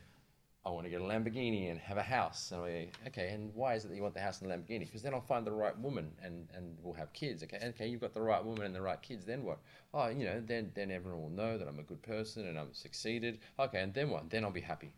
I 0.64 0.68
want 0.68 0.84
to 0.84 0.90
get 0.90 1.00
a 1.00 1.04
Lamborghini 1.04 1.70
and 1.70 1.80
have 1.80 1.96
a 1.96 2.02
house. 2.02 2.52
And 2.52 2.62
we, 2.62 2.90
okay, 3.06 3.30
and 3.30 3.50
why 3.54 3.74
is 3.74 3.86
it 3.86 3.88
that 3.88 3.96
you 3.96 4.02
want 4.02 4.12
the 4.12 4.20
house 4.20 4.42
and 4.42 4.50
the 4.50 4.54
Lamborghini? 4.54 4.80
Because 4.80 5.00
then 5.00 5.14
I'll 5.14 5.22
find 5.22 5.46
the 5.46 5.52
right 5.52 5.76
woman 5.78 6.12
and, 6.22 6.46
and 6.54 6.76
we'll 6.82 6.92
have 6.94 7.10
kids. 7.14 7.42
Okay, 7.42 7.58
okay, 7.68 7.88
you've 7.88 8.02
got 8.02 8.12
the 8.12 8.20
right 8.20 8.44
woman 8.44 8.66
and 8.66 8.74
the 8.74 8.82
right 8.82 9.00
kids. 9.00 9.24
Then 9.24 9.42
what? 9.42 9.58
Oh, 9.94 10.08
you 10.08 10.26
know, 10.26 10.42
then 10.44 10.70
then 10.74 10.90
everyone 10.90 11.22
will 11.22 11.30
know 11.30 11.56
that 11.56 11.66
I'm 11.66 11.78
a 11.78 11.82
good 11.82 12.02
person 12.02 12.46
and 12.46 12.58
I'm 12.58 12.74
succeeded. 12.74 13.38
Okay, 13.58 13.80
and 13.80 13.94
then 13.94 14.10
what? 14.10 14.28
Then 14.28 14.44
I'll 14.44 14.50
be 14.50 14.60
happy. 14.60 14.92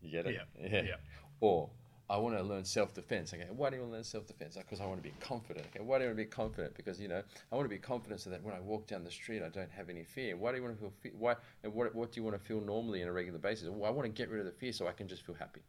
You 0.00 0.10
get 0.10 0.26
it? 0.26 0.40
Yeah, 0.58 0.82
yeah. 0.82 0.96
Or 1.40 1.68
I 2.10 2.16
want 2.16 2.36
to 2.36 2.42
learn 2.42 2.64
self 2.64 2.94
defense. 2.94 3.34
Okay, 3.34 3.46
why 3.50 3.68
do 3.68 3.76
you 3.76 3.82
want 3.82 3.92
to 3.92 3.96
learn 3.96 4.04
self 4.04 4.26
defense? 4.26 4.56
Because 4.56 4.80
I 4.80 4.86
want 4.86 5.02
to 5.02 5.08
be 5.08 5.14
confident. 5.20 5.66
Okay, 5.74 5.84
why 5.84 5.98
do 5.98 6.04
you 6.04 6.08
want 6.10 6.18
to 6.18 6.24
be 6.24 6.30
confident? 6.30 6.74
Because 6.74 6.98
you 7.00 7.08
know 7.08 7.22
I 7.52 7.54
want 7.56 7.66
to 7.66 7.74
be 7.74 7.78
confident 7.78 8.20
so 8.20 8.30
that 8.30 8.42
when 8.42 8.54
I 8.54 8.60
walk 8.60 8.86
down 8.86 9.04
the 9.04 9.10
street, 9.10 9.42
I 9.42 9.48
don't 9.50 9.70
have 9.70 9.90
any 9.90 10.04
fear. 10.04 10.36
Why 10.36 10.52
do 10.52 10.56
you 10.58 10.62
want 10.62 10.76
to 10.76 10.80
feel? 10.80 10.92
Fe- 11.02 11.16
why? 11.18 11.36
And 11.62 11.74
what? 11.74 11.94
What 11.94 12.12
do 12.12 12.20
you 12.20 12.24
want 12.24 12.38
to 12.40 12.42
feel 12.42 12.60
normally 12.60 13.02
on 13.02 13.08
a 13.08 13.12
regular 13.12 13.38
basis? 13.38 13.68
Well, 13.68 13.84
I 13.88 13.92
want 13.92 14.06
to 14.06 14.12
get 14.12 14.30
rid 14.30 14.40
of 14.40 14.46
the 14.46 14.52
fear 14.52 14.72
so 14.72 14.88
I 14.88 14.92
can 14.92 15.06
just 15.06 15.24
feel 15.26 15.34
happy. 15.34 15.60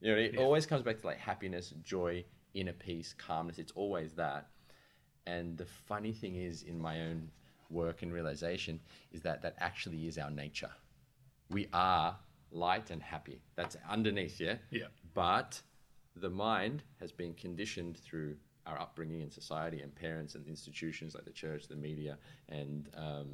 You 0.00 0.12
know, 0.12 0.18
it 0.20 0.34
Yeah. 0.34 0.40
always 0.40 0.66
comes 0.66 0.82
back 0.82 0.98
to 1.00 1.06
like 1.06 1.18
happiness, 1.18 1.72
joy, 1.84 2.24
inner 2.54 2.72
peace, 2.72 3.14
calmness. 3.16 3.58
It's 3.58 3.72
always 3.72 4.14
that. 4.14 4.48
And 5.26 5.56
the 5.56 5.66
funny 5.66 6.12
thing 6.12 6.34
is, 6.34 6.64
in 6.64 6.76
my 6.80 7.02
own 7.02 7.30
work 7.70 8.02
and 8.02 8.12
realization, 8.12 8.80
is 9.12 9.20
that 9.22 9.42
that 9.42 9.54
actually 9.58 10.08
is 10.08 10.18
our 10.18 10.30
nature. 10.30 10.70
We 11.50 11.68
are 11.72 12.18
light 12.50 12.90
and 12.90 13.00
happy. 13.00 13.40
That's 13.54 13.76
underneath, 13.88 14.40
yeah? 14.40 14.56
Yeah. 14.70 14.88
But 15.14 15.60
the 16.16 16.30
mind 16.30 16.82
has 17.00 17.12
been 17.12 17.34
conditioned 17.34 17.98
through 17.98 18.36
our 18.66 18.78
upbringing 18.80 19.20
in 19.20 19.30
society 19.30 19.80
and 19.80 19.94
parents 19.94 20.34
and 20.34 20.46
institutions 20.46 21.14
like 21.14 21.24
the 21.24 21.32
church, 21.32 21.66
the 21.68 21.76
media, 21.76 22.16
and 22.48 22.88
um, 22.96 23.28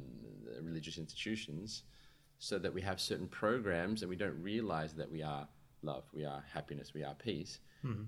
the 0.45 0.61
religious 0.61 0.97
institutions, 0.97 1.83
so 2.39 2.57
that 2.57 2.73
we 2.73 2.81
have 2.81 2.99
certain 2.99 3.27
programs 3.27 4.01
and 4.01 4.09
we 4.09 4.15
don't 4.15 4.41
realize 4.41 4.93
that 4.93 5.11
we 5.11 5.21
are 5.21 5.47
love, 5.83 6.03
we 6.13 6.25
are 6.25 6.43
happiness, 6.51 6.93
we 6.93 7.03
are 7.03 7.13
peace, 7.15 7.59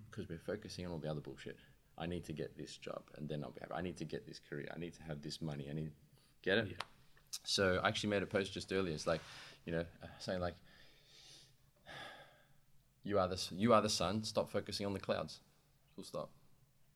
because 0.10 0.28
we're 0.30 0.40
focusing 0.40 0.86
on 0.86 0.92
all 0.92 0.98
the 0.98 1.10
other 1.10 1.22
bullshit. 1.22 1.58
I 1.98 2.08
need 2.08 2.26
to 2.26 2.34
get 2.34 2.58
this 2.58 2.78
job 2.78 3.04
and 3.18 3.30
then 3.30 3.44
I'll 3.44 3.52
be 3.52 3.60
happy. 3.62 3.74
I 3.76 3.82
need 3.82 3.98
to 3.98 4.06
get 4.06 4.26
this 4.26 4.40
career. 4.50 4.68
I 4.76 4.80
need 4.80 4.94
to 4.96 5.04
have 5.04 5.22
this 5.22 5.42
money. 5.42 5.68
I 5.70 5.74
need 5.74 5.92
get 6.42 6.58
it. 6.58 6.68
Yeah. 6.70 6.78
So 7.44 7.80
I 7.84 7.88
actually 7.88 8.10
made 8.10 8.24
a 8.24 8.26
post 8.26 8.54
just 8.54 8.74
earlier. 8.74 8.94
It's 8.94 9.08
like, 9.08 9.22
you 9.66 9.72
know, 9.72 9.86
uh, 10.04 10.08
saying 10.20 10.42
like, 10.42 10.56
you 13.04 13.20
are 13.20 13.28
the 13.28 13.42
you 13.56 13.74
are 13.74 13.82
the 13.82 13.90
sun. 13.90 14.24
Stop 14.24 14.50
focusing 14.52 14.86
on 14.86 14.94
the 14.94 15.00
clouds. 15.00 15.40
Full 15.96 16.04
stop. 16.04 16.30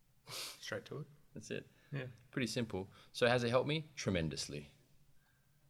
Straight 0.59 0.85
to 0.85 0.99
it. 0.99 1.05
That's 1.33 1.51
it. 1.51 1.65
Yeah. 1.91 2.03
Pretty 2.31 2.47
simple. 2.47 2.87
So 3.13 3.27
has 3.27 3.43
it 3.43 3.49
helped 3.49 3.67
me? 3.67 3.85
Tremendously. 3.95 4.69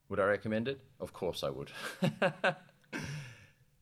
Would 0.09 0.19
I 0.19 0.25
recommend 0.25 0.67
it? 0.67 0.79
Of 0.99 1.13
course 1.13 1.43
I 1.43 1.49
would. 1.49 1.71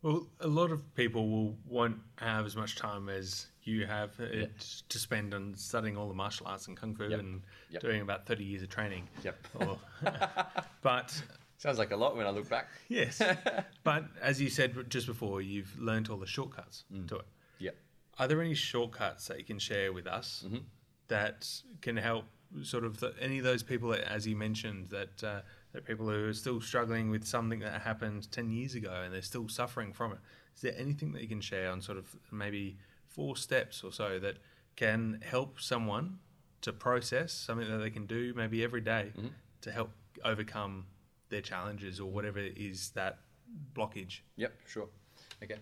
Well, 0.01 0.27
a 0.41 0.47
lot 0.47 0.71
of 0.71 0.93
people 0.95 1.29
will 1.29 1.55
won't 1.65 1.95
have 2.17 2.45
as 2.45 2.57
much 2.57 2.75
time 2.75 3.07
as 3.07 3.47
you 3.63 3.85
have 3.85 4.11
uh, 4.19 4.25
Yeah. 4.33 4.45
to 4.89 4.99
spend 4.99 5.33
on 5.33 5.55
studying 5.55 5.95
all 5.95 6.09
the 6.09 6.13
martial 6.13 6.45
arts 6.45 6.67
and 6.67 6.75
kung 6.75 6.93
fu 6.93 7.05
Yep. 7.05 7.19
and 7.21 7.41
Yep. 7.69 7.81
doing 7.81 8.01
about 8.01 8.25
30 8.25 8.43
years 8.43 8.61
of 8.63 8.67
training. 8.69 9.07
Yep. 9.23 9.47
Or- 9.61 9.79
but 10.81 11.23
Sounds 11.63 11.77
like 11.79 11.91
a 11.91 11.95
lot 11.95 12.17
when 12.17 12.27
I 12.27 12.29
look 12.29 12.49
back. 12.49 12.67
yes, 12.89 13.21
but 13.83 14.03
as 14.21 14.41
you 14.41 14.49
said 14.49 14.75
just 14.89 15.07
before, 15.07 15.41
you've 15.41 15.73
learned 15.79 16.09
all 16.09 16.17
the 16.17 16.27
shortcuts 16.27 16.83
Mm. 16.93 17.07
to 17.07 17.15
it. 17.15 17.25
Yeah. 17.59 17.71
Are 18.19 18.27
there 18.27 18.41
any 18.41 18.53
shortcuts 18.53 19.27
that 19.29 19.37
you 19.39 19.45
can 19.45 19.59
share 19.59 19.93
with 19.93 20.05
us 20.05 20.43
Mm-hmm. 20.45 20.57
that 21.07 21.47
can 21.81 21.95
help 21.97 22.25
sort 22.63 22.83
of 22.83 22.99
the, 22.99 23.13
any 23.19 23.37
of 23.39 23.43
those 23.45 23.63
people, 23.63 23.89
that, 23.89 24.01
as 24.11 24.27
you 24.27 24.35
mentioned, 24.35 24.89
that 24.89 25.23
uh, 25.23 25.41
that 25.71 25.85
people 25.85 26.07
who 26.07 26.27
are 26.29 26.33
still 26.33 26.59
struggling 26.61 27.09
with 27.09 27.25
something 27.25 27.59
that 27.59 27.81
happened 27.81 28.29
ten 28.31 28.51
years 28.51 28.75
ago 28.75 28.93
and 29.03 29.13
they're 29.13 29.21
still 29.33 29.47
suffering 29.47 29.93
from 29.93 30.11
it? 30.11 30.19
Is 30.55 30.61
there 30.61 30.75
anything 30.77 31.13
that 31.13 31.21
you 31.21 31.27
can 31.29 31.41
share 31.41 31.71
on 31.71 31.81
sort 31.81 31.97
of 31.97 32.05
maybe 32.31 32.77
four 33.07 33.35
steps 33.37 33.83
or 33.83 33.91
so 33.91 34.19
that 34.19 34.35
can 34.75 35.19
help 35.23 35.59
someone 35.61 36.19
to 36.61 36.71
process 36.73 37.31
something 37.31 37.67
that 37.71 37.77
they 37.77 37.89
can 37.89 38.05
do 38.05 38.33
maybe 38.35 38.63
every 38.63 38.81
day 38.81 39.13
Mm-hmm. 39.17 39.27
to 39.61 39.71
help 39.71 39.91
overcome 40.23 40.85
their 41.33 41.41
challenges 41.41 41.99
or 41.99 42.09
whatever 42.09 42.39
is 42.39 42.91
that 42.91 43.19
blockage? 43.75 44.19
Yep, 44.37 44.53
sure. 44.67 44.87
Okay. 45.43 45.57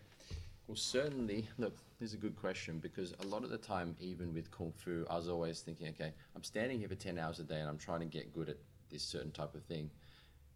Well, 0.67 0.75
certainly, 0.75 1.47
look, 1.57 1.77
this 1.99 2.09
is 2.09 2.13
a 2.13 2.17
good 2.17 2.35
question 2.35 2.79
because 2.79 3.13
a 3.21 3.27
lot 3.27 3.43
of 3.43 3.49
the 3.49 3.57
time, 3.57 3.95
even 3.99 4.33
with 4.33 4.51
Kung 4.51 4.71
Fu, 4.75 5.05
I 5.09 5.15
was 5.15 5.27
always 5.27 5.61
thinking, 5.61 5.87
okay, 5.89 6.13
I'm 6.35 6.43
standing 6.43 6.79
here 6.79 6.87
for 6.87 6.95
10 6.95 7.17
hours 7.17 7.39
a 7.39 7.43
day 7.43 7.59
and 7.59 7.69
I'm 7.69 7.77
trying 7.77 8.01
to 8.01 8.05
get 8.05 8.33
good 8.33 8.49
at 8.49 8.57
this 8.89 9.01
certain 9.01 9.31
type 9.31 9.55
of 9.55 9.63
thing. 9.63 9.89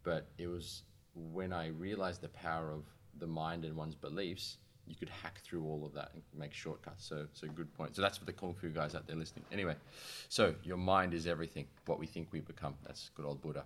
But 0.04 0.28
it 0.38 0.46
was 0.46 0.82
when 1.32 1.52
I 1.52 1.68
realized 1.68 2.20
the 2.20 2.28
power 2.28 2.70
of 2.70 2.84
the 3.18 3.26
mind 3.26 3.64
and 3.64 3.74
one's 3.74 3.94
beliefs, 3.94 4.58
you 4.86 4.94
could 4.94 5.08
hack 5.08 5.40
through 5.42 5.64
all 5.64 5.84
of 5.84 5.92
that 5.94 6.10
and 6.14 6.22
make 6.38 6.52
shortcuts. 6.52 7.04
So, 7.04 7.26
so 7.32 7.48
good 7.48 7.72
point. 7.74 7.96
So 7.96 8.02
that's 8.02 8.18
for 8.18 8.26
the 8.26 8.32
Kung 8.32 8.54
Fu 8.54 8.68
guys 8.68 8.94
out 8.94 9.06
there 9.06 9.16
listening. 9.16 9.44
Anyway, 9.50 9.74
so 10.28 10.54
your 10.62 10.76
mind 10.76 11.14
is 11.14 11.26
everything, 11.26 11.66
what 11.86 11.98
we 11.98 12.06
think 12.06 12.28
we 12.32 12.40
become. 12.40 12.74
That's 12.86 13.10
good 13.16 13.24
old 13.24 13.40
Buddha. 13.40 13.64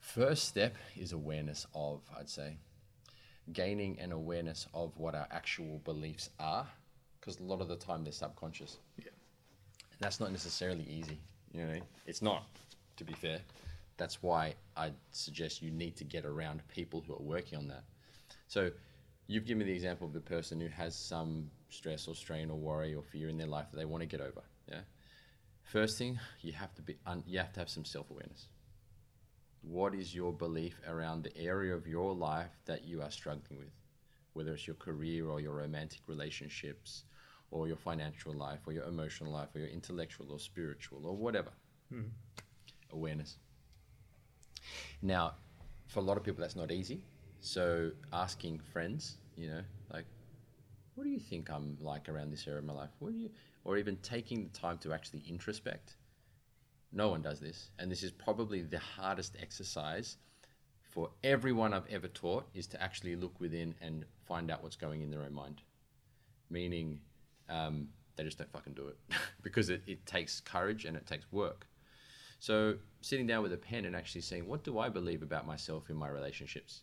First 0.00 0.48
step 0.48 0.74
is 0.96 1.12
awareness 1.12 1.66
of, 1.74 2.00
I'd 2.18 2.28
say 2.28 2.56
gaining 3.52 3.98
an 4.00 4.12
awareness 4.12 4.66
of 4.74 4.96
what 4.96 5.14
our 5.14 5.26
actual 5.30 5.80
beliefs 5.84 6.30
are, 6.38 6.66
because 7.20 7.38
a 7.38 7.42
lot 7.42 7.60
of 7.60 7.68
the 7.68 7.76
time 7.76 8.02
they're 8.02 8.12
subconscious. 8.12 8.78
Yeah. 8.98 9.10
And 9.92 10.00
that's 10.00 10.20
not 10.20 10.32
necessarily 10.32 10.84
easy. 10.84 11.20
You 11.52 11.64
know, 11.64 11.80
it's 12.06 12.22
not, 12.22 12.46
to 12.96 13.04
be 13.04 13.12
fair. 13.12 13.40
That's 13.96 14.22
why 14.22 14.54
I 14.76 14.92
suggest 15.10 15.62
you 15.62 15.70
need 15.70 15.96
to 15.96 16.04
get 16.04 16.24
around 16.24 16.62
people 16.68 17.04
who 17.06 17.12
are 17.14 17.22
working 17.22 17.58
on 17.58 17.68
that. 17.68 17.84
So, 18.48 18.70
you've 19.26 19.44
given 19.44 19.58
me 19.58 19.64
the 19.66 19.74
example 19.74 20.06
of 20.06 20.12
the 20.12 20.20
person 20.20 20.60
who 20.60 20.68
has 20.68 20.96
some 20.96 21.50
stress 21.68 22.08
or 22.08 22.14
strain 22.14 22.50
or 22.50 22.56
worry 22.56 22.94
or 22.94 23.02
fear 23.02 23.28
in 23.28 23.36
their 23.36 23.46
life 23.46 23.66
that 23.70 23.76
they 23.76 23.84
want 23.84 24.00
to 24.00 24.06
get 24.06 24.20
over. 24.20 24.42
Yeah. 24.68 24.80
First 25.64 25.98
thing, 25.98 26.18
you 26.40 26.52
have 26.52 26.74
to 26.76 26.82
be, 26.82 26.96
un- 27.06 27.22
you 27.26 27.38
have 27.38 27.52
to 27.52 27.60
have 27.60 27.68
some 27.68 27.84
self 27.84 28.10
awareness 28.10 28.46
what 29.62 29.94
is 29.94 30.14
your 30.14 30.32
belief 30.32 30.80
around 30.88 31.24
the 31.24 31.36
area 31.36 31.74
of 31.74 31.86
your 31.86 32.14
life 32.14 32.50
that 32.66 32.84
you 32.84 33.02
are 33.02 33.10
struggling 33.10 33.58
with, 33.58 33.72
whether 34.32 34.52
it's 34.54 34.66
your 34.66 34.76
career 34.76 35.28
or 35.28 35.40
your 35.40 35.54
romantic 35.54 36.00
relationships, 36.06 37.04
or 37.50 37.66
your 37.66 37.76
financial 37.76 38.32
life, 38.32 38.60
or 38.66 38.72
your 38.72 38.84
emotional 38.84 39.32
life, 39.32 39.48
or 39.54 39.58
your 39.58 39.68
intellectual 39.68 40.30
or 40.30 40.38
spiritual, 40.38 41.04
or 41.04 41.16
whatever. 41.16 41.50
Hmm. 41.90 42.02
Awareness. 42.92 43.36
Now, 45.02 45.34
for 45.88 46.00
a 46.00 46.02
lot 46.02 46.16
of 46.16 46.22
people, 46.22 46.40
that's 46.40 46.56
not 46.56 46.70
easy. 46.70 47.02
So, 47.40 47.90
asking 48.12 48.60
friends, 48.72 49.16
you 49.36 49.48
know, 49.48 49.62
like, 49.92 50.04
what 50.94 51.04
do 51.04 51.10
you 51.10 51.18
think 51.18 51.50
I'm 51.50 51.76
like 51.80 52.08
around 52.08 52.30
this 52.30 52.46
area 52.46 52.60
of 52.60 52.64
my 52.64 52.72
life? 52.72 52.90
What 52.98 53.12
do 53.12 53.18
you, 53.18 53.30
or 53.64 53.76
even 53.76 53.96
taking 53.96 54.44
the 54.44 54.58
time 54.58 54.78
to 54.78 54.92
actually 54.92 55.20
introspect. 55.28 55.96
No 56.92 57.08
one 57.08 57.22
does 57.22 57.40
this, 57.40 57.70
and 57.78 57.90
this 57.90 58.02
is 58.02 58.10
probably 58.10 58.62
the 58.62 58.78
hardest 58.78 59.36
exercise 59.40 60.16
for 60.90 61.10
everyone 61.22 61.72
I've 61.72 61.86
ever 61.88 62.08
taught 62.08 62.48
is 62.52 62.66
to 62.68 62.82
actually 62.82 63.14
look 63.14 63.40
within 63.40 63.74
and 63.80 64.04
find 64.26 64.50
out 64.50 64.62
what's 64.62 64.76
going 64.76 65.02
in 65.02 65.10
their 65.10 65.22
own 65.22 65.32
mind. 65.32 65.62
Meaning, 66.50 67.00
um, 67.48 67.88
they 68.16 68.24
just 68.24 68.38
don't 68.38 68.50
fucking 68.50 68.74
do 68.74 68.88
it 68.88 68.98
because 69.42 69.70
it, 69.70 69.82
it 69.86 70.04
takes 70.04 70.40
courage 70.40 70.84
and 70.84 70.96
it 70.96 71.06
takes 71.06 71.30
work. 71.30 71.66
So, 72.40 72.74
sitting 73.02 73.26
down 73.26 73.42
with 73.42 73.52
a 73.52 73.56
pen 73.56 73.84
and 73.84 73.94
actually 73.94 74.22
saying, 74.22 74.48
what 74.48 74.64
do 74.64 74.78
I 74.78 74.88
believe 74.88 75.22
about 75.22 75.46
myself 75.46 75.90
in 75.90 75.96
my 75.96 76.08
relationships? 76.08 76.82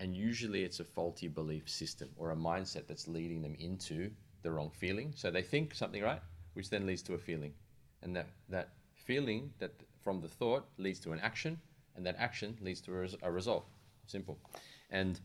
And 0.00 0.16
usually 0.16 0.62
it's 0.62 0.80
a 0.80 0.84
faulty 0.84 1.28
belief 1.28 1.68
system 1.68 2.08
or 2.16 2.30
a 2.30 2.36
mindset 2.36 2.86
that's 2.86 3.06
leading 3.06 3.42
them 3.42 3.54
into 3.58 4.10
the 4.42 4.50
wrong 4.50 4.70
feeling. 4.70 5.12
So 5.14 5.30
they 5.30 5.42
think 5.42 5.74
something, 5.74 6.02
right? 6.02 6.22
Which 6.54 6.70
then 6.70 6.86
leads 6.86 7.02
to 7.02 7.14
a 7.14 7.18
feeling. 7.18 7.52
And 8.02 8.16
that, 8.16 8.28
that 8.48 8.70
feeling 8.94 9.52
that 9.58 9.72
from 10.02 10.20
the 10.20 10.28
thought 10.28 10.66
leads 10.78 10.98
to 11.00 11.12
an 11.12 11.20
action, 11.20 11.58
and 11.96 12.04
that 12.06 12.16
action 12.18 12.56
leads 12.60 12.80
to 12.82 12.92
a, 12.92 12.96
res- 12.96 13.16
a 13.22 13.30
result. 13.30 13.66
Simple. 14.06 14.38
And 14.90 15.20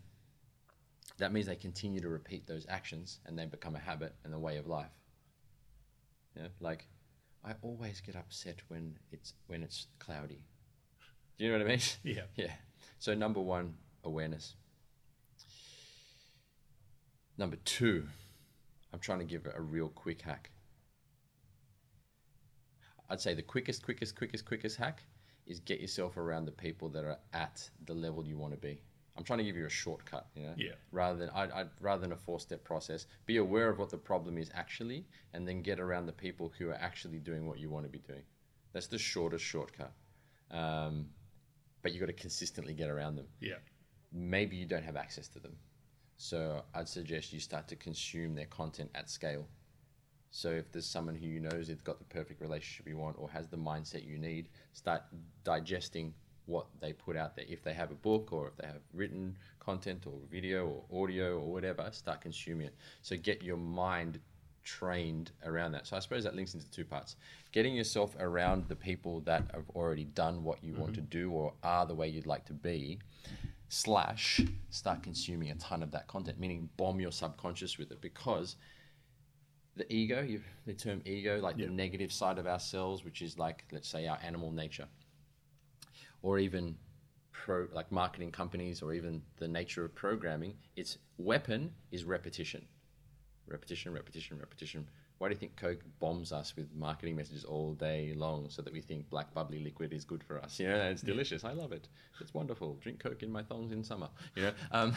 that 1.17 1.33
means 1.33 1.47
they 1.47 1.55
continue 1.55 1.99
to 1.99 2.09
repeat 2.09 2.45
those 2.45 2.65
actions 2.69 3.19
and 3.25 3.37
they 3.37 3.45
become 3.45 3.75
a 3.75 3.79
habit 3.79 4.13
and 4.23 4.33
a 4.33 4.39
way 4.39 4.57
of 4.57 4.67
life. 4.67 4.91
Yeah, 6.35 6.47
like 6.59 6.87
I 7.43 7.53
always 7.61 8.01
get 8.01 8.15
upset 8.15 8.61
when 8.67 8.97
it's 9.11 9.33
when 9.47 9.63
it's 9.63 9.87
cloudy. 9.99 10.43
Do 11.37 11.45
you 11.45 11.51
know 11.51 11.57
what 11.57 11.67
I 11.67 11.69
mean? 11.69 11.79
Yeah. 12.03 12.21
Yeah. 12.35 12.53
So 12.99 13.13
number 13.13 13.39
one, 13.39 13.75
awareness. 14.03 14.55
Number 17.37 17.57
two, 17.65 18.07
I'm 18.91 18.99
trying 18.99 19.19
to 19.19 19.25
give 19.25 19.45
it 19.45 19.53
a 19.55 19.61
real 19.61 19.89
quick 19.89 20.21
hack. 20.21 20.49
I'd 23.09 23.21
say 23.21 23.33
the 23.33 23.41
quickest, 23.41 23.83
quickest, 23.83 24.15
quickest, 24.15 24.45
quickest 24.45 24.77
hack 24.77 25.03
is 25.45 25.59
get 25.61 25.79
yourself 25.79 26.17
around 26.17 26.45
the 26.45 26.51
people 26.51 26.89
that 26.89 27.05
are 27.05 27.17
at 27.33 27.69
the 27.85 27.93
level 27.93 28.25
you 28.25 28.37
want 28.37 28.53
to 28.53 28.59
be. 28.59 28.81
I'm 29.17 29.23
trying 29.23 29.39
to 29.39 29.45
give 29.45 29.55
you 29.55 29.65
a 29.65 29.69
shortcut, 29.69 30.27
you 30.35 30.43
know. 30.43 30.53
Yeah. 30.57 30.73
Rather 30.91 31.17
than 31.17 31.29
I, 31.31 31.43
I 31.61 31.65
rather 31.79 32.01
than 32.01 32.11
a 32.11 32.17
four-step 32.17 32.63
process, 32.63 33.07
be 33.25 33.37
aware 33.37 33.69
of 33.69 33.79
what 33.79 33.89
the 33.89 33.97
problem 33.97 34.37
is 34.37 34.51
actually, 34.53 35.05
and 35.33 35.47
then 35.47 35.61
get 35.63 35.79
around 35.79 36.05
the 36.05 36.11
people 36.11 36.51
who 36.57 36.69
are 36.69 36.75
actually 36.75 37.17
doing 37.19 37.47
what 37.47 37.57
you 37.59 37.69
want 37.69 37.85
to 37.85 37.91
be 37.91 37.99
doing. 37.99 38.21
That's 38.73 38.87
the 38.87 38.99
shortest 38.99 39.43
shortcut. 39.43 39.91
Um, 40.51 41.07
but 41.81 41.93
you've 41.93 41.99
got 42.01 42.07
to 42.07 42.13
consistently 42.13 42.73
get 42.73 42.89
around 42.89 43.15
them 43.15 43.27
Yeah. 43.39 43.55
maybe 44.11 44.55
you 44.55 44.65
don't 44.65 44.83
have 44.83 44.95
access 44.95 45.27
to 45.29 45.39
them. 45.39 45.55
So 46.17 46.63
I'd 46.73 46.87
suggest 46.87 47.33
you 47.33 47.39
start 47.39 47.67
to 47.69 47.75
consume 47.75 48.33
their 48.35 48.45
content 48.45 48.89
at 48.95 49.09
scale. 49.09 49.47
So 50.31 50.49
if 50.49 50.71
there's 50.71 50.85
someone 50.85 51.15
who 51.15 51.25
you 51.25 51.39
know 51.39 51.55
has 51.55 51.69
got 51.83 51.99
the 51.99 52.05
perfect 52.05 52.41
relationship 52.41 52.87
you 52.87 52.97
want 52.97 53.15
or 53.19 53.29
has 53.29 53.47
the 53.47 53.57
mindset 53.57 54.05
you 54.05 54.17
need, 54.17 54.49
start 54.73 55.03
digesting 55.43 56.13
what 56.45 56.67
they 56.79 56.93
put 56.93 57.15
out 57.15 57.35
there. 57.35 57.45
If 57.47 57.63
they 57.63 57.73
have 57.73 57.91
a 57.91 57.95
book 57.95 58.31
or 58.31 58.47
if 58.47 58.55
they 58.57 58.67
have 58.67 58.81
written 58.93 59.37
content 59.59 60.05
or 60.07 60.13
video 60.31 60.83
or 60.89 61.03
audio 61.03 61.39
or 61.39 61.51
whatever, 61.51 61.89
start 61.91 62.21
consuming 62.21 62.67
it. 62.67 62.75
So 63.01 63.17
get 63.17 63.43
your 63.43 63.57
mind 63.57 64.19
trained 64.63 65.31
around 65.45 65.71
that. 65.73 65.87
So 65.87 65.95
I 65.95 65.99
suppose 65.99 66.23
that 66.23 66.35
links 66.35 66.53
into 66.53 66.69
two 66.71 66.85
parts. 66.85 67.15
Getting 67.51 67.75
yourself 67.75 68.15
around 68.19 68.67
the 68.67 68.75
people 68.75 69.21
that 69.21 69.43
have 69.53 69.69
already 69.75 70.05
done 70.05 70.43
what 70.43 70.63
you 70.63 70.73
want 70.73 70.93
mm-hmm. 70.93 71.01
to 71.01 71.07
do 71.09 71.31
or 71.31 71.53
are 71.63 71.85
the 71.85 71.95
way 71.95 72.07
you'd 72.07 72.25
like 72.25 72.45
to 72.45 72.53
be, 72.53 72.99
slash 73.69 74.41
start 74.69 75.03
consuming 75.03 75.51
a 75.51 75.55
ton 75.55 75.83
of 75.83 75.91
that 75.91 76.07
content, 76.07 76.39
meaning 76.39 76.69
bomb 76.77 76.99
your 76.99 77.11
subconscious 77.11 77.77
with 77.77 77.91
it 77.91 78.01
because 78.01 78.55
the 79.77 79.91
ego, 79.93 80.21
you, 80.21 80.41
the 80.65 80.73
term 80.73 81.01
ego, 81.05 81.39
like 81.41 81.57
Yeah. 81.57 81.67
the 81.67 81.71
negative 81.71 82.11
side 82.11 82.37
of 82.39 82.47
ourselves, 82.47 83.03
which 83.05 83.21
is 83.21 83.37
like, 83.37 83.65
let's 83.71 83.87
say, 83.87 84.07
our 84.07 84.19
animal 84.23 84.51
nature, 84.51 84.87
or 86.21 86.39
even 86.39 86.77
pro, 87.31 87.67
like 87.71 87.91
marketing 87.91 88.31
companies, 88.31 88.81
or 88.81 88.93
even 88.93 89.21
the 89.37 89.47
nature 89.47 89.85
of 89.85 89.93
programming, 89.95 90.57
its 90.75 90.97
weapon 91.17 91.73
is 91.91 92.03
repetition. 92.03 92.65
Repetition, 93.47 93.93
repetition, 93.93 94.37
repetition. 94.39 94.89
Why 95.19 95.29
do 95.29 95.33
you 95.33 95.39
think 95.39 95.55
Coke 95.55 95.83
bombs 95.99 96.31
us 96.31 96.55
with 96.55 96.71
marketing 96.75 97.15
messages 97.15 97.43
all 97.43 97.73
day 97.73 98.13
long 98.15 98.49
so 98.49 98.61
that 98.61 98.71
we 98.71 98.81
think 98.81 99.09
black 99.09 99.33
bubbly 99.33 99.59
liquid 99.59 99.91
is 99.93 100.03
good 100.05 100.23
for 100.23 100.37
us? 100.39 100.59
You 100.59 100.67
know, 100.67 100.89
it's 100.89 101.01
delicious. 101.01 101.43
I 101.43 101.53
love 101.53 101.71
it. 101.71 101.87
It's 102.19 102.33
wonderful. 102.33 102.75
Drink 102.81 102.99
Coke 102.99 103.23
in 103.23 103.31
my 103.31 103.41
thongs 103.41 103.71
in 103.71 103.83
summer. 103.83 104.09
You 104.35 104.43
know, 104.43 104.53
um, 104.71 104.93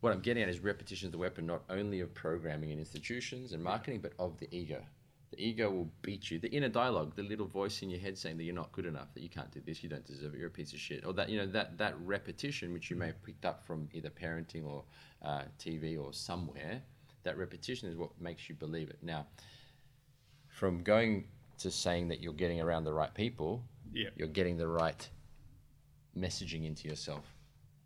what 0.00 0.12
I'm 0.12 0.20
getting 0.20 0.42
at 0.42 0.48
is 0.48 0.60
repetition 0.60 1.08
is 1.08 1.12
the 1.12 1.18
weapon 1.18 1.46
not 1.46 1.62
only 1.70 2.00
of 2.00 2.14
programming 2.14 2.70
and 2.70 2.78
institutions 2.78 3.52
and 3.52 3.62
marketing, 3.62 4.00
but 4.00 4.12
of 4.18 4.38
the 4.38 4.48
ego. 4.54 4.82
The 5.30 5.44
ego 5.44 5.70
will 5.70 5.90
beat 6.02 6.30
you. 6.30 6.38
The 6.38 6.50
inner 6.50 6.68
dialogue, 6.70 7.14
the 7.14 7.22
little 7.22 7.46
voice 7.46 7.82
in 7.82 7.90
your 7.90 8.00
head 8.00 8.16
saying 8.16 8.38
that 8.38 8.44
you're 8.44 8.54
not 8.54 8.72
good 8.72 8.86
enough, 8.86 9.12
that 9.14 9.22
you 9.22 9.28
can't 9.28 9.50
do 9.50 9.60
this, 9.60 9.82
you 9.82 9.88
don't 9.88 10.04
deserve 10.06 10.34
it, 10.34 10.38
you're 10.38 10.46
a 10.46 10.50
piece 10.50 10.72
of 10.72 10.78
shit, 10.78 11.04
or 11.04 11.12
that 11.14 11.28
you 11.28 11.36
know 11.36 11.46
that 11.46 11.76
that 11.78 11.94
repetition 12.00 12.72
which 12.72 12.88
you 12.90 12.96
may 12.96 13.06
have 13.06 13.22
picked 13.22 13.44
up 13.44 13.66
from 13.66 13.88
either 13.92 14.08
parenting 14.08 14.64
or 14.64 14.84
uh, 15.22 15.42
TV 15.58 16.02
or 16.02 16.12
somewhere. 16.12 16.80
That 17.24 17.36
repetition 17.36 17.88
is 17.90 17.96
what 17.96 18.18
makes 18.20 18.48
you 18.48 18.54
believe 18.54 18.88
it. 18.88 18.98
Now, 19.02 19.26
from 20.48 20.82
going 20.82 21.24
to 21.58 21.70
saying 21.70 22.08
that 22.08 22.20
you're 22.20 22.32
getting 22.32 22.60
around 22.60 22.84
the 22.84 22.92
right 22.94 23.12
people, 23.12 23.62
Yeah. 23.92 24.08
you're 24.16 24.28
getting 24.28 24.56
the 24.56 24.68
right 24.68 25.06
messaging 26.16 26.64
into 26.64 26.88
yourself 26.88 27.34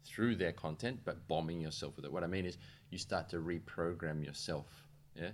through 0.04 0.36
their 0.36 0.52
content, 0.52 1.00
but 1.04 1.26
bombing 1.28 1.60
yourself 1.60 1.96
with 1.96 2.04
it. 2.04 2.12
What 2.12 2.24
I 2.24 2.26
mean 2.26 2.46
is, 2.46 2.58
you 2.90 2.98
start 2.98 3.28
to 3.30 3.36
reprogram 3.36 4.24
yourself, 4.24 4.66
yeah, 5.16 5.30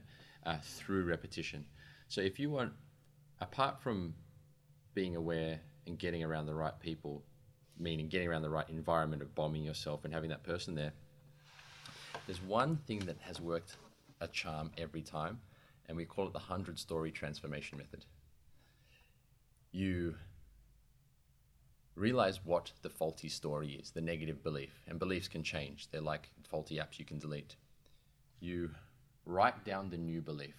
uh, 0.46 0.58
through 0.62 1.04
repetition. 1.04 1.64
So 2.08 2.20
if 2.20 2.38
you 2.38 2.50
want, 2.50 2.72
apart 3.40 3.80
from 3.80 4.14
being 4.94 5.16
aware 5.16 5.60
and 5.86 5.98
getting 5.98 6.22
around 6.22 6.46
the 6.46 6.54
right 6.54 6.78
people, 6.80 7.24
meaning 7.78 8.08
getting 8.08 8.28
around 8.28 8.42
the 8.42 8.50
right 8.50 8.68
environment 8.68 9.22
of 9.22 9.34
bombing 9.34 9.62
yourself 9.62 10.04
and 10.04 10.12
having 10.12 10.30
that 10.30 10.42
person 10.42 10.74
there, 10.74 10.92
there's 12.26 12.42
one 12.42 12.76
thing 12.86 13.00
that 13.00 13.16
has 13.20 13.40
worked 13.40 13.76
a 14.20 14.28
charm 14.28 14.70
every 14.76 15.02
time, 15.02 15.40
and 15.86 15.96
we 15.96 16.04
call 16.04 16.26
it 16.26 16.32
the 16.32 16.38
hundred 16.38 16.78
story 16.78 17.10
transformation 17.10 17.78
method. 17.78 18.04
You 19.72 20.14
realize 21.98 22.40
what 22.44 22.70
the 22.82 22.88
faulty 22.88 23.28
story 23.28 23.72
is, 23.72 23.90
the 23.90 24.00
negative 24.00 24.42
belief. 24.42 24.82
And 24.86 24.98
beliefs 24.98 25.28
can 25.28 25.42
change, 25.42 25.88
they're 25.90 26.00
like 26.00 26.30
faulty 26.48 26.76
apps 26.76 26.98
you 26.98 27.04
can 27.04 27.18
delete. 27.18 27.56
You 28.40 28.70
write 29.26 29.64
down 29.64 29.90
the 29.90 29.98
new 29.98 30.22
belief. 30.22 30.54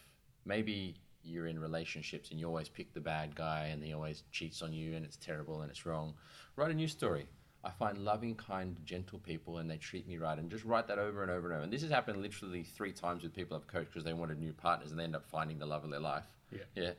Maybe 0.45 0.95
you're 1.23 1.47
in 1.47 1.59
relationships 1.59 2.31
and 2.31 2.39
you 2.39 2.47
always 2.47 2.69
pick 2.69 2.93
the 2.93 2.99
bad 2.99 3.35
guy 3.35 3.69
and 3.71 3.83
he 3.83 3.93
always 3.93 4.23
cheats 4.31 4.61
on 4.61 4.73
you 4.73 4.95
and 4.95 5.05
it's 5.05 5.17
terrible 5.17 5.61
and 5.61 5.69
it's 5.69 5.85
wrong. 5.85 6.13
Write 6.55 6.71
a 6.71 6.73
new 6.73 6.87
story. 6.87 7.27
I 7.63 7.71
find 7.71 7.97
loving, 7.97 8.35
kind, 8.35 8.77
gentle 8.85 9.19
people 9.19 9.57
and 9.57 9.69
they 9.69 9.77
treat 9.77 10.07
me 10.07 10.17
right. 10.17 10.37
And 10.37 10.49
just 10.49 10.63
write 10.63 10.87
that 10.87 10.97
over 10.97 11.21
and 11.21 11.31
over 11.31 11.47
and 11.47 11.55
over. 11.55 11.63
And 11.63 11.73
this 11.73 11.81
has 11.81 11.91
happened 11.91 12.21
literally 12.21 12.63
three 12.63 12.93
times 12.93 13.23
with 13.23 13.33
people 13.33 13.57
I've 13.57 13.67
coached 13.67 13.91
because 13.91 14.05
they 14.05 14.13
wanted 14.13 14.39
new 14.39 14.53
partners 14.53 14.91
and 14.91 14.99
they 14.99 15.03
end 15.03 15.15
up 15.15 15.25
finding 15.25 15.59
the 15.59 15.65
love 15.65 15.83
of 15.83 15.89
their 15.89 15.99
life. 15.99 16.23
Yeah. 16.51 16.59
Yeah. 16.75 16.91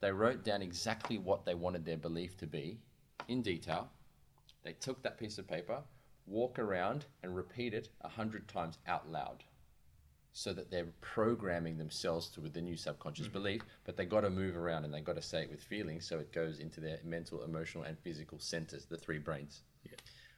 They 0.00 0.12
wrote 0.12 0.44
down 0.44 0.62
exactly 0.62 1.18
what 1.18 1.44
they 1.44 1.54
wanted 1.54 1.84
their 1.84 1.96
belief 1.96 2.36
to 2.38 2.46
be 2.46 2.78
in 3.28 3.42
detail. 3.42 3.88
They 4.62 4.72
took 4.72 5.02
that 5.02 5.18
piece 5.18 5.38
of 5.38 5.46
paper, 5.46 5.82
walk 6.26 6.58
around 6.58 7.06
and 7.22 7.36
repeat 7.36 7.74
it 7.74 7.88
a 8.00 8.08
hundred 8.08 8.48
times 8.48 8.78
out 8.86 9.10
loud 9.10 9.44
so 10.32 10.52
that 10.52 10.70
they're 10.70 10.92
programming 11.00 11.78
themselves 11.78 12.28
to 12.28 12.42
with 12.42 12.52
the 12.52 12.60
new 12.60 12.76
subconscious 12.76 13.26
belief, 13.26 13.62
but 13.84 13.96
they 13.96 14.04
got 14.04 14.20
to 14.20 14.28
move 14.28 14.54
around 14.54 14.84
and 14.84 14.92
they 14.92 15.00
got 15.00 15.16
to 15.16 15.22
say 15.22 15.40
it 15.40 15.50
with 15.50 15.62
feeling 15.62 15.98
so 15.98 16.18
it 16.18 16.30
goes 16.30 16.60
into 16.60 16.78
their 16.78 16.98
mental, 17.04 17.42
emotional, 17.42 17.84
and 17.84 17.98
physical 18.00 18.38
centers, 18.38 18.84
the 18.84 18.98
three 18.98 19.18
brains. 19.18 19.62
Yeah. 19.82 19.92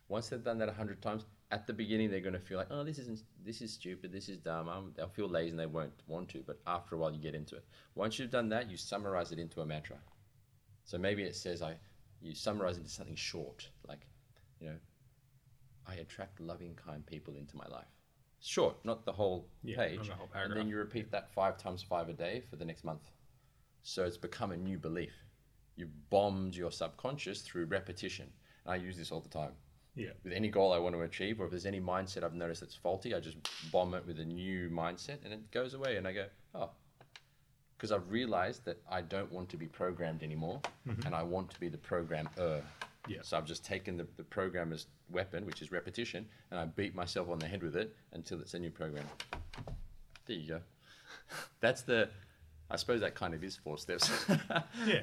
Once 0.06 0.28
they've 0.28 0.44
done 0.44 0.58
that 0.58 0.68
a 0.68 0.72
hundred 0.72 1.02
times, 1.02 1.24
at 1.50 1.66
the 1.66 1.72
beginning 1.72 2.10
they're 2.10 2.20
going 2.20 2.32
to 2.32 2.38
feel 2.38 2.58
like, 2.58 2.68
oh, 2.70 2.84
this 2.84 2.98
isn't, 3.00 3.22
this 3.44 3.60
is 3.60 3.72
stupid, 3.72 4.12
this 4.12 4.28
is 4.28 4.38
dumb. 4.38 4.68
Um, 4.68 4.92
they'll 4.96 5.08
feel 5.08 5.28
lazy 5.28 5.50
and 5.50 5.58
they 5.58 5.66
won't 5.66 5.92
want 6.06 6.28
to. 6.28 6.44
But 6.46 6.60
after 6.66 6.94
a 6.94 6.98
while, 6.98 7.10
you 7.10 7.18
get 7.18 7.34
into 7.34 7.56
it. 7.56 7.64
Once 7.96 8.20
you've 8.20 8.30
done 8.30 8.48
that, 8.50 8.70
you 8.70 8.76
summarize 8.76 9.32
it 9.32 9.40
into 9.40 9.62
a 9.62 9.66
mantra. 9.66 9.96
So 10.84 10.96
maybe 10.96 11.24
it 11.24 11.34
says, 11.34 11.60
I, 11.60 11.74
you 12.20 12.34
summarize 12.34 12.76
into 12.76 12.90
something 12.90 13.14
short, 13.14 13.68
like, 13.86 14.06
you 14.60 14.68
know, 14.68 14.76
I 15.86 15.94
attract 15.94 16.40
loving, 16.40 16.74
kind 16.74 17.04
people 17.06 17.36
into 17.36 17.56
my 17.56 17.66
life. 17.66 17.86
Short, 18.40 18.76
not 18.84 19.04
the 19.04 19.12
whole 19.12 19.48
Yeah, 19.62 19.76
page. 19.76 20.08
the 20.08 20.14
whole 20.14 20.28
and 20.34 20.54
then 20.54 20.68
you 20.68 20.76
repeat 20.76 21.10
that 21.10 21.32
five 21.32 21.56
times 21.56 21.82
five 21.82 22.08
a 22.08 22.12
day 22.12 22.42
for 22.48 22.56
the 22.56 22.64
next 22.64 22.84
month. 22.84 23.10
So 23.82 24.04
it's 24.04 24.16
become 24.16 24.52
a 24.52 24.56
new 24.56 24.78
belief. 24.78 25.12
You've 25.76 26.10
bombed 26.10 26.54
your 26.54 26.70
subconscious 26.70 27.40
through 27.42 27.66
repetition. 27.66 28.30
And 28.64 28.74
I 28.74 28.76
use 28.76 28.96
this 28.96 29.10
all 29.10 29.20
the 29.20 29.28
time. 29.28 29.52
Yeah. 29.94 30.10
With 30.22 30.32
any 30.32 30.48
goal 30.48 30.72
I 30.72 30.78
want 30.78 30.94
to 30.94 31.02
achieve, 31.02 31.40
or 31.40 31.44
if 31.46 31.50
there's 31.50 31.66
any 31.66 31.80
mindset 31.80 32.22
I've 32.22 32.34
noticed 32.34 32.60
that's 32.60 32.74
faulty, 32.74 33.14
I 33.14 33.20
just 33.20 33.36
bomb 33.72 33.94
it 33.94 34.06
with 34.06 34.20
a 34.20 34.24
new 34.24 34.70
mindset 34.70 35.24
and 35.24 35.32
it 35.32 35.50
goes 35.50 35.74
away. 35.74 35.96
And 35.96 36.06
I 36.06 36.12
go, 36.12 36.26
oh, 36.54 36.70
because 37.78 37.92
I've 37.92 38.10
realized 38.10 38.64
that 38.64 38.82
I 38.90 39.02
don't 39.02 39.30
want 39.30 39.48
to 39.50 39.56
be 39.56 39.66
programmed 39.66 40.24
anymore 40.24 40.60
mm-hmm. 40.86 41.06
and 41.06 41.14
I 41.14 41.22
want 41.22 41.48
to 41.50 41.60
be 41.60 41.68
the 41.68 41.78
programmer. 41.78 42.30
Yeah. 43.08 43.18
So 43.22 43.38
I've 43.38 43.46
just 43.46 43.64
taken 43.64 43.96
the, 43.96 44.06
the 44.16 44.24
programmer's 44.24 44.86
weapon, 45.10 45.46
which 45.46 45.62
is 45.62 45.72
repetition, 45.72 46.26
and 46.50 46.60
I 46.60 46.64
beat 46.66 46.94
myself 46.94 47.30
on 47.30 47.38
the 47.38 47.46
head 47.46 47.62
with 47.62 47.76
it 47.76 47.96
until 48.12 48.40
it's 48.40 48.54
a 48.54 48.58
new 48.58 48.70
program. 48.70 49.04
There 50.26 50.36
you 50.36 50.48
go. 50.48 50.60
That's 51.60 51.82
the. 51.82 52.10
I 52.70 52.76
suppose 52.76 53.00
that 53.00 53.14
kind 53.14 53.32
of 53.32 53.42
is 53.42 53.56
four 53.56 53.78
steps. 53.78 54.10
Yeah. 54.86 55.02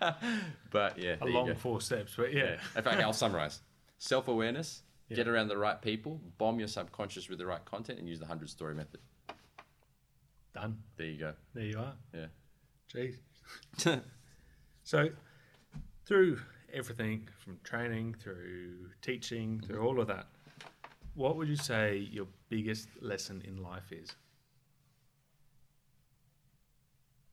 but 0.70 0.98
yeah, 0.98 1.16
A 1.20 1.26
long 1.26 1.54
four 1.54 1.80
steps, 1.80 2.14
but 2.16 2.32
yeah. 2.32 2.56
In 2.76 2.82
fact, 2.82 3.00
I'll 3.00 3.12
summarize: 3.12 3.60
self 3.98 4.28
awareness, 4.28 4.82
Yeah. 5.08 5.16
get 5.16 5.28
around 5.28 5.48
the 5.48 5.56
right 5.56 5.80
people, 5.80 6.20
bomb 6.36 6.58
your 6.58 6.68
subconscious 6.68 7.28
with 7.28 7.38
the 7.38 7.46
right 7.46 7.64
content, 7.64 7.98
and 7.98 8.08
use 8.08 8.20
the 8.20 8.26
hundred 8.26 8.50
story 8.50 8.74
method. 8.74 9.00
Done. 10.54 10.78
There 10.96 11.06
you 11.06 11.18
go. 11.18 11.32
There 11.54 11.64
you 11.64 11.78
are. 11.78 11.94
Yeah. 12.14 12.26
Jeez. 12.92 13.16
So, 14.86 15.08
through 16.04 16.38
everything 16.74 17.26
from 17.42 17.58
training 17.64 18.16
through 18.22 18.90
teaching, 19.00 19.62
through 19.66 19.80
all 19.82 19.98
of 19.98 20.08
that, 20.08 20.26
what 21.14 21.36
would 21.36 21.48
you 21.48 21.56
say 21.56 21.96
your 21.96 22.26
biggest 22.50 22.88
lesson 23.00 23.42
in 23.46 23.62
life 23.62 23.90
is? 23.92 24.14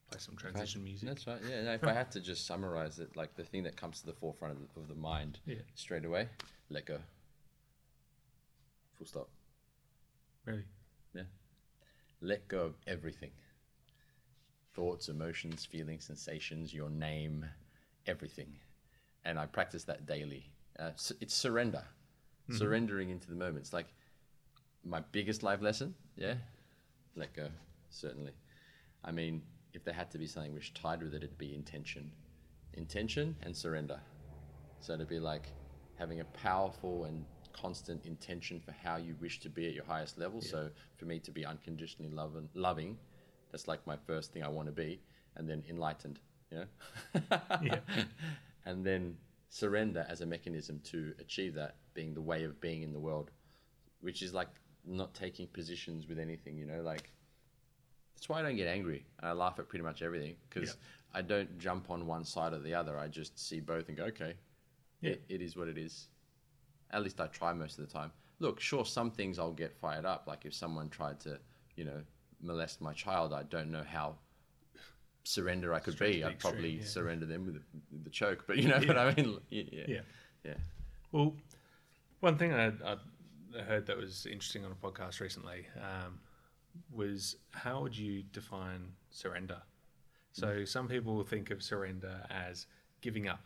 Play 0.09 0.19
some 0.19 0.37
transition 0.37 0.81
music. 0.81 1.09
That's 1.09 1.27
right. 1.27 1.41
Yeah. 1.45 1.63
No, 1.63 1.73
if 1.73 1.83
I 1.83 1.91
had 1.91 2.09
to 2.11 2.21
just 2.21 2.47
summarize 2.47 2.99
it, 2.99 3.17
like 3.17 3.35
the 3.35 3.43
thing 3.43 3.63
that 3.63 3.75
comes 3.75 3.99
to 3.99 4.05
the 4.05 4.13
forefront 4.13 4.53
of 4.53 4.59
the, 4.73 4.79
of 4.79 4.87
the 4.87 4.95
mind 4.95 5.39
Yeah. 5.45 5.55
straight 5.75 6.05
away, 6.05 6.29
let 6.69 6.85
go. 6.85 6.99
Full 8.97 9.07
stop. 9.07 9.27
Really? 10.45 10.63
Let 12.21 12.47
go 12.47 12.59
of 12.61 12.75
everything. 12.87 13.31
Thoughts, 14.73 15.09
emotions, 15.09 15.65
feelings, 15.65 16.05
sensations, 16.05 16.73
your 16.73 16.89
name, 16.89 17.45
everything. 18.05 18.53
And 19.25 19.39
I 19.39 19.45
practice 19.47 19.83
that 19.85 20.05
daily. 20.05 20.51
Uh, 20.79 20.91
it's 21.19 21.35
surrender, 21.35 21.83
surrendering 22.51 23.09
into 23.09 23.27
the 23.27 23.35
moment. 23.35 23.59
It's 23.59 23.73
like 23.73 23.87
my 24.83 25.01
biggest 25.11 25.43
life 25.43 25.61
lesson. 25.61 25.93
Yeah, 26.15 26.35
let 27.15 27.33
go. 27.35 27.49
Certainly. 27.89 28.31
I 29.03 29.11
mean, 29.11 29.41
if 29.73 29.83
there 29.83 29.93
had 29.93 30.11
to 30.11 30.17
be 30.17 30.27
something 30.27 30.53
which 30.53 30.73
tied 30.73 31.01
with 31.01 31.13
it, 31.13 31.23
it'd 31.23 31.37
be 31.37 31.53
intention, 31.53 32.11
intention 32.73 33.35
and 33.43 33.55
surrender. 33.55 33.99
So 34.79 34.93
it'd 34.93 35.07
be 35.07 35.19
like 35.19 35.49
having 35.95 36.19
a 36.19 36.25
powerful 36.25 37.05
and 37.05 37.25
constant 37.53 38.05
intention 38.05 38.59
for 38.59 38.71
how 38.83 38.97
you 38.97 39.15
wish 39.21 39.39
to 39.41 39.49
be 39.49 39.67
at 39.67 39.73
your 39.73 39.85
highest 39.85 40.17
level. 40.17 40.41
So 40.41 40.69
for 40.97 41.05
me 41.05 41.19
to 41.19 41.31
be 41.31 41.45
unconditionally 41.45 42.11
loving, 42.11 42.49
loving, 42.53 42.97
that's 43.51 43.67
like 43.67 43.85
my 43.85 43.97
first 44.07 44.31
thing 44.33 44.43
I 44.43 44.47
want 44.47 44.67
to 44.67 44.71
be, 44.73 45.01
and 45.35 45.49
then 45.49 45.63
enlightened. 45.69 46.19
You 46.51 46.57
know. 46.59 47.39
Yeah. 47.63 47.79
and 48.65 48.85
then 48.85 49.17
surrender 49.49 50.05
as 50.09 50.21
a 50.21 50.25
mechanism 50.25 50.79
to 50.85 51.13
achieve 51.19 51.53
that, 51.55 51.75
being 51.93 52.13
the 52.13 52.21
way 52.21 52.43
of 52.43 52.59
being 52.61 52.83
in 52.83 52.93
the 52.93 52.99
world, 52.99 53.31
which 54.01 54.21
is 54.21 54.33
like 54.33 54.49
not 54.85 55.13
taking 55.13 55.47
positions 55.47 56.07
with 56.07 56.19
anything. 56.19 56.57
You 56.57 56.65
know, 56.65 56.81
like 56.81 57.11
that's 58.15 58.29
why 58.29 58.39
I 58.39 58.41
don't 58.43 58.55
get 58.55 58.67
angry. 58.67 59.05
and 59.19 59.29
I 59.29 59.33
laugh 59.33 59.59
at 59.59 59.67
pretty 59.67 59.83
much 59.83 60.01
everything 60.01 60.35
because 60.49 60.69
Yeah. 60.69 60.75
I 61.19 61.21
don't 61.21 61.57
jump 61.59 61.89
on 61.89 62.05
one 62.07 62.23
side 62.23 62.53
or 62.53 62.59
the 62.59 62.73
other. 62.73 62.97
I 62.97 63.07
just 63.07 63.37
see 63.37 63.59
both 63.59 63.89
and 63.89 63.97
go, 63.97 64.05
okay, 64.05 64.33
Yeah. 65.01 65.11
it, 65.11 65.23
it 65.27 65.41
is 65.41 65.57
what 65.57 65.67
it 65.67 65.77
is. 65.77 66.07
At 66.91 67.03
least 67.03 67.19
I 67.19 67.27
try 67.27 67.53
most 67.53 67.79
of 67.79 67.87
the 67.87 67.93
time. 67.93 68.11
Look, 68.39 68.59
sure, 68.59 68.85
some 68.85 69.11
things 69.11 69.39
I'll 69.39 69.51
get 69.51 69.75
fired 69.75 70.05
up. 70.05 70.25
Like 70.27 70.45
if 70.45 70.53
someone 70.53 70.89
tried 70.89 71.19
to, 71.21 71.39
you 71.75 71.85
know, 71.85 72.01
molest 72.41 72.81
my 72.81 72.93
child, 72.93 73.33
I 73.33 73.43
don't 73.43 73.71
know 73.71 73.83
how 73.87 74.15
surrender 75.23 75.73
I 75.73 75.79
could 75.79 75.97
be. 75.99 76.23
I'd 76.23 76.39
probably 76.39 76.71
yeah. 76.71 76.85
surrender 76.85 77.25
them 77.25 77.45
with 77.45 77.55
the, 77.55 77.61
the 78.03 78.09
choke. 78.09 78.45
But 78.47 78.57
you 78.57 78.67
know 78.67 78.79
what 78.79 78.97
I 78.97 79.13
mean? 79.13 79.37
Yeah, 79.49 79.63
yeah, 79.71 79.83
Yeah. 79.87 80.01
yeah. 80.43 80.53
Well, 81.11 81.35
one 82.21 82.37
thing 82.37 82.53
I, 82.53 82.67
I 82.67 83.61
heard 83.63 83.85
that 83.87 83.97
was 83.97 84.25
interesting 84.25 84.65
on 84.65 84.71
a 84.71 84.75
podcast 84.75 85.19
recently 85.19 85.67
um, 85.77 86.19
was 86.91 87.35
how 87.51 87.81
would 87.81 87.97
you 87.97 88.23
define 88.31 88.93
surrender? 89.09 89.57
So 90.33 90.63
some 90.63 90.87
people 90.87 91.21
think 91.23 91.51
of 91.51 91.61
surrender 91.61 92.21
as 92.29 92.67
giving 93.01 93.27
up. 93.27 93.45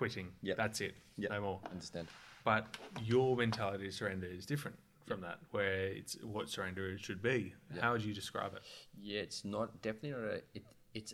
Quitting. 0.00 0.28
Yep. 0.40 0.56
That's 0.56 0.80
it. 0.80 0.94
Yep. 1.18 1.30
No 1.30 1.40
more. 1.42 1.60
Understand? 1.70 2.08
But 2.42 2.74
your 3.04 3.36
mentality 3.36 3.86
of 3.88 3.92
surrender 3.92 4.26
is 4.26 4.46
different 4.46 4.78
from 5.06 5.20
that, 5.20 5.38
where 5.50 5.88
it's 5.88 6.16
what 6.22 6.48
surrender 6.48 6.96
should 6.96 7.20
be. 7.20 7.52
How 7.78 7.92
would 7.92 8.02
you 8.02 8.14
describe 8.14 8.54
it? 8.54 8.62
Yeah, 8.98 9.20
it's 9.20 9.44
not 9.44 9.82
definitely 9.82 10.12
not 10.12 10.20
a. 10.20 10.34
It, 10.54 10.64
it's 10.94 11.12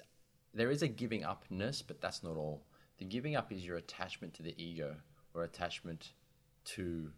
there 0.54 0.70
is 0.70 0.82
a 0.82 0.88
giving 0.88 1.24
upness, 1.24 1.82
but 1.82 2.00
that's 2.00 2.22
not 2.22 2.36
all. 2.36 2.62
The 2.98 3.04
giving 3.04 3.34
up 3.34 3.50
is 3.52 3.66
your 3.66 3.76
attachment 3.76 4.34
to 4.34 4.44
the 4.44 4.54
ego 4.56 4.94
or 5.34 5.42
attachment 5.42 6.12
to 6.76 7.10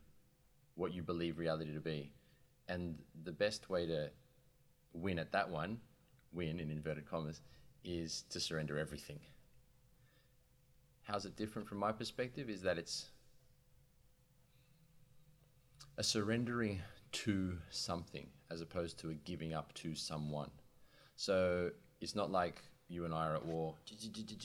what 0.75 0.95
you 0.95 1.03
believe 1.03 1.39
reality 1.39 1.75
to 1.75 1.81
be, 1.81 2.11
and 2.67 2.97
the 3.25 3.33
best 3.33 3.69
way 3.69 3.85
to 3.85 4.09
win 4.95 5.19
at 5.19 5.33
that 5.33 5.51
one, 5.51 5.81
win 6.33 6.61
in 6.61 6.71
inverted 6.71 7.05
commas, 7.05 7.43
is 7.85 8.25
to 8.31 8.41
surrender 8.41 8.79
everything. 8.79 9.21
How's 11.09 11.25
it 11.25 11.37
different 11.37 11.67
from 11.67 11.79
my 11.79 11.91
perspective? 11.91 12.51
Is 12.51 12.61
that 12.63 12.77
it's 12.77 13.07
a 15.97 16.03
surrendering 16.05 16.83
to 17.13 17.57
something 17.71 18.29
as 18.51 18.61
opposed 18.61 18.99
to 18.99 19.11
a 19.11 19.15
giving 19.15 19.55
up 19.55 19.73
to 19.75 19.95
someone. 19.95 20.51
So 21.17 21.71
it's 22.03 22.15
not 22.15 22.31
like 22.31 22.63
you 22.89 23.07
and 23.07 23.15
I 23.15 23.27
are 23.27 23.37
at 23.37 23.45
war, 23.45 23.75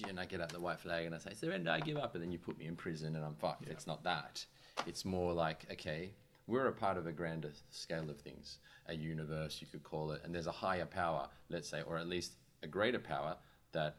and 0.07 0.20
I 0.20 0.26
get 0.26 0.41
out 0.41 0.49
the 0.49 0.59
white 0.59 0.80
flag 0.80 1.05
and 1.05 1.14
I 1.14 1.18
say, 1.18 1.34
surrender, 1.34 1.70
I 1.70 1.82
give 1.82 1.97
up, 1.97 2.16
and 2.16 2.24
then 2.24 2.32
you 2.32 2.38
put 2.38 2.57
me 2.57 2.66
in 2.66 2.76
prison 2.76 3.16
and 3.16 3.26
I'm 3.26 3.36
fucked. 3.36 3.70
It's 3.70 3.88
not 3.88 4.03
that. 4.03 4.45
It's 4.88 5.05
more 5.05 5.34
like, 5.34 5.66
okay, 5.72 6.11
we're 6.47 6.68
a 6.68 6.74
part 6.74 6.97
of 6.97 7.07
a 7.07 7.11
grander 7.11 7.51
scale 7.72 8.09
of 8.09 8.20
things, 8.20 8.59
a 8.88 8.93
universe, 8.93 9.59
you 9.61 9.68
could 9.68 9.84
call 9.84 10.11
it, 10.11 10.22
and 10.24 10.34
there's 10.34 10.47
a 10.47 10.51
higher 10.51 10.86
power, 10.86 11.28
let's 11.49 11.70
say, 11.70 11.82
or 11.86 11.97
at 11.97 12.07
least 12.07 12.34
a 12.64 12.68
greater 12.68 12.99
power 12.99 13.36
that 13.72 13.95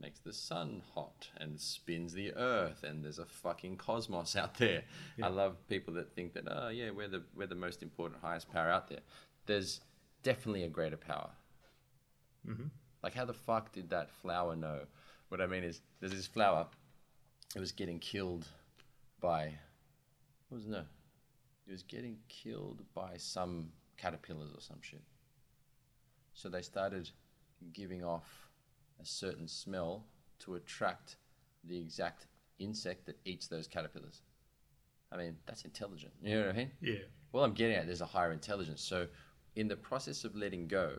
makes 0.00 0.20
the 0.20 0.32
sun 0.32 0.82
hot 0.94 1.28
and 1.38 1.58
spins 1.58 2.12
the 2.12 2.34
earth 2.34 2.82
and 2.84 3.02
there's 3.02 3.18
a 3.18 3.24
fucking 3.24 3.76
cosmos 3.76 4.36
out 4.36 4.54
there. 4.58 4.82
I 5.22 5.28
love 5.28 5.56
people 5.68 5.94
that 5.94 6.14
think 6.14 6.34
that 6.34 6.44
oh 6.50 6.68
yeah, 6.68 6.90
we're 6.90 7.08
the 7.08 7.22
we're 7.34 7.46
the 7.46 7.54
most 7.54 7.82
important 7.82 8.20
highest 8.20 8.50
power 8.52 8.68
out 8.70 8.88
there. 8.88 9.00
There's 9.46 9.80
definitely 10.22 10.64
a 10.64 10.68
greater 10.68 10.96
power. 10.96 11.30
Mhm. 12.46 12.70
Like 13.02 13.14
how 13.14 13.24
the 13.24 13.32
fuck 13.34 13.72
did 13.72 13.90
that 13.90 14.10
flower 14.10 14.54
know? 14.56 14.80
What 15.28 15.40
I 15.40 15.46
mean 15.46 15.64
is 15.64 15.80
there's 16.00 16.12
this 16.12 16.26
flower 16.26 16.66
it 17.54 17.60
was 17.60 17.72
getting 17.72 17.98
killed 17.98 18.46
by 19.20 19.54
what 20.48 20.56
was 20.58 20.66
it, 20.66 20.70
no? 20.70 20.84
It 21.66 21.72
was 21.72 21.82
getting 21.82 22.18
killed 22.28 22.82
by 22.94 23.16
some 23.16 23.72
caterpillars 23.96 24.52
or 24.54 24.60
some 24.60 24.80
shit. 24.82 25.02
So 26.34 26.48
they 26.48 26.62
started 26.62 27.10
giving 27.72 28.04
off 28.04 28.45
a 29.00 29.06
certain 29.06 29.48
smell 29.48 30.04
to 30.40 30.54
attract 30.54 31.16
the 31.64 31.78
exact 31.78 32.26
insect 32.58 33.06
that 33.06 33.18
eats 33.24 33.46
those 33.48 33.66
caterpillars. 33.66 34.22
I 35.12 35.16
mean, 35.16 35.36
that's 35.46 35.64
intelligent. 35.64 36.12
You 36.22 36.34
know 36.34 36.46
what 36.46 36.54
I 36.54 36.58
mean? 36.58 36.70
Yeah. 36.80 36.94
Well, 37.32 37.44
I'm 37.44 37.52
getting 37.52 37.76
at 37.76 37.86
there's 37.86 38.00
a 38.00 38.06
higher 38.06 38.32
intelligence. 38.32 38.82
So, 38.82 39.06
in 39.54 39.68
the 39.68 39.76
process 39.76 40.24
of 40.24 40.34
letting 40.34 40.66
go, 40.66 40.92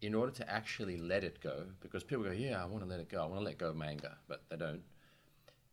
in 0.00 0.14
order 0.14 0.32
to 0.32 0.50
actually 0.50 0.96
let 0.96 1.24
it 1.24 1.40
go, 1.40 1.64
because 1.80 2.04
people 2.04 2.24
go, 2.24 2.30
Yeah, 2.30 2.62
I 2.62 2.66
want 2.66 2.84
to 2.84 2.88
let 2.88 3.00
it 3.00 3.08
go. 3.08 3.22
I 3.22 3.26
want 3.26 3.40
to 3.40 3.44
let 3.44 3.58
go 3.58 3.70
of 3.70 3.76
my 3.76 3.86
anger, 3.86 4.12
but 4.28 4.44
they 4.50 4.56
don't. 4.56 4.82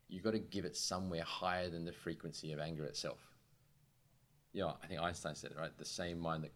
You've 0.08 0.22
got 0.22 0.32
to 0.32 0.38
give 0.38 0.64
it 0.64 0.76
somewhere 0.76 1.22
higher 1.22 1.68
than 1.68 1.84
the 1.84 1.92
frequency 1.92 2.52
of 2.52 2.60
anger 2.60 2.84
itself. 2.84 3.18
You 4.52 4.62
know, 4.62 4.76
I 4.82 4.86
think 4.86 5.00
Einstein 5.00 5.34
said 5.34 5.50
it, 5.50 5.56
right? 5.58 5.76
The 5.76 5.84
same 5.84 6.18
mind 6.18 6.48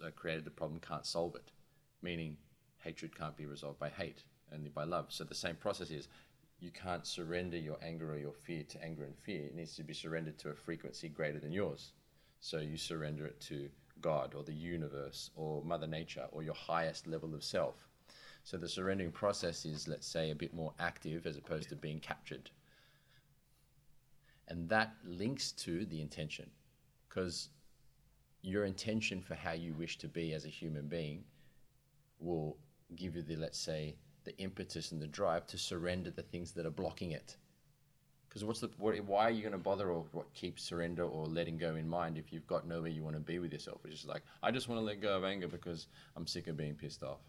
that 0.00 0.16
created 0.16 0.44
the 0.44 0.50
problem 0.50 0.80
can't 0.80 1.06
solve 1.06 1.36
it, 1.36 1.52
meaning 2.02 2.36
hatred 2.86 3.18
can't 3.18 3.36
be 3.36 3.46
resolved 3.46 3.80
by 3.80 3.88
hate, 3.88 4.22
only 4.54 4.68
by 4.68 4.84
love. 4.84 5.06
So 5.08 5.24
the 5.24 5.34
same 5.34 5.56
process 5.56 5.90
is 5.90 6.06
you 6.60 6.70
can't 6.70 7.04
surrender 7.04 7.56
your 7.56 7.78
anger 7.82 8.12
or 8.12 8.18
your 8.18 8.32
fear 8.32 8.62
to 8.68 8.82
anger 8.82 9.04
and 9.04 9.16
fear. 9.18 9.44
It 9.46 9.56
needs 9.56 9.74
to 9.74 9.82
be 9.82 9.92
surrendered 9.92 10.38
to 10.38 10.50
a 10.50 10.54
frequency 10.54 11.08
greater 11.08 11.40
than 11.40 11.52
yours. 11.52 11.92
So 12.40 12.58
you 12.58 12.76
surrender 12.76 13.26
it 13.26 13.40
to 13.42 13.68
God 14.00 14.34
or 14.36 14.44
the 14.44 14.52
universe 14.52 15.30
or 15.34 15.64
Mother 15.64 15.88
Nature 15.88 16.26
or 16.30 16.44
your 16.44 16.54
highest 16.54 17.08
level 17.08 17.34
of 17.34 17.42
self. 17.42 17.88
So 18.44 18.56
the 18.56 18.68
surrendering 18.68 19.10
process 19.10 19.64
is, 19.64 19.88
let's 19.88 20.06
say, 20.06 20.30
a 20.30 20.34
bit 20.36 20.54
more 20.54 20.72
active 20.78 21.26
as 21.26 21.36
opposed 21.36 21.68
to 21.70 21.74
being 21.74 21.98
captured. 21.98 22.50
And 24.46 24.68
that 24.68 24.94
links 25.04 25.50
to 25.52 25.84
the 25.86 26.00
intention 26.00 26.48
because 27.08 27.48
your 28.42 28.64
intention 28.64 29.20
for 29.20 29.34
how 29.34 29.52
you 29.52 29.74
wish 29.74 29.98
to 29.98 30.06
be 30.06 30.32
as 30.34 30.44
a 30.44 30.48
human 30.60 30.86
being 30.86 31.24
will 32.20 32.56
give 32.94 33.16
you 33.16 33.22
the, 33.22 33.36
let's 33.36 33.58
say, 33.58 33.96
the 34.24 34.36
impetus 34.38 34.92
and 34.92 35.00
the 35.00 35.06
drive 35.06 35.46
to 35.48 35.58
surrender 35.58 36.10
the 36.10 36.22
things 36.22 36.52
that 36.52 36.66
are 36.66 36.70
blocking 36.70 37.12
it. 37.12 37.36
Because 38.28 38.44
what's 38.44 38.60
the 38.60 38.68
what, 38.76 38.98
why 39.04 39.28
are 39.28 39.30
you 39.30 39.40
going 39.40 39.52
to 39.52 39.58
bother 39.58 39.90
or 39.90 40.04
what 40.12 40.32
keeps 40.34 40.62
surrender 40.62 41.04
or 41.04 41.24
letting 41.24 41.56
go 41.56 41.76
in 41.76 41.88
mind 41.88 42.18
if 42.18 42.32
you've 42.32 42.46
got 42.46 42.66
nowhere 42.66 42.90
you 42.90 43.02
want 43.02 43.16
to 43.16 43.20
be 43.20 43.38
with 43.38 43.52
yourself? 43.52 43.80
It's 43.84 43.94
just 43.94 44.08
like 44.08 44.22
I 44.42 44.50
just 44.50 44.68
want 44.68 44.80
to 44.80 44.84
let 44.84 45.00
go 45.00 45.16
of 45.16 45.24
anger 45.24 45.48
because 45.48 45.86
I'm 46.16 46.26
sick 46.26 46.46
of 46.46 46.56
being 46.56 46.74
pissed 46.74 47.02
off, 47.02 47.20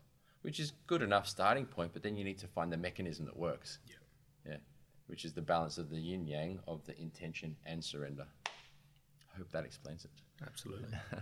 which 0.41 0.59
is 0.59 0.73
good 0.85 1.01
enough 1.01 1.27
starting 1.27 1.65
point. 1.65 1.93
But 1.93 2.03
then 2.03 2.17
you 2.17 2.25
need 2.25 2.39
to 2.39 2.47
find 2.47 2.73
the 2.73 2.77
mechanism 2.77 3.25
that 3.25 3.37
works. 3.37 3.79
Yeah. 3.87 4.51
Yeah, 4.51 4.57
which 5.05 5.23
is 5.23 5.31
the 5.31 5.41
balance 5.41 5.77
of 5.77 5.89
the 5.89 5.97
yin 5.97 6.25
yang 6.25 6.59
of 6.67 6.85
the 6.85 6.99
intention 6.99 7.55
and 7.65 7.81
surrender. 7.81 8.25
I 8.45 9.37
hope 9.37 9.51
that 9.51 9.63
explains 9.63 10.03
it. 10.03 10.11
Absolutely. 10.45 10.89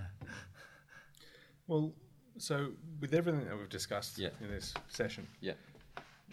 Well, 1.68 1.94
so 2.38 2.72
with 3.00 3.14
everything 3.14 3.46
that 3.46 3.58
we've 3.58 3.70
discussed 3.70 4.18
Yeah. 4.18 4.30
in 4.42 4.50
this 4.50 4.74
session, 4.90 5.28
Yeah. 5.42 5.54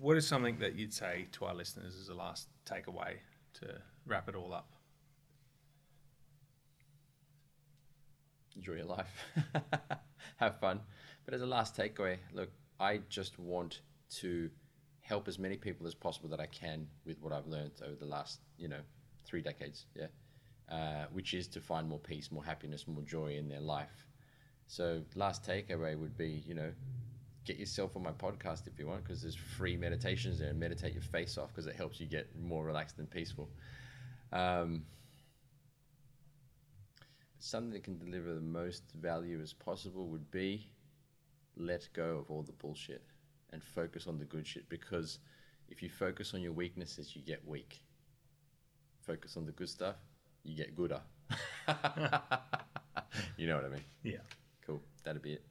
what 0.01 0.17
is 0.17 0.27
something 0.27 0.59
that 0.59 0.75
you'd 0.75 0.93
say 0.93 1.29
to 1.33 1.45
our 1.45 1.55
listeners 1.55 1.97
as 1.97 2.09
a 2.09 2.15
last 2.15 2.49
takeaway 2.65 3.19
to 3.55 3.81
wrap 4.07 4.29
it 4.29 4.35
all 4.35 4.53
up? 4.53 4.69
enjoy 8.55 8.75
your 8.75 8.85
life, 8.85 9.25
have 10.37 10.61
fun. 10.61 10.79
But 11.25 11.33
as 11.33 11.41
a 11.41 11.47
last 11.47 11.75
takeaway, 11.75 12.19
look, 12.35 12.51
I 12.79 12.99
just 13.09 13.39
want 13.39 13.81
to 14.17 14.51
help 15.01 15.27
as 15.27 15.39
many 15.39 15.57
people 15.57 15.87
as 15.87 15.95
possible 15.95 16.29
that 16.29 16.39
I 16.39 16.45
can 16.47 16.87
with 17.07 17.19
what 17.23 17.33
I've 17.33 17.47
learned 17.47 17.73
over 17.83 17.95
the 17.97 18.05
last, 18.05 18.41
you 18.59 18.69
know, 18.69 18.81
three 19.25 19.41
decades. 19.41 19.87
Yeah, 19.95 20.09
uh, 20.69 21.07
which 21.13 21.33
is 21.33 21.49
to 21.49 21.61
find 21.63 21.89
more 21.89 21.99
peace, 21.99 22.31
more 22.31 22.45
happiness, 22.45 22.87
more 22.87 23.03
joy 23.03 23.37
in 23.37 23.49
their 23.49 23.61
life. 23.61 24.07
So, 24.73 25.03
last 25.17 25.47
takeaway 25.47 25.99
would 25.99 26.17
be, 26.17 26.43
you 26.47 26.55
know, 26.55 26.73
get 27.45 27.59
yourself 27.59 27.95
on 27.95 28.03
my 28.03 28.13
podcast 28.13 28.67
if 28.67 28.79
you 28.79 28.87
want, 28.87 29.05
because 29.05 29.21
there's 29.21 29.35
free 29.35 29.77
meditations 29.77 30.39
there. 30.39 30.49
And 30.49 30.59
meditate 30.59 30.95
your 30.95 31.03
face 31.03 31.37
off 31.37 31.49
because 31.49 31.67
it 31.67 31.77
helps 31.77 32.01
you 32.01 32.07
get 32.07 32.27
more 32.41 32.65
relaxed 32.65 32.97
and 32.99 33.11
peaceful. 33.11 33.51
Um, 34.33 34.85
something 37.39 37.71
that 37.75 37.85
can 37.85 37.99
deliver 37.99 38.33
the 38.33 38.41
most 38.41 38.85
value 38.99 39.43
as 39.43 39.53
possible 39.53 40.07
would 40.07 40.31
be 40.31 40.71
let 41.55 41.87
go 41.93 42.17
of 42.17 42.31
all 42.31 42.43
the 42.43 42.53
bullshit 42.53 43.03
and 43.51 43.63
focus 43.63 44.07
on 44.07 44.19
the 44.19 44.25
good 44.25 44.47
shit. 44.47 44.67
Because 44.71 45.19
if 45.69 45.83
you 45.83 45.91
focus 45.91 46.33
on 46.33 46.41
your 46.41 46.53
weaknesses 46.53 47.15
you 47.15 47.21
get 47.21 47.47
weak. 47.47 47.83
Focus 49.03 49.37
on 49.37 49.45
the 49.45 49.53
good 49.53 49.69
stuff 49.69 49.97
you 50.45 50.57
get 50.57 50.75
gooder. 50.75 51.03
You 53.37 53.47
know 53.47 53.57
what 53.57 53.65
i 53.65 53.69
mean? 53.69 53.85
Yeah. 54.03 54.19
Cool 54.67 54.81
that'd 55.05 55.23
be 55.23 55.35
it 55.35 55.43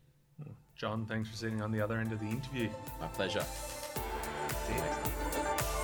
John, 0.75 1.05
thanks 1.05 1.29
for 1.29 1.35
sitting 1.35 1.61
on 1.61 1.71
the 1.71 1.79
other 1.79 1.99
end 1.99 2.11
of 2.11 2.19
the 2.19 2.25
interview. 2.25 2.67
my 2.99 3.07
pleasure 3.07 3.43
See 3.43 4.73
you 4.73 4.79
next 4.79 4.97
time. 5.03 5.80